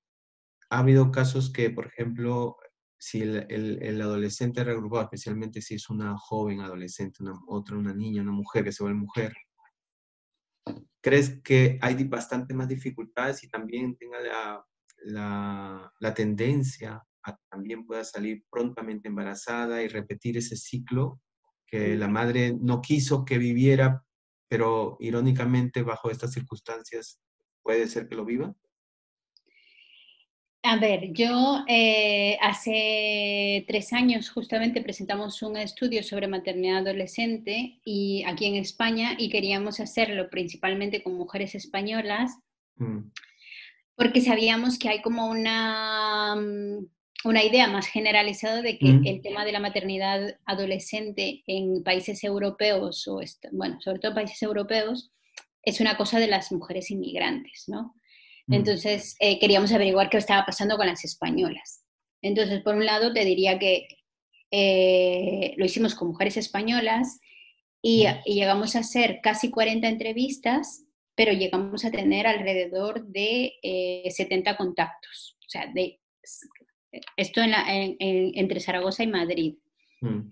[0.71, 2.57] ha habido casos que, por ejemplo,
[2.97, 3.45] si el,
[3.83, 8.63] el, adolescente regrupado, especialmente si es una joven adolescente, una, otra, una niña, una mujer
[8.63, 9.31] que se vuelve mujer,
[11.01, 14.65] ¿crees que hay bastante más dificultades y también tenga la
[15.05, 21.21] la, tendencia a también pueda salir prontamente embarazada y repetir ese ciclo
[21.65, 24.03] que la madre no quiso que viviera,
[24.47, 27.19] pero irónicamente bajo estas circunstancias
[27.63, 28.53] puede ser que lo viva?
[30.65, 38.23] A ver, yo eh, hace tres años justamente presentamos un estudio sobre maternidad adolescente y
[38.25, 42.37] aquí en España y queríamos hacerlo principalmente con mujeres españolas.
[42.75, 43.09] Mm
[43.95, 46.87] porque sabíamos que hay como una, mm,
[47.25, 53.07] una idea más generalizada de que el tema de la maternidad adolescente en países europeos,
[53.07, 53.21] o
[53.51, 55.11] bueno, sobre todo países europeos,
[55.61, 57.95] es una cosa de las mujeres inmigrantes, ¿no?
[58.49, 61.85] Entonces, eh, queríamos averiguar qué estaba pasando con las españolas.
[62.21, 63.87] Entonces, por un lado, te diría que
[64.51, 67.21] eh, lo hicimos con mujeres españolas
[67.81, 70.83] y, y, llegamos a hacer casi 40 entrevistas
[71.15, 73.53] pero llegamos a tener alrededor de
[74.09, 75.37] 70 eh, contactos.
[75.39, 75.99] O sea, de,
[77.17, 79.55] esto entre Zaragoza y Madrid.
[80.01, 80.29] Mm.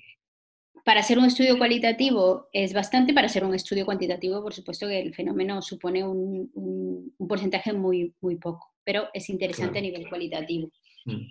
[0.84, 5.00] Para hacer un estudio cualitativo es bastante, para hacer un estudio cuantitativo, por supuesto que
[5.00, 10.72] el fenómeno supone un, porcentaje muy, muy poco, pero es interesante a nivel cualitativo.
[11.06, 11.28] Mm.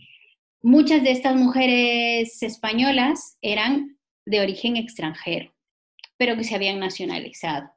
[0.63, 5.53] Muchas de estas mujeres españolas eran de origen extranjero,
[6.17, 7.71] pero que se habían nacionalizado.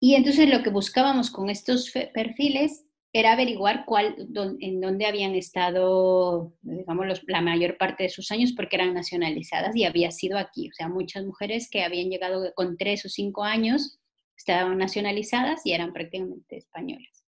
[0.00, 4.14] Y entonces lo que buscábamos con estos perfiles era averiguar cuál,
[4.60, 9.84] en dónde habían estado, digamos, la mayor parte de sus años porque eran nacionalizadas y
[9.84, 10.68] había sido aquí.
[10.68, 13.98] O sea, muchas mujeres que habían llegado con tres o cinco años
[14.36, 17.24] estaban nacionalizadas y eran prácticamente españolas.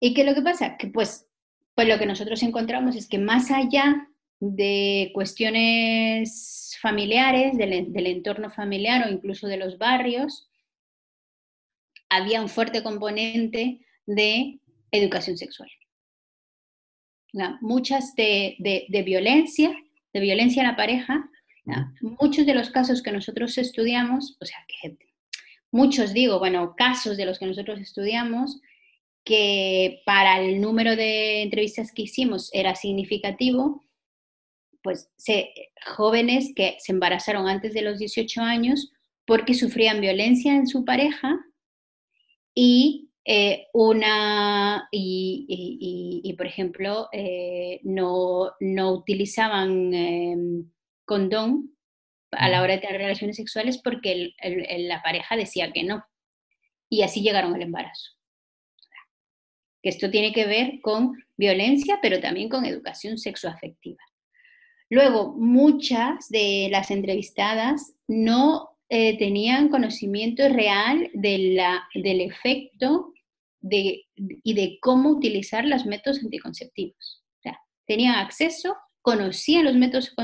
[0.00, 0.76] ¿Y qué es lo que pasa?
[0.76, 1.28] Que pues,
[1.74, 4.08] pues lo que nosotros encontramos es que más allá
[4.40, 10.48] de cuestiones familiares, del, del entorno familiar o incluso de los barrios,
[12.08, 15.70] había un fuerte componente de educación sexual.
[17.60, 18.56] Muchas de,
[19.04, 19.76] violencia,
[20.12, 21.28] de violencia en la pareja,
[22.00, 24.96] muchos de los casos que nosotros estudiamos, o sea, que
[25.70, 28.60] muchos digo, bueno, casos de los que nosotros estudiamos,
[29.24, 33.84] que para el número de entrevistas que hicimos era significativo,
[34.82, 35.10] pues
[35.84, 38.92] jóvenes que se embarazaron antes de los 18 años
[39.26, 41.40] porque sufrían violencia en su pareja
[42.58, 50.70] y eh, una, y, por ejemplo, eh, no, no, utilizaban em,
[51.04, 51.76] condón
[52.30, 54.34] a la hora de tener relaciones sexuales porque
[54.78, 56.04] la pareja decía que no.
[56.88, 58.12] Y así llegaron al embarazo.
[59.82, 64.02] Que esto tiene que ver con violencia, pero también con educación sexoafectiva.
[64.88, 73.12] Luego, muchas de las entrevistadas no eh, tenían conocimiento real de la, del efecto
[73.60, 77.24] de, y de cómo utilizar los métodos anticonceptivos.
[77.38, 80.14] O sea, tenían acceso, conocían los métodos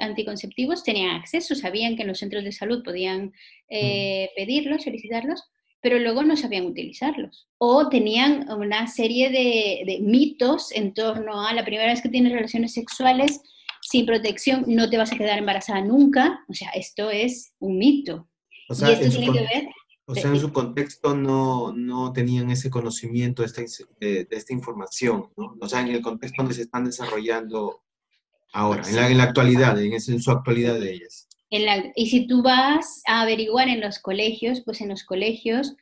[0.00, 3.32] anticonceptivos, tenían acceso, sabían que en los centros de salud podían
[3.68, 5.42] eh, pedirlos, solicitarlos,
[5.82, 7.48] pero luego no sabían utilizarlos.
[7.58, 12.32] O tenían una serie de, de mitos en torno a la primera vez que tienes
[12.32, 13.42] relaciones sexuales,
[13.88, 16.40] sin protección no te vas a quedar embarazada nunca.
[16.48, 18.28] O sea, esto es un mito.
[18.68, 19.20] O sea, en su,
[20.06, 23.62] o sea, en su contexto no, no tenían ese conocimiento de esta,
[24.00, 25.56] de, esta información, ¿no?
[25.60, 27.84] O sea, en el contexto donde se están desarrollando
[28.52, 31.28] ahora, en la, en la actualidad, en, en, su actualidad de ellas.
[31.94, 35.76] y si tú vas a averiguar en los colegios, pues en los colegios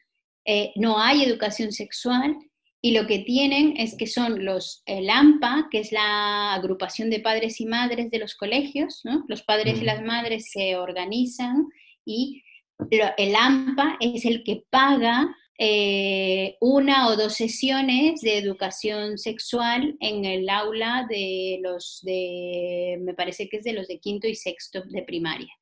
[0.45, 2.37] eh, no hay educación sexual
[2.85, 7.19] y lo que tienen es que son los, el AMPA, que es la agrupación de
[7.19, 9.25] padres y madres de los colegios, ¿no?
[9.27, 11.67] Los padres y las madres se organizan
[12.05, 12.43] y
[12.91, 20.27] el AMPA es el que paga eh, una o dos sesiones de educación sexual en
[20.27, 24.83] el aula de los de, me parece que es de los de quinto y sexto
[24.83, 25.55] de primaria.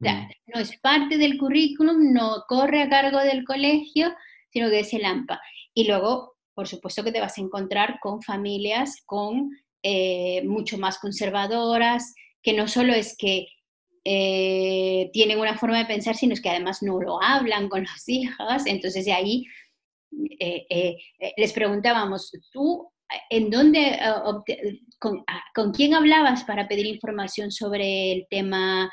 [0.00, 4.12] O sea, no es parte del currículum, no corre a cargo del colegio,
[4.50, 5.40] sino que es el AMPA.
[5.72, 9.50] Y luego por supuesto que te vas a encontrar con familias con
[9.86, 13.48] eh, mucho más conservadoras, que no solo es que
[14.02, 18.08] eh, tienen una forma de pensar, sino es que además no lo hablan con las
[18.08, 18.64] hijas.
[18.64, 19.44] Entonces de ahí
[20.40, 20.96] eh,
[21.36, 22.90] les preguntábamos, ¿tú
[23.28, 23.98] en dónde,
[24.98, 28.90] con, ah, con, quién hablabas para pedir información sobre el tema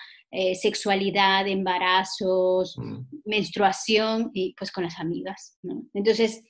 [0.62, 3.00] sexualidad, embarazos, mm.
[3.24, 4.30] menstruación?
[4.34, 5.58] Y pues con las amigas.
[5.64, 5.84] ¿no?
[5.94, 6.44] Entonces,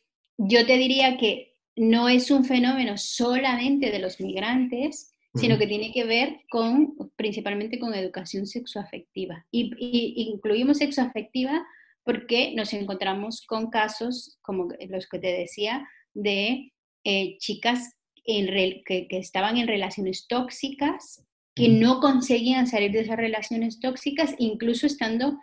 [0.48, 5.94] yo te diría que no es un fenómeno solamente de los migrantes, sino que tiene
[5.94, 9.46] que ver con, principalmente con educación sexoafectiva.
[9.50, 11.66] Y, y, incluimos sexoafectiva
[12.04, 16.74] porque nos encontramos con casos, como los que te decía, de
[17.04, 18.48] eh, chicas en
[18.84, 21.24] que, que, estaban en relaciones tóxicas,
[21.56, 25.38] que no conseguían salir de esas relaciones tóxicas, incluso estando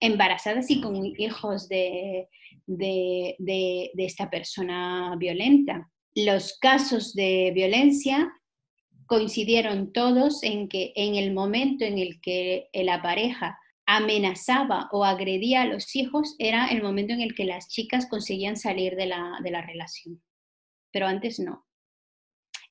[0.00, 2.28] embarazadas y con hijos de,
[2.66, 5.90] de, esta persona violenta.
[6.14, 8.32] Los casos de violencia
[9.06, 15.62] coincidieron todos en que en el momento en el que la pareja amenazaba o agredía
[15.62, 19.40] a los hijos era el momento en el que las chicas conseguían salir de la,
[19.66, 20.22] relación,
[20.92, 21.66] pero antes no.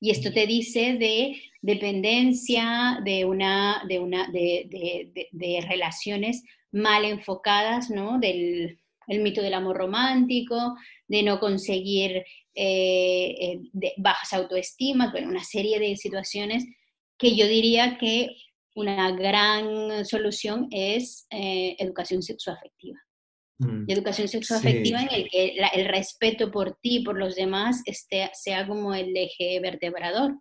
[0.02, 8.18] Y esto te dice de dependencia, de, una, de, una, de relaciones mal enfocadas, ¿no?
[8.18, 10.76] Del, el mito del amor romántico,
[11.08, 13.60] de no conseguir eh, eh,
[13.96, 16.64] bajas autoestimas, bueno, una serie de situaciones
[17.18, 18.28] que yo diría que
[18.74, 22.98] una gran solución es eh, educación sexoafectiva.
[23.62, 23.84] Mm.
[23.88, 28.94] educación sexoafectiva en el que el respeto por ti, por los demás, este, sea como
[28.94, 30.40] el eje vertebrador.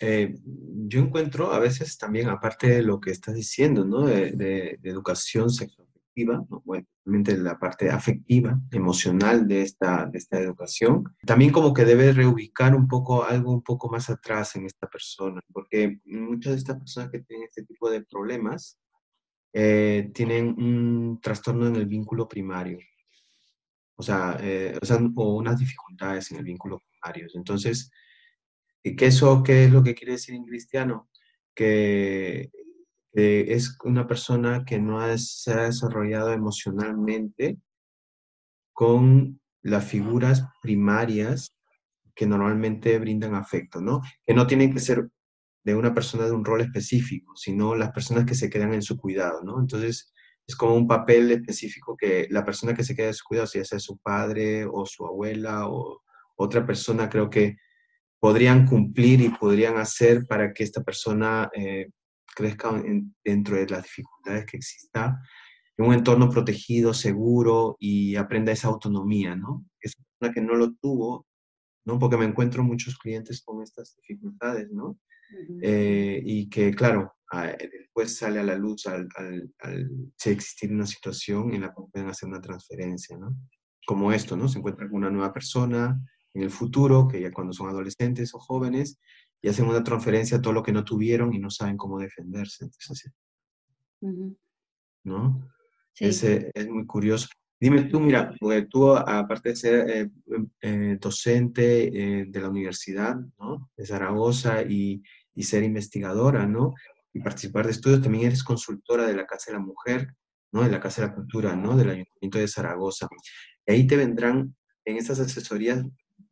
[0.00, 0.88] Mm.
[0.88, 4.06] yo encuentro a veces también, aparte de lo que estás diciendo, ¿no?
[4.06, 5.88] de, de educación sexual
[6.64, 11.04] bueno, la parte afectiva, emocional de esta, de esta educación.
[11.24, 15.40] También como que debe reubicar un poco algo un poco más atrás en esta persona,
[15.52, 18.78] porque muchas de estas personas que tienen este tipo de problemas
[19.52, 22.78] eh, tienen un trastorno en el vínculo primario,
[23.96, 27.26] o sea, eh, o sea, o unas dificultades en el vínculo primario.
[27.34, 27.90] Entonces,
[28.96, 31.08] ¿qué, eso, ¿qué es lo que quiere decir en cristiano?
[31.54, 32.50] Que
[33.12, 37.58] es una persona que no se ha desarrollado emocionalmente
[38.72, 41.54] con las figuras primarias
[42.14, 44.02] que normalmente brindan afecto, ¿no?
[44.26, 45.08] Que no tienen que ser
[45.64, 48.96] de una persona de un rol específico, sino las personas que se quedan en su
[48.96, 49.60] cuidado, ¿no?
[49.60, 50.12] Entonces,
[50.46, 53.62] es como un papel específico que la persona que se queda en su cuidado, si
[53.64, 56.02] sea su padre o su abuela o
[56.36, 57.56] otra persona, creo que
[58.20, 61.90] podrían cumplir y podrían hacer para que esta persona eh,
[62.34, 62.82] crezca
[63.24, 65.20] dentro de las dificultades que exista,
[65.76, 69.64] en un entorno protegido, seguro y aprenda esa autonomía, ¿no?
[69.80, 71.26] Es una que no lo tuvo,
[71.84, 71.98] ¿no?
[71.98, 74.98] Porque me encuentro muchos clientes con estas dificultades, ¿no?
[75.62, 77.12] Eh, y que, claro,
[77.58, 81.82] después sale a la luz al, al, al, si existir una situación en la que
[81.92, 83.36] pueden hacer una transferencia, ¿no?
[83.86, 84.48] Como esto, ¿no?
[84.48, 86.00] Se encuentra con una nueva persona
[86.38, 88.98] en el futuro, que ya cuando son adolescentes o jóvenes,
[89.42, 92.64] y hacen una transferencia a todo lo que no tuvieron y no saben cómo defenderse.
[92.64, 93.12] Entonces,
[95.04, 95.50] ¿No?
[95.98, 97.28] Ese es muy curioso.
[97.60, 98.32] Dime tú, mira,
[98.70, 100.10] tú aparte de ser eh,
[100.60, 103.70] eh, docente eh, de la universidad, ¿no?
[103.76, 105.02] De Zaragoza y,
[105.34, 106.74] y, ser investigadora, ¿no?
[107.12, 110.14] Y participar de estudios, también eres consultora de la Casa de la Mujer,
[110.52, 110.62] ¿no?
[110.62, 111.76] De la Casa de la Cultura, ¿no?
[111.76, 113.08] Del Ayuntamiento de Zaragoza.
[113.66, 115.84] Y ahí te vendrán en esas asesorías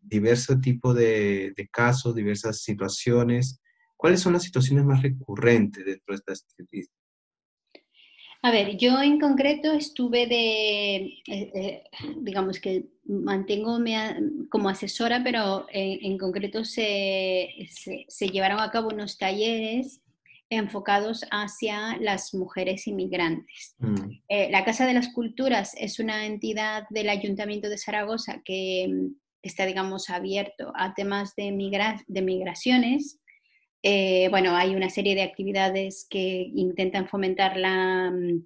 [0.07, 3.61] diverso tipo de, casos, diversas situaciones.
[3.97, 6.97] ¿Cuáles son las situaciones más recurrentes dentro de estas estadísticas?
[8.43, 11.85] A ver, yo en concreto estuve de, eh, eh,
[12.19, 13.79] digamos que mantengo
[14.51, 17.49] como asesora, pero en, concreto se,
[18.09, 20.01] se, llevaron a cabo unos talleres
[20.51, 23.75] enfocados hacia las mujeres inmigrantes.
[23.79, 24.11] Mm.
[24.29, 29.11] Eh, la Casa de las Culturas es una entidad del Ayuntamiento de Zaragoza que
[29.43, 31.45] está, digamos, abierto a temas de,
[32.07, 33.21] de migraciones.
[33.83, 38.45] Eh, bueno, hay una serie de actividades que intentan fomentar la, mm,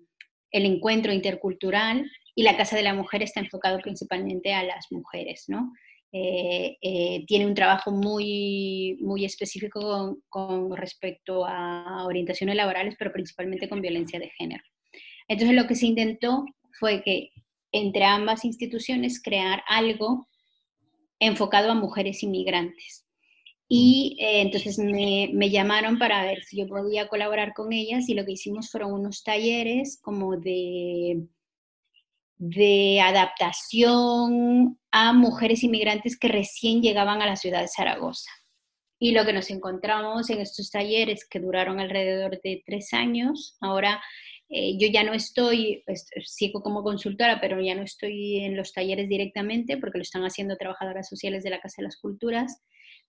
[0.53, 5.45] el encuentro intercultural y la Casa de la Mujer está enfocado principalmente a las mujeres,
[5.49, 5.73] ¿no?
[6.13, 9.81] eh, eh, tiene un trabajo muy, muy específico
[10.29, 14.63] con, con, respecto a orientaciones laborales, pero principalmente con violencia de género.
[15.29, 16.45] Entonces lo que se intentó
[16.79, 17.31] fue que
[17.73, 20.29] entre ambas instituciones crear algo
[21.21, 23.07] enfocado a mujeres inmigrantes.
[23.69, 28.15] Y eh, entonces me, me, llamaron para ver si yo podía colaborar con ellas y
[28.15, 31.29] lo que hicimos fueron unos talleres como de
[32.41, 38.31] de adaptación a mujeres inmigrantes que recién llegaban a la ciudad de Zaragoza.
[38.99, 44.03] Y lo que nos encontramos en estos talleres que duraron alrededor de tres años, ahora
[44.53, 48.73] eh, yo ya no estoy, pues, sigo como consultora, pero ya no estoy en los
[48.73, 52.61] talleres directamente porque lo están haciendo trabajadoras sociales de la Casa de las Culturas,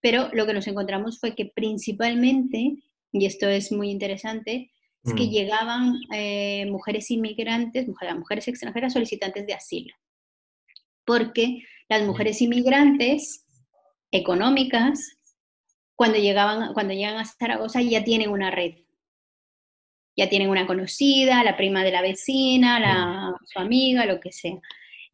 [0.01, 2.75] pero lo que nos encontramos fue que principalmente,
[3.11, 4.71] y esto es muy interesante,
[5.03, 5.29] es que mm.
[5.31, 9.95] llegaban eh, mujeres inmigrantes, mujeres extranjeras solicitantes de asilo.
[11.05, 13.47] Porque las mujeres inmigrantes
[14.11, 15.17] económicas,
[15.95, 18.75] cuando, llegaban, cuando llegan a Zaragoza, ya tienen una red.
[20.21, 24.59] Ya tienen una conocida, la prima de la vecina, la, su amiga, lo que sea.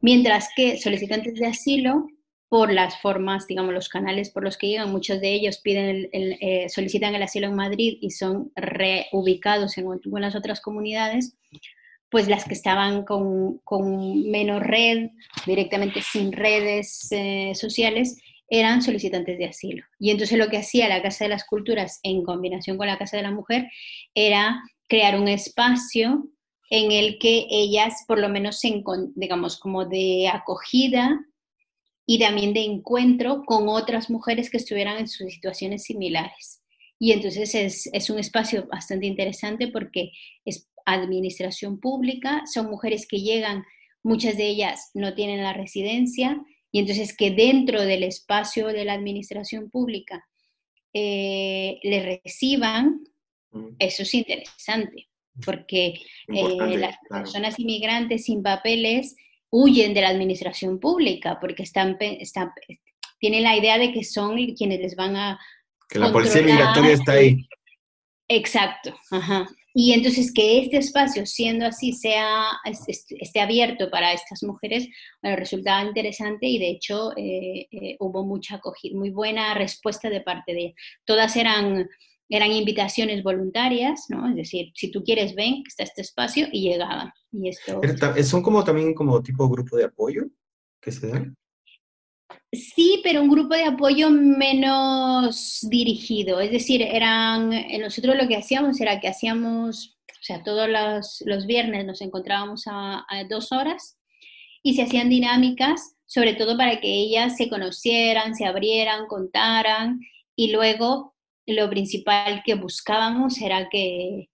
[0.02, 2.08] Mientras que solicitantes de asilo
[2.50, 4.92] por las formas, digamos, los canales por los que llegan.
[4.92, 10.36] Muchos de ellos piden eh, solicitan el asilo en Madrid y son reubicados en algunas
[10.36, 11.36] otras comunidades,
[12.10, 13.60] pues las que estaban con,
[14.30, 15.10] menos red,
[15.46, 18.18] directamente sin redes eh, sociales,
[18.50, 19.84] eran solicitantes de asilo.
[20.00, 23.18] Y entonces lo que hacía la Casa de las Culturas en combinación con la Casa
[23.18, 23.68] de la Mujer
[24.16, 26.30] era crear un espacio
[26.70, 28.84] en el que ellas por lo menos, se,
[29.16, 31.20] digamos, como de acogida,
[32.10, 36.64] y también de encuentro con otras mujeres que estuvieran en sus situaciones similares.
[36.98, 40.12] Y entonces es, es un espacio bastante interesante porque
[40.46, 43.66] es administración pública, son mujeres que llegan,
[44.04, 48.94] muchas de ellas no tienen la residencia, y entonces que dentro del espacio de la
[48.94, 50.26] administración pública
[50.94, 53.02] eh, le reciban.
[53.80, 55.08] Eso es interesante,
[55.46, 55.94] porque
[56.28, 59.16] eh, las personas inmigrantes sin papeles
[59.50, 62.52] huyen de la administración pública porque están, están,
[63.20, 65.40] tienen la idea de que son quienes les van a...
[65.90, 67.48] Que la policía migratoria está ahí.
[68.30, 68.94] Exacto,
[69.74, 74.90] Y entonces que este espacio, siendo así, sea, esté abierto para estas mujeres,
[75.22, 80.22] bueno, resultaba interesante y de hecho eh, eh, hubo mucha acogida, muy buena respuesta de
[80.22, 81.88] parte de Todas eran
[82.30, 84.30] eran invitaciones voluntarias, ¿no?
[84.30, 87.12] Es decir, si tú quieres, ven, está este espacio, y llegaban.
[87.32, 87.82] Y esto...
[88.24, 90.24] ¿Son como también como tipo grupo de apoyo
[90.82, 91.38] que se dan?
[92.52, 96.40] Sí, pero un grupo de apoyo menos dirigido.
[96.40, 101.24] Es decir, eran, eh, nosotros lo que hacíamos era que hacíamos, o sea, todos los,
[101.26, 103.98] los viernes nos encontrábamos a, a dos horas
[104.64, 110.00] y se hacían dinámicas, sobre todo para que ellas se conocieran, se abrieran, contaran
[110.36, 111.17] y luego
[111.48, 114.30] lo principal que buscábamos era que,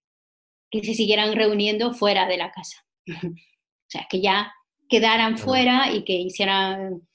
[0.72, 2.84] se siguieran reuniendo fuera de la casa.
[3.08, 4.52] o sea, que ya
[4.90, 7.08] quedaran fuera y que hicieran,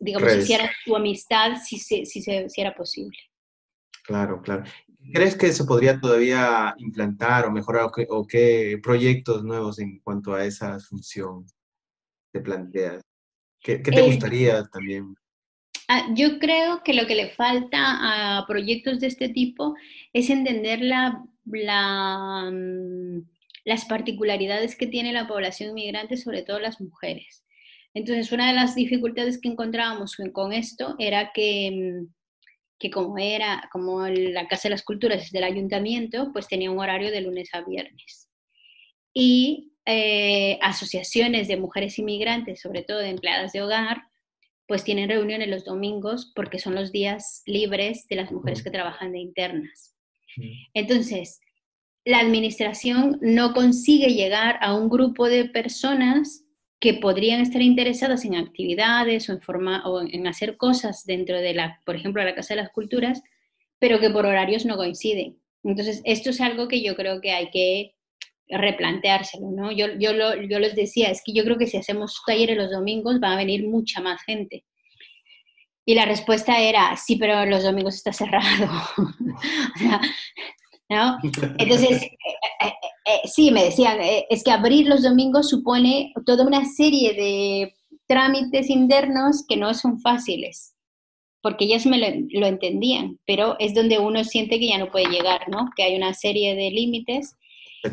[0.00, 3.16] digamos, hicieran su amistad si, si, si, era posible.
[4.04, 4.64] Claro, claro.
[5.12, 10.44] ¿Crees que se podría todavía implantar o mejorar o qué, proyectos nuevos en cuanto a
[10.44, 11.46] esa función
[12.32, 13.00] te planteas?
[13.60, 15.14] ¿Qué, te eh, gustaría también?
[15.90, 19.74] Ah, yo creo que lo que le falta a proyectos de este tipo
[20.12, 23.22] es entender la, mm,
[23.64, 27.44] las particularidades que tiene la población inmigrante, sobre todo las mujeres.
[27.94, 32.06] Entonces, una de las dificultades que encontrábamos con esto era que, mm,
[32.78, 37.10] que como era, como la Casa de las Culturas del ayuntamiento, pues tenía un horario
[37.10, 38.28] de lunes a viernes.
[39.14, 44.02] Y eh, asociaciones de mujeres inmigrantes, sobre todo de empleadas de hogar,
[44.68, 49.12] pues tienen reuniones los domingos porque son los días libres de las mujeres que trabajan
[49.12, 49.96] de internas.
[50.74, 51.40] Entonces,
[52.04, 56.44] la administración no consigue llegar a un grupo de personas
[56.80, 61.54] que podrían estar interesadas en actividades o en, forma, o en hacer cosas dentro de
[61.54, 63.22] la, por ejemplo, la Casa de las Culturas,
[63.78, 65.38] pero que por horarios no coinciden.
[65.64, 67.94] Entonces, esto es algo que yo creo que hay que
[68.48, 69.70] replanteárselo, ¿no?
[69.72, 73.20] Yo, yo, yo les decía, es que yo creo que si hacemos talleres los domingos
[73.22, 74.64] va a venir mucha más gente.
[75.84, 78.68] Y la respuesta era, sí, pero los domingos está cerrado.
[80.88, 81.18] ¿no?
[81.58, 82.08] Entonces, eh,
[82.64, 82.72] eh,
[83.04, 87.74] eh, sí, me decían, es que abrir los domingos supone toda una serie de
[88.06, 90.74] trámites internos que no son fáciles,
[91.42, 92.06] porque ellas me lo,
[92.40, 95.70] lo entendían, pero es donde uno siente que ya no puede llegar, ¿no?
[95.76, 97.36] Que hay una serie de límites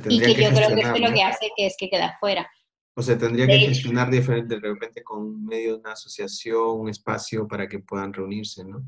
[0.10, 2.50] y que, yo creo que es lo que hace que es que queda fuera.
[2.98, 7.46] O sea, tendría que gestionar diferente, de repente con medio de una asociación, un espacio
[7.46, 8.84] para que puedan reunirse, ¿no?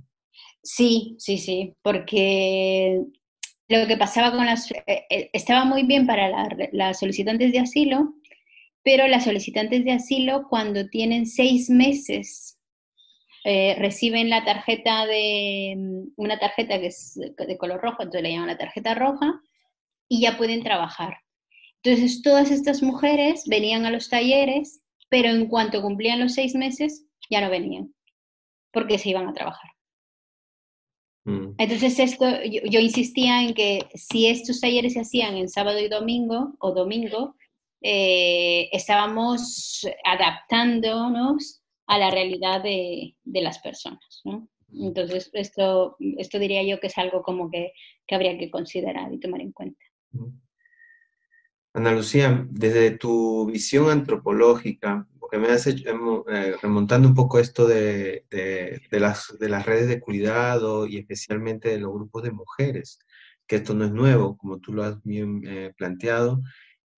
[0.63, 3.01] Sí, sí, sí, porque
[3.67, 4.71] lo que pasaba con las...
[4.71, 6.29] Eh, eh, estaba muy bien para
[6.71, 8.13] las solicitantes de asilo,
[8.81, 12.57] pero las solicitantes de asilo cuando tienen seis meses
[13.43, 15.75] eh, reciben la tarjeta de...
[15.77, 19.41] Mm, una tarjeta que es de color rojo, entonces le llaman la tarjeta roja,
[20.09, 21.17] y ya pueden trabajar.
[21.83, 27.05] Entonces, todas estas mujeres venían a los talleres, pero en cuanto cumplían los seis meses,
[27.29, 27.93] ya no venían,
[28.71, 29.71] porque se iban a trabajar.
[31.25, 31.55] Mm.
[31.57, 36.55] Entonces, esto, yo, insistía en que si estos talleres se hacían en sábado y domingo,
[36.59, 37.35] o domingo,
[37.81, 44.23] eh, estábamos adaptándonos a la realidad de, las personas.
[44.73, 47.71] Entonces, esto, esto diría yo que es algo como que,
[48.05, 49.86] que habría que considerar y tomar en cuenta.
[51.73, 57.67] Ana Lucía, desde tu visión antropológica, porque me has hecho, eh, remontando un poco esto
[57.67, 58.25] de,
[58.91, 62.99] las, de las redes de cuidado y especialmente de los grupos de mujeres,
[63.45, 66.41] que esto no es nuevo, como tú lo has bien eh, planteado,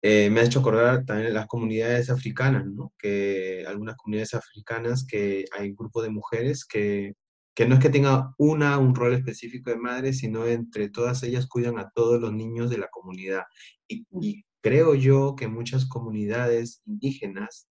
[0.02, 2.92] eh, me ha hecho acordar también las comunidades africanas, ¿no?
[2.98, 7.14] Que algunas comunidades africanas que hay grupos de mujeres que,
[7.58, 11.48] que no es que tenga una un rol específico de madre, sino entre todas ellas
[11.48, 13.42] cuidan a todos los niños de la comunidad.
[13.88, 17.68] Y, y creo yo que muchas comunidades indígenas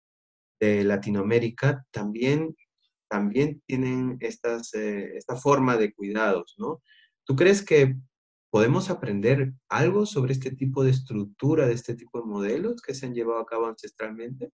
[0.60, 2.56] de Latinoamérica también,
[3.08, 6.82] también tienen estas, eh, esta forma de cuidados, ¿no?
[7.24, 7.96] ¿Tú crees que
[8.50, 13.06] podemos aprender algo sobre este tipo de estructura, de este tipo de modelos que se
[13.06, 14.50] han llevado a cabo ancestralmente?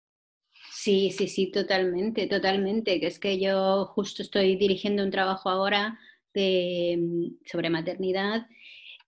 [0.74, 3.00] Sí, sí, sí, totalmente, totalmente.
[3.00, 6.00] Que es que yo justo estoy dirigiendo un trabajo ahora
[6.34, 8.48] de, mm, sobre maternidad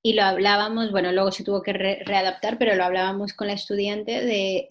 [0.04, 4.24] y lo hablábamos, bueno, luego se tuvo que readaptar, pero lo hablábamos con la estudiante
[4.26, 4.68] de,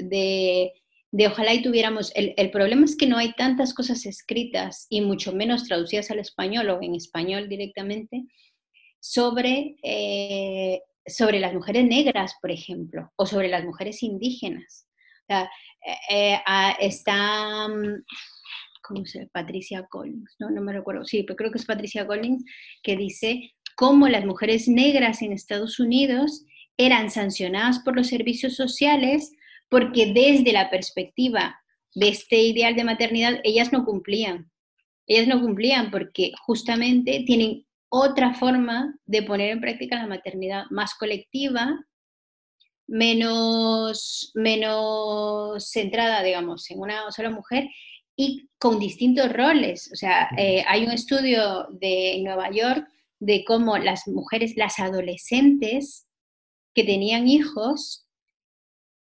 [1.11, 5.01] de, ojalá y tuviéramos, el, el, problema es que no hay tantas cosas escritas y
[5.01, 8.25] mucho menos traducidas al español o en español directamente
[9.01, 14.87] sobre, eh, sobre las mujeres negras, por ejemplo, o sobre las mujeres indígenas.
[15.41, 16.41] Eh, eh,
[16.81, 18.05] está, mm,
[18.83, 19.27] ¿cómo se?
[19.33, 22.45] Patricia Collins, no, no me recuerdo, sí, pero creo que es Patricia Collins,
[22.83, 26.45] que dice cómo las mujeres negras en Estados Unidos
[26.77, 29.33] eran sancionadas por los servicios sociales
[29.69, 31.59] porque desde la perspectiva
[31.95, 34.51] de este ideal de maternidad, ellas no cumplían.
[35.07, 40.95] Ellas no cumplían porque justamente tienen otra forma de poner en práctica la maternidad más
[40.95, 41.85] colectiva,
[42.87, 47.69] menos, menos centrada, digamos, en una sola mujer
[48.17, 49.91] y con distintos roles.
[49.93, 52.87] O sea, eh, hay un estudio de Nueva York
[53.19, 56.07] de cómo las mujeres, las adolescentes
[56.75, 58.07] que tenían hijos,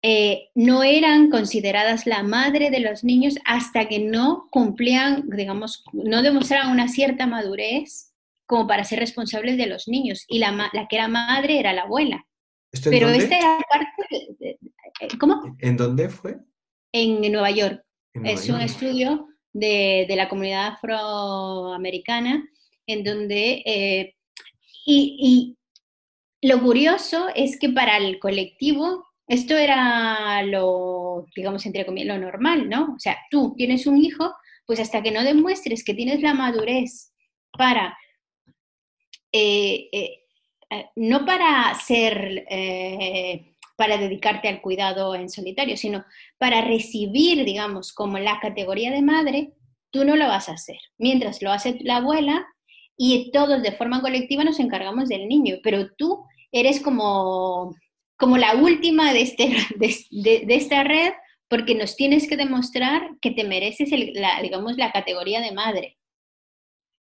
[0.01, 6.21] eh, no eran consideradas la madre de los niños hasta que no cumplían, digamos, no
[6.21, 8.13] demostraban una cierta madurez
[8.45, 10.23] como para ser responsables de los niños.
[10.27, 12.25] Y la, la que era madre era la abuela.
[12.83, 14.59] Pero esta era parte de,
[15.01, 15.55] eh, ¿Cómo?
[15.59, 16.37] ¿En dónde fue?
[16.91, 17.83] En Nueva York.
[18.13, 22.43] es un estudio de, de, la comunidad afroamericana
[22.89, 24.15] en donde, eh,
[24.85, 25.55] y,
[26.41, 32.69] lo curioso es que para el colectivo esto era lo, digamos, entre comillas, lo normal,
[32.69, 32.95] ¿no?
[32.95, 34.33] O sea, tú tienes un hijo,
[34.65, 37.13] pues hasta que no demuestres que tienes la madurez
[37.51, 37.95] para,
[39.31, 40.23] eh, eh,
[40.95, 42.45] no para ser,
[43.75, 46.05] para dedicarte al cuidado en solitario, sino
[46.37, 49.53] para recibir, digamos, como la categoría de madre,
[49.91, 50.77] tú no lo vas a hacer.
[50.97, 52.45] Mientras lo hace la abuela,
[53.01, 57.73] y todos de forma colectiva nos encargamos del niño, pero tú eres como,
[58.17, 61.13] como la última de, este, de, esta red
[61.47, 65.97] porque nos tienes que demostrar que te mereces, la, digamos, la categoría de madre,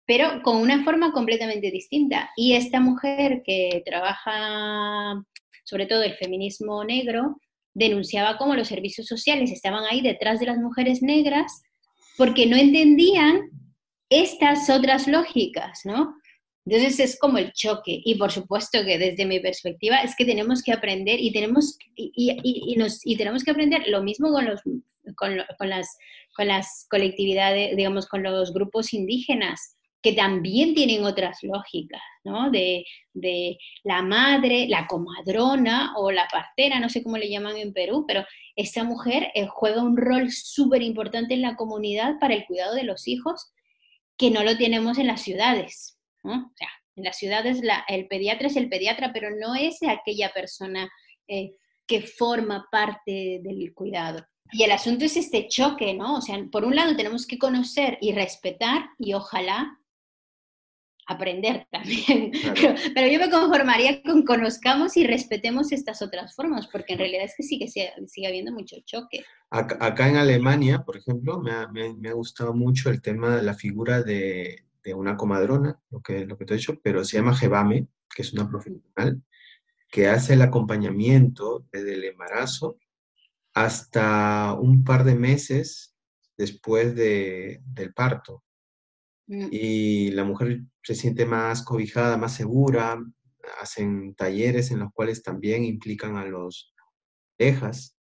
[0.07, 2.31] pero con una forma completamente distinta.
[2.37, 5.25] Y esta mujer que trabaja
[5.65, 7.41] sobre todo el feminismo negro,
[7.73, 11.63] denunciaba cómo los servicios sociales estaban ahí detrás de las mujeres negras
[12.17, 13.51] porque no entendían
[14.09, 16.15] estas otras lógicas, ¿no?
[16.67, 20.63] Entonces es como el choque y por supuesto que desde mi perspectiva es que tenemos
[20.63, 24.61] que aprender y tenemos, y, nos, tenemos que aprender lo mismo con, los,
[25.17, 25.37] con,
[25.69, 25.97] las,
[26.37, 32.51] con las colectividades, digamos, con los grupos indígenas que también tienen otras lógicas, ¿no?
[32.51, 32.85] De,
[33.85, 38.23] la madre, la comadrona o la partera, no sé cómo le llaman en Perú, pero
[38.55, 42.83] esta mujer eh, juega un rol súper importante en la comunidad para el cuidado de
[42.83, 43.51] los hijos
[44.19, 45.99] que no lo tenemos en las ciudades.
[46.23, 50.91] O sea, en las ciudades el pediatra es el pediatra, pero no es aquella persona
[51.29, 51.55] eh,
[51.87, 54.23] que forma parte del cuidado.
[54.53, 56.17] Y el asunto es este choque, ¿no?
[56.17, 59.79] O sea, por un lado tenemos que conocer y respetar y ojalá
[61.07, 62.33] aprender también.
[62.95, 67.35] Pero, yo me conformaría con conozcamos y respetemos estas otras formas, porque en realidad es
[67.37, 67.93] que sí que sigue,
[68.27, 69.25] habiendo mucho choque.
[69.51, 73.55] Acá, en Alemania, por ejemplo, me ha, me, ha, gustado mucho el tema de la
[73.55, 77.37] figura de, de, una comadrona, lo que, lo que te he dicho, pero se llama
[77.37, 79.23] Jebame, que es una profesional,
[79.91, 82.79] que hace el acompañamiento desde el embarazo
[83.55, 85.95] hasta un par de meses
[86.37, 88.43] después de, del parto.
[89.27, 89.49] Mm.
[89.51, 93.03] Y la mujer se siente más cobijada, más segura,
[93.61, 96.75] hacen talleres en los cuales también implican a los
[97.39, 97.97] dejas.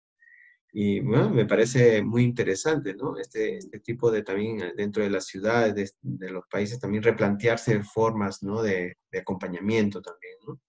[0.73, 3.17] Y bueno, me parece muy interesante, ¿no?
[3.19, 8.43] Este, este tipo de también dentro de las ciudades, de, los países, también replantearse formas,
[8.43, 8.63] ¿no?
[8.63, 10.61] De, de acompañamiento también, ¿no?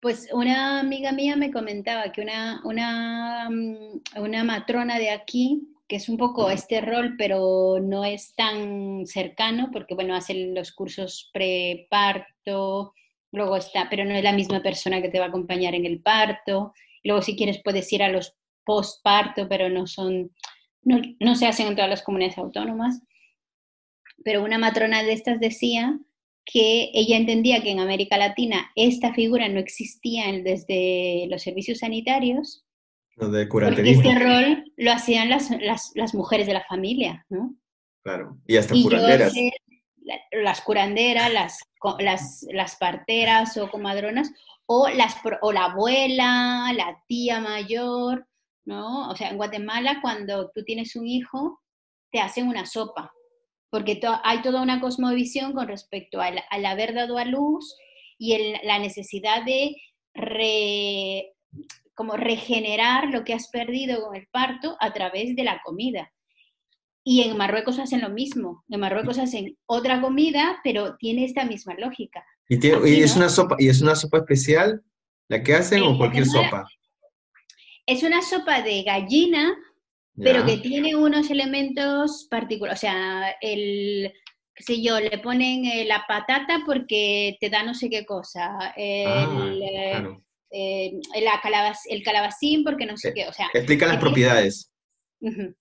[0.00, 5.96] Pues una amiga mía me comentaba que una, una, mm, una matrona de aquí, que
[5.96, 11.30] es un poco este rol, pero no es tan cercano, porque bueno, hacen los cursos
[11.32, 12.94] preparto,
[13.32, 16.02] luego está, pero no es la misma persona que te va a acompañar en el
[16.02, 16.72] parto.
[17.04, 20.32] Luego si quieres puedes ir a los postparto, pero no son,
[20.82, 23.00] no, no se hacen en todas las comunidades autónomas.
[24.24, 25.98] Pero una matrona de estas decía
[26.44, 32.65] que ella entendía que en América Latina esta figura no existía desde los servicios sanitarios.
[33.16, 35.50] Lo de Porque este rol lo hacían las,
[35.94, 37.54] las, mujeres de la familia, ¿no?
[38.02, 39.32] Claro, y hasta curanderas.
[40.32, 41.58] las curanderas, las,
[41.98, 44.30] las, las, parteras o comadronas,
[44.66, 48.28] o, las, o la abuela, la tía mayor,
[48.66, 49.08] ¿no?
[49.08, 51.62] O sea, en Guatemala cuando tú tienes un hijo,
[52.12, 53.14] te hacen una sopa,
[53.70, 57.76] porque hay toda una cosmovisión con respecto al, haber dado a luz
[58.18, 59.74] y la necesidad de
[61.96, 66.12] como regenerar lo que has perdido con el parto a través de la comida.
[67.02, 68.64] Y en Marruecos hacen lo mismo.
[68.68, 72.24] En Marruecos hacen otra comida, pero tiene esta misma lógica.
[72.48, 72.58] ¿Y,
[73.02, 74.82] es, una sopa, ¿y es una sopa especial
[75.28, 76.68] la que hacen o cualquier sopa?
[77.86, 79.56] Es una sopa de gallina
[80.22, 84.12] pero que tiene unos elementos particulares, o sea, el,
[84.54, 88.72] qué sé yo, le ponen eh, la patata porque te da no sé qué cosa,
[88.76, 90.18] el, ah,
[90.56, 93.48] eh, eh, el calabacín porque no sé qué, o sea...
[93.52, 94.72] Explica las propiedades.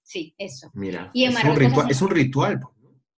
[0.03, 0.71] sí, eso.
[0.73, 2.59] Mira, es, un ritual, es un ritual.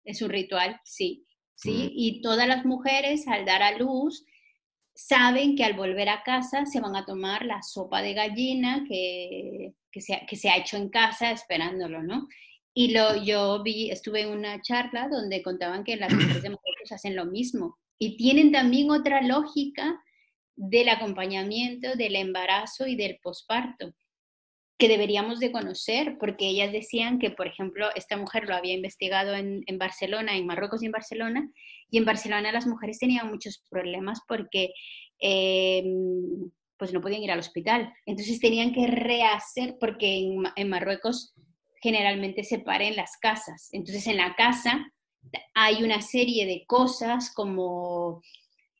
[0.04, 4.26] Es un ritual, sí, sí, y todas las mujeres al dar a luz
[4.96, 9.74] saben que al volver a casa se van a tomar la sopa de gallina que,
[9.92, 12.28] que, se, que se ha hecho en casa esperándolo, ¿no?
[12.74, 16.92] Y lo, yo vi, estuve en una charla donde contaban que las mujeres de Marruecos
[16.92, 20.02] hacen lo mismo y tienen también otra lógica
[20.58, 23.94] del acompañamiento, del embarazo y del posparto
[24.78, 29.34] que deberíamos de conocer, porque ellas decían que, por ejemplo, esta mujer lo había investigado
[29.34, 31.52] en, en, Barcelona, en Marruecos y en Barcelona,
[31.90, 34.74] y en Barcelona las mujeres tenían muchos problemas porque
[35.20, 37.92] em, pues no podían ir al hospital.
[38.06, 41.34] Entonces tenían que rehacer, porque en, en Marruecos
[41.82, 43.70] generalmente se paren las casas.
[43.72, 44.92] Entonces en la casa
[45.56, 48.22] hay una serie de cosas como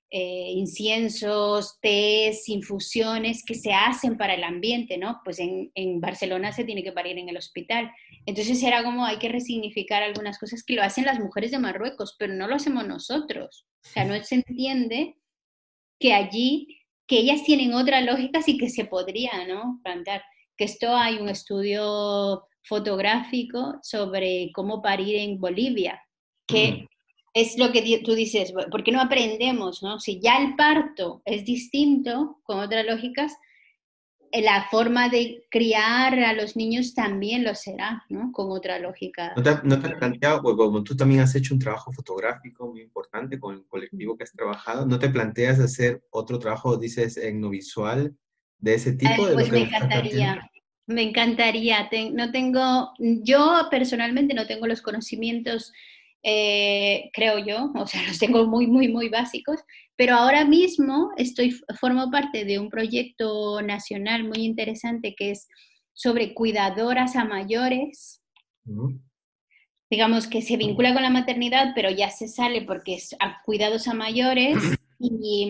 [0.10, 5.20] eh, inciensos, tés, infusiones que se hacen para el ambiente, ¿no?
[5.24, 7.92] Pues en, en, Barcelona se tiene que parir en el hospital.
[8.26, 12.16] Entonces era como hay que resignificar algunas cosas que lo hacen las mujeres de Marruecos,
[12.18, 13.68] pero no lo hacemos nosotros.
[13.84, 15.16] O sea, no se entiende
[16.00, 19.82] que allí, que ellas tienen otra lógica, sí que se podría, ¿no?
[19.84, 20.24] Plantear
[20.56, 26.02] que esto hay un estudio fotográfico sobre cómo parir en Bolivia,
[26.48, 26.88] que
[27.38, 29.84] es lo que tú dices, ¿por qué no aprendemos?
[29.84, 30.00] No?
[30.00, 33.38] Si ya el parto es distinto, con otras lógicas,
[34.32, 38.32] eh, la forma de criar a los niños también lo será, ¿no?
[38.32, 39.34] Con otra lógica.
[39.36, 43.54] ¿No te, has planteado, como tú también has hecho un trabajo fotográfico muy importante con
[43.54, 48.16] el colectivo que has trabajado, ¿no te planteas hacer otro trabajo, dices, etnovisual
[48.58, 49.28] de ese tipo?
[49.34, 50.50] pues me encantaría.
[50.88, 51.88] Me encantaría.
[52.14, 55.72] no tengo, yo personalmente no tengo los conocimientos
[56.24, 59.60] eh, creo yo, o sea, los tengo muy, muy, muy básicos,
[59.96, 65.48] pero ahora mismo estoy, formo parte de un proyecto nacional muy interesante que es
[65.94, 68.22] sobre cuidadoras a mayores,
[69.90, 73.88] digamos que se vincula con la maternidad, pero ya se sale porque es a cuidados
[73.88, 74.58] a mayores
[75.00, 75.50] y,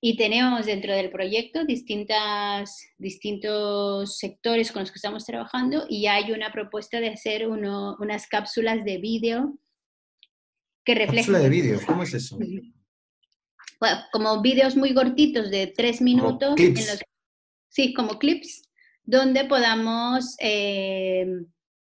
[0.00, 6.32] y tenemos dentro del proyecto distintas, distintos sectores con los que estamos trabajando y hay
[6.32, 9.58] una propuesta de hacer uno, unas cápsulas de vídeo
[10.86, 11.38] que refleja.
[11.38, 12.38] de vídeo, ¿cómo es eso?
[14.10, 16.54] como vídeos muy cortitos de tres minutos.
[16.54, 17.00] Clips.
[17.68, 18.62] sí, como clips
[19.04, 21.26] donde podamos eh,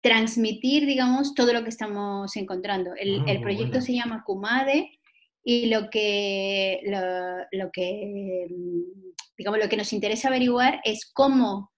[0.01, 2.91] transmitir, digamos, todo lo que estamos encontrando.
[2.95, 4.91] El, ah, proyecto se llama Kumade
[5.43, 6.81] y lo que,
[7.51, 8.47] lo, que,
[9.37, 11.71] digamos, lo que nos interesa averiguar es cómo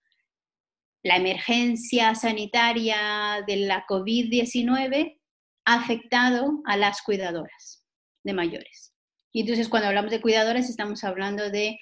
[1.03, 5.23] la emergencia sanitaria de la COVID-19 ha
[5.65, 7.84] afectado a las cuidadoras
[8.23, 8.94] de mayores.
[9.31, 11.80] Y entonces cuando hablamos de cuidadoras estamos hablando de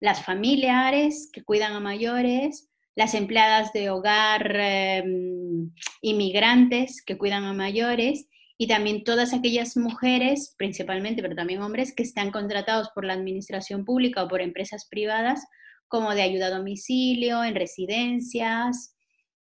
[0.00, 7.52] las familiares que cuidan a mayores, las empleadas de hogar em, inmigrantes que cuidan a
[7.52, 13.14] mayores y también todas aquellas mujeres, principalmente, pero también hombres, que están contratados por la
[13.14, 15.44] administración pública o por empresas privadas
[15.88, 18.96] como de ayuda a domicilio, en residencias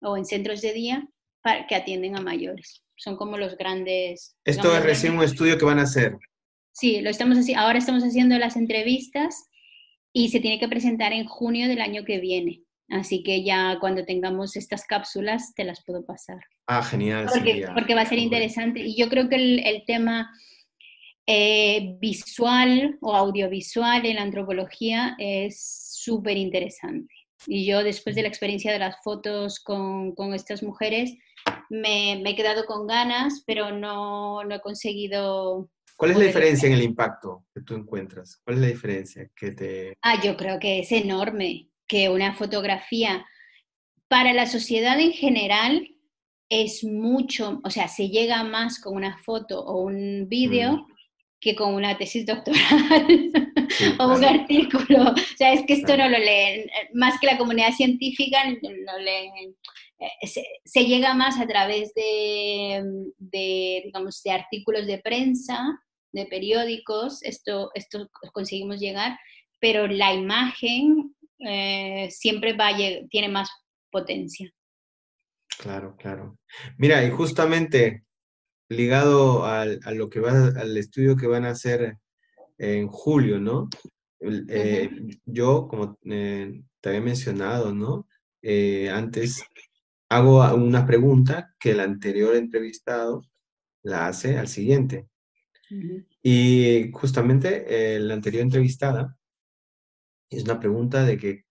[0.00, 1.08] o en centros de día
[1.68, 2.82] que atienden a mayores.
[3.00, 4.36] Son como los grandes...
[4.44, 6.18] Esto es recién un estudio que van a hacer.
[6.72, 9.46] Sí, lo estamos ahora estamos haciendo las entrevistas
[10.12, 12.60] y se tiene que presentar en junio del año que viene.
[12.90, 16.40] Así que ya cuando tengamos estas cápsulas te las puedo pasar.
[16.66, 17.26] Ah, genial.
[17.32, 18.80] Porque, porque va a ser interesante.
[18.80, 20.28] Y yo creo que el, tema
[21.26, 25.58] eh, visual o audiovisual en la antropología es
[25.94, 27.14] súper interesante.
[27.46, 31.14] Y yo después de la experiencia de las fotos con, con estas mujeres
[31.70, 35.70] me, me, he quedado con ganas, pero no, no he conseguido
[36.00, 38.40] ¿Cuál es la diferencia en el impacto que tú encuentras?
[38.42, 39.98] ¿Cuál es la diferencia que te...
[40.00, 43.26] Ah, yo creo que es enorme que una fotografía
[44.08, 45.86] para la sociedad en general
[46.48, 50.86] es mucho, o sea, se llega más con una foto o un vídeo mm.
[51.38, 52.56] que con una tesis doctoral
[54.00, 55.10] o un artículo.
[55.10, 59.54] O sea, es que esto no lo leen, más que la comunidad científica, no leen.
[60.00, 62.82] Eh, se, llega más a través de,
[63.18, 65.78] de, digamos, de artículos de prensa,
[66.12, 69.18] de periódicos, esto, esto conseguimos llegar,
[69.60, 72.70] pero la imagen eh, siempre va,
[73.10, 73.50] tiene más
[73.90, 74.50] potencia.
[75.58, 76.38] Claro, claro.
[76.78, 78.04] Mira, y justamente
[78.70, 81.98] ligado al, a lo que va, al estudio que van a hacer
[82.56, 83.68] en julio, ¿no?
[84.20, 84.90] Eh,
[85.26, 88.06] yo, como eh, te había mencionado, ¿no?
[88.90, 89.44] antes
[90.10, 93.24] hago una pregunta que el anterior entrevistado
[93.82, 95.08] la hace al siguiente.
[96.22, 99.16] Y justamente la anterior entrevistada
[100.28, 101.44] es una pregunta de que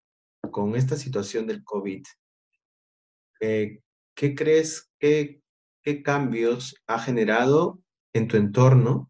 [0.51, 2.03] con esta situación del COVID,
[3.41, 3.81] eh,
[4.13, 5.41] ¿qué crees, qué,
[5.81, 7.81] qué cambios ha generado
[8.13, 9.09] en tu entorno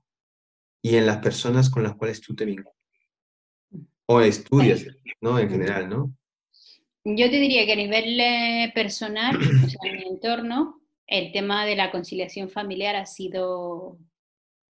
[0.84, 2.78] y en las personas con las cuales tú te vinculas?
[4.06, 4.86] O estudias,
[5.22, 5.40] ¿no?
[5.40, 6.16] En general, ¿no?
[7.06, 11.66] Yo te diría que a nivel eh, personal, o sea, en mi entorno, el tema
[11.66, 13.98] de la conciliación familiar ha sido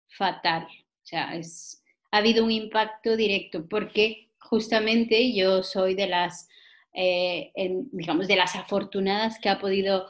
[0.08, 0.64] fatal.
[0.64, 6.48] O sea, es, ha habido un impacto directo porque justamente yo soy de las,
[6.94, 7.52] eh,
[7.92, 10.06] digamos, de las afortunadas que ha podido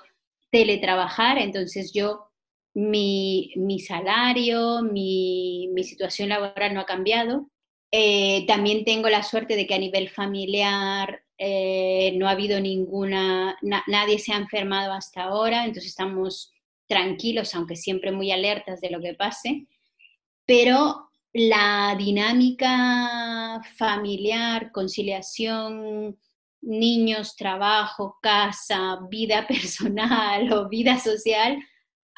[0.51, 2.29] teletrabajar, entonces yo,
[2.75, 3.53] mi,
[3.87, 7.51] salario, mi, situación laboral no ha cambiado.
[7.91, 13.59] Eh, también tengo la suerte de que a nivel familiar eh, no ha habido ninguna,
[13.87, 16.55] nadie se ha enfermado hasta ahora, entonces estamos
[16.87, 19.67] tranquilos, aunque siempre muy alertas de lo que pase,
[20.47, 26.19] pero la dinámica familiar, conciliación,
[26.63, 31.59] niños, trabajo, casa, vida personal o vida social,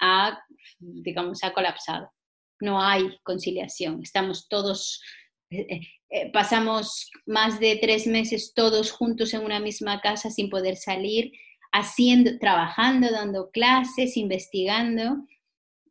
[0.01, 0.39] ha,
[0.79, 2.13] digamos, ha colapsado.
[2.61, 4.05] No hay conciliación.
[4.05, 5.03] Estamos todos,
[6.09, 11.33] eh, pasamos más de tres meses todos juntos en una misma casa sin poder salir,
[11.73, 15.25] haciendo, trabajando, dando clases, investigando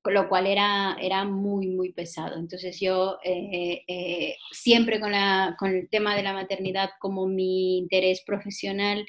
[0.08, 2.38] lo cual era, era muy, muy pesado.
[2.38, 7.80] Entonces yo eh, eh, siempre con, la, con el tema de la maternidad como mi
[7.80, 9.04] interés profesional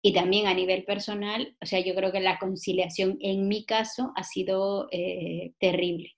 [0.00, 4.10] y también a nivel personal, o sea, yo creo que la conciliación en mi caso
[4.16, 4.88] ha sido
[5.58, 6.16] terrible.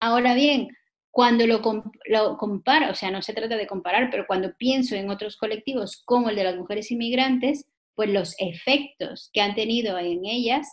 [0.00, 0.68] Ahora bien,
[1.16, 1.62] cuando lo,
[2.04, 6.02] lo, comparo, o sea, no se trata de comparar, pero cuando pienso en otros colectivos
[6.04, 7.64] como el de las mujeres inmigrantes,
[7.94, 10.68] pues los efectos que han tenido en ellas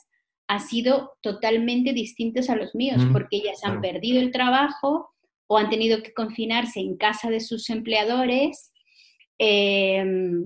[0.50, 5.14] ha sido totalmente distintos a los míos, porque ellas han perdido el trabajo
[5.48, 8.74] o han tenido que confinarse en casa de sus empleadores,
[9.38, 10.44] em,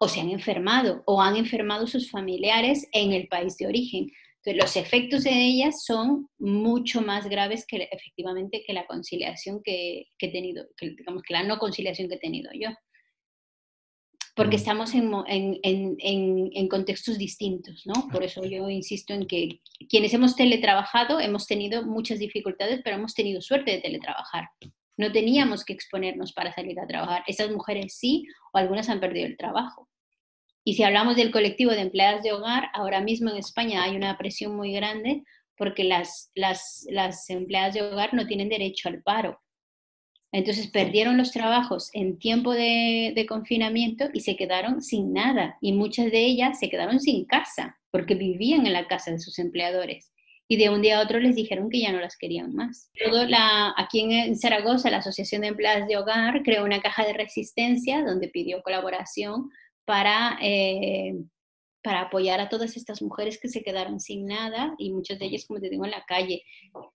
[0.00, 4.10] o se han enfermado, o han enfermado sus familiares en el país de origen.
[4.44, 10.08] Entonces, los efectos de ellas son mucho más graves que efectivamente que la conciliación que,
[10.18, 12.68] que he tenido, que, digamos que la no conciliación que he tenido yo
[14.34, 18.08] porque estamos en, contextos distintos, ¿no?
[18.08, 23.14] Por eso yo insisto en que quienes hemos teletrabajado hemos tenido muchas dificultades, pero hemos
[23.14, 24.48] tenido suerte de teletrabajar.
[24.96, 27.22] No teníamos que exponernos para salir a trabajar.
[27.28, 29.88] Esas mujeres sí, o algunas han perdido el trabajo.
[30.64, 34.16] Y si hablamos del colectivo de empleadas de hogar, ahora mismo en España hay una
[34.16, 35.22] presión muy grande
[35.56, 39.40] porque las, las, las empleadas de hogar no tienen derecho al paro.
[40.32, 45.56] Entonces perdieron los trabajos en tiempo de, de, confinamiento y se quedaron sin nada.
[45.60, 49.38] Y muchas de ellas se quedaron sin casa porque vivían en la casa de sus
[49.38, 50.12] empleadores.
[50.48, 52.90] Y de un día a otro les dijeron que ya no las querían más.
[53.04, 57.12] Todo la, aquí en Zaragoza, la Asociación de Empleadas de Hogar creó una caja de
[57.12, 59.50] resistencia donde pidió colaboración
[59.84, 61.14] para, eh,
[61.82, 65.44] para apoyar a todas estas mujeres que se quedaron sin nada y muchas de ellas,
[65.46, 66.42] como te digo, en la calle.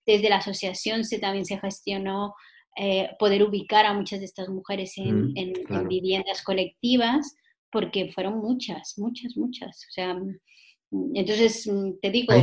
[0.05, 2.33] Desde la asociación se, también se gestionó
[2.75, 7.35] eh, poder ubicar a muchas de estas mujeres en, mm, viviendas colectivas,
[7.71, 9.85] porque fueron muchas, muchas, muchas.
[9.89, 12.33] O sea, mm, entonces, mm, te digo,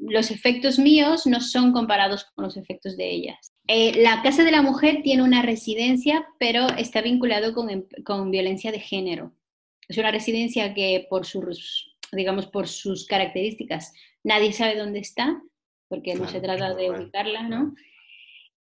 [0.00, 3.52] los efectos míos no son comparados con los efectos de ellas.
[3.66, 8.30] Eh, la Casa de la Mujer tiene una residencia, pero está vinculado con, em, con
[8.30, 9.32] violencia de género.
[9.88, 13.92] Es una residencia que por sus, digamos, por sus características,
[14.24, 15.40] nadie sabe dónde está,
[15.88, 17.74] porque no se trata de ubicarla, ¿no?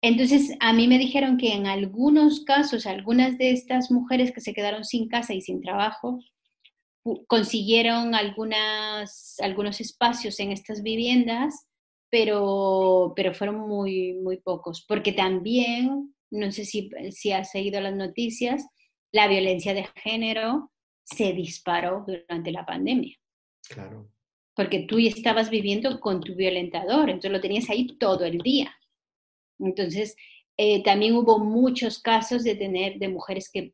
[0.02, 4.54] Entonces, a mí me dijeron que en algunos casos, algunas de estas mujeres que se
[4.54, 6.20] quedaron sin casa y sin trabajo,
[7.28, 11.68] consiguieron algunas, algunos espacios en estas viviendas,
[12.12, 17.96] pero, pero fueron muy, muy pocos, porque también, no sé si, si has seguido las
[17.96, 18.66] noticias,
[19.12, 20.72] la violencia de género
[21.06, 23.16] se disparó durante la pandemia.
[23.70, 24.10] Claro.
[24.56, 28.76] Porque tú estabas viviendo con tu violentador, entonces lo tenías ahí todo el día.
[29.60, 30.16] Entonces,
[30.58, 33.74] eh, también hubo muchos casos de tener de mujeres que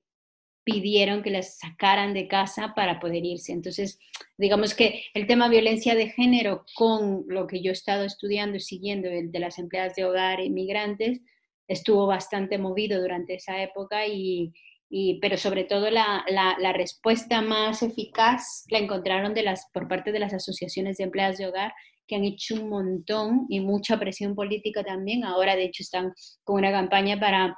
[0.64, 3.52] pidieron que las sacaran de casa para poder irse.
[3.52, 4.00] Entonces,
[4.38, 8.62] digamos que el tema violencia de género con lo que yo he estado estudiando y
[8.62, 11.22] siguiendo, el de las empleadas de hogar inmigrantes,
[11.68, 14.54] estuvo bastante movido durante esa época y,
[15.22, 20.20] pero sobre todo la, la, respuesta más eficaz la encontraron de las, por parte de
[20.20, 21.72] las asociaciones de empleadas de hogar
[22.08, 25.24] que han hecho un montón y mucha presión política también.
[25.24, 26.12] Ahora, de hecho, están
[26.44, 27.58] con una campaña para,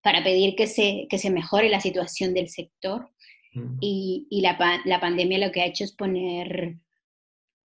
[0.00, 3.10] para pedir que se, que se mejore la situación del sector.
[3.80, 6.76] Y, y la, la pandemia lo que ha hecho es poner,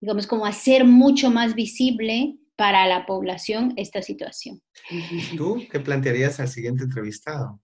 [0.02, 4.64] digamos, como hacer mucho más visible para la población esta situación.
[5.38, 7.60] ¿Tú qué plantearías al siguiente entrevistado?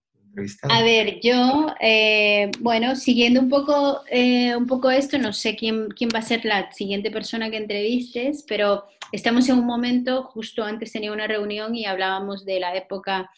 [0.69, 5.89] A ver, yo, eh, bueno, siguiendo un poco, eh, un poco esto, no sé quién,
[5.89, 10.63] quién va a ser la siguiente persona que entrevistes, pero estamos en un momento, justo
[10.63, 13.29] antes tenía una reunión y hablábamos de la época,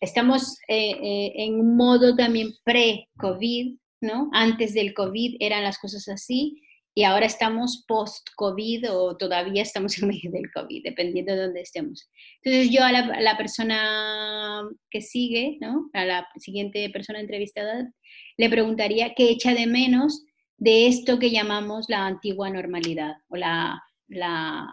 [0.00, 4.28] estamos eh, en un modo también pre-COVID, ¿no?
[4.32, 6.62] Antes del COVID eran las cosas así,
[6.94, 12.08] y ahora estamos post-COVID o todavía estamos en medio del COVID, dependiendo de dónde estemos.
[12.42, 15.90] Entonces yo a la, persona que sigue, ¿no?
[15.92, 17.90] a la siguiente persona entrevistada,
[18.36, 20.24] le preguntaría qué echa de menos
[20.56, 24.66] de esto que llamamos la antigua normalidad o la, la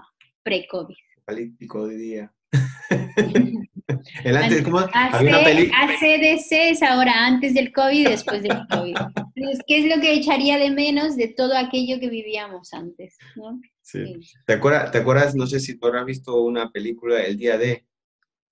[0.43, 0.95] pre-COVID.
[1.26, 2.34] Político de día.
[4.23, 4.80] El antes, ¿cómo?
[4.80, 8.95] ACDC es ahora antes del COVID y después del COVID.
[9.68, 13.18] ¿qué es lo que echaría de menos de todo aquello que vivíamos antes?
[13.36, 13.60] ¿no?
[13.82, 14.19] Sí.
[14.45, 17.86] ¿Te, acuerdas, ¿Te acuerdas, no sé si tú has visto una película, El Día de?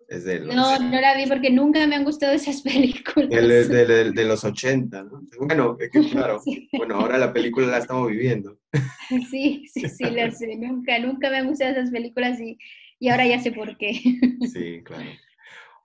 [0.08, 3.30] Es de no, no la vi porque nunca me han gustado esas películas.
[3.30, 5.22] De, de, los 80, ¿no?
[5.40, 6.42] Bueno, es que claro,
[6.78, 8.58] bueno, ahora la película la estamos viviendo.
[9.30, 10.56] Sí, sí, sí, la sé.
[10.56, 12.58] Nunca, nunca me han gustado esas películas y
[13.00, 13.94] y ahora ya sé por qué.
[14.52, 15.10] Sí, claro.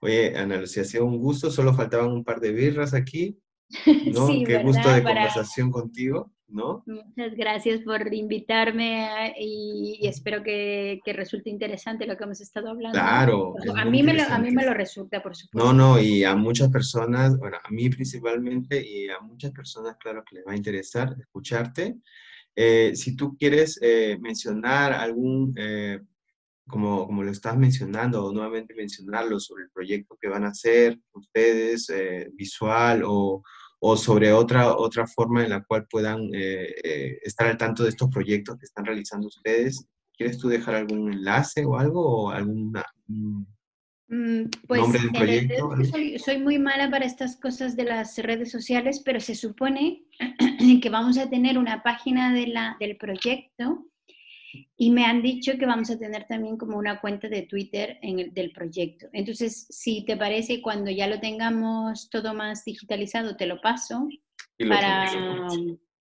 [0.01, 3.39] Oye, Ana Lucía, ha sido un gusto, solo faltaban un par de birras aquí,
[4.13, 4.27] ¿no?
[4.27, 6.83] Sí, Qué gusto de conversación contigo, ¿no?
[6.85, 12.97] Muchas gracias por invitarme y, espero que, que, resulte interesante lo que hemos estado hablando.
[12.97, 13.55] Claro.
[13.75, 15.73] A mí, me lo, a mí me lo resulta, por supuesto.
[15.73, 20.23] No, no, y a muchas personas, bueno, a mí principalmente y a muchas personas, claro,
[20.23, 21.97] que les va a interesar escucharte.
[22.55, 25.99] Eh, si tú quieres eh, mencionar algún eh,
[26.67, 30.99] como, como lo estás mencionando, o nuevamente mencionarlo sobre el proyecto que van a hacer
[31.13, 33.43] ustedes, eh, visual, o,
[33.79, 37.89] o, sobre otra, otra forma en la cual puedan eh, eh, estar al tanto de
[37.89, 39.85] estos proyectos que están realizando ustedes.
[40.17, 42.73] ¿Quieres tú dejar algún enlace o algo, o algún
[43.07, 45.69] mm, pues, nombre del proyecto?
[45.91, 50.05] Soy, soy muy mala para estas cosas de las redes sociales, pero se supone
[50.81, 53.85] que vamos a tener una página de la, del proyecto
[54.77, 58.19] y me han dicho que vamos a tener también como una cuenta de Twitter en
[58.19, 59.07] el, del proyecto.
[59.13, 64.07] Entonces, si te parece, cuando ya lo tengamos todo más digitalizado, te lo paso
[64.67, 65.09] para,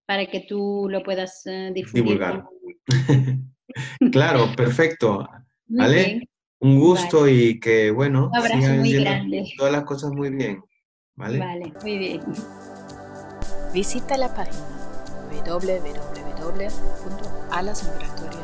[0.07, 2.45] para que tú lo puedas uh, divulgar.
[4.13, 5.29] claro, perfecto.
[5.67, 6.29] ¿Vale?
[6.61, 9.45] Un gusto y que, bueno, Un abrazo muy grande.
[9.57, 10.63] todas las cosas muy bien.
[11.17, 11.39] ¿Vale?
[11.39, 12.21] Vale, muy bien.
[13.73, 14.75] Visita la página
[15.45, 18.44] www.alasmigratorias.com.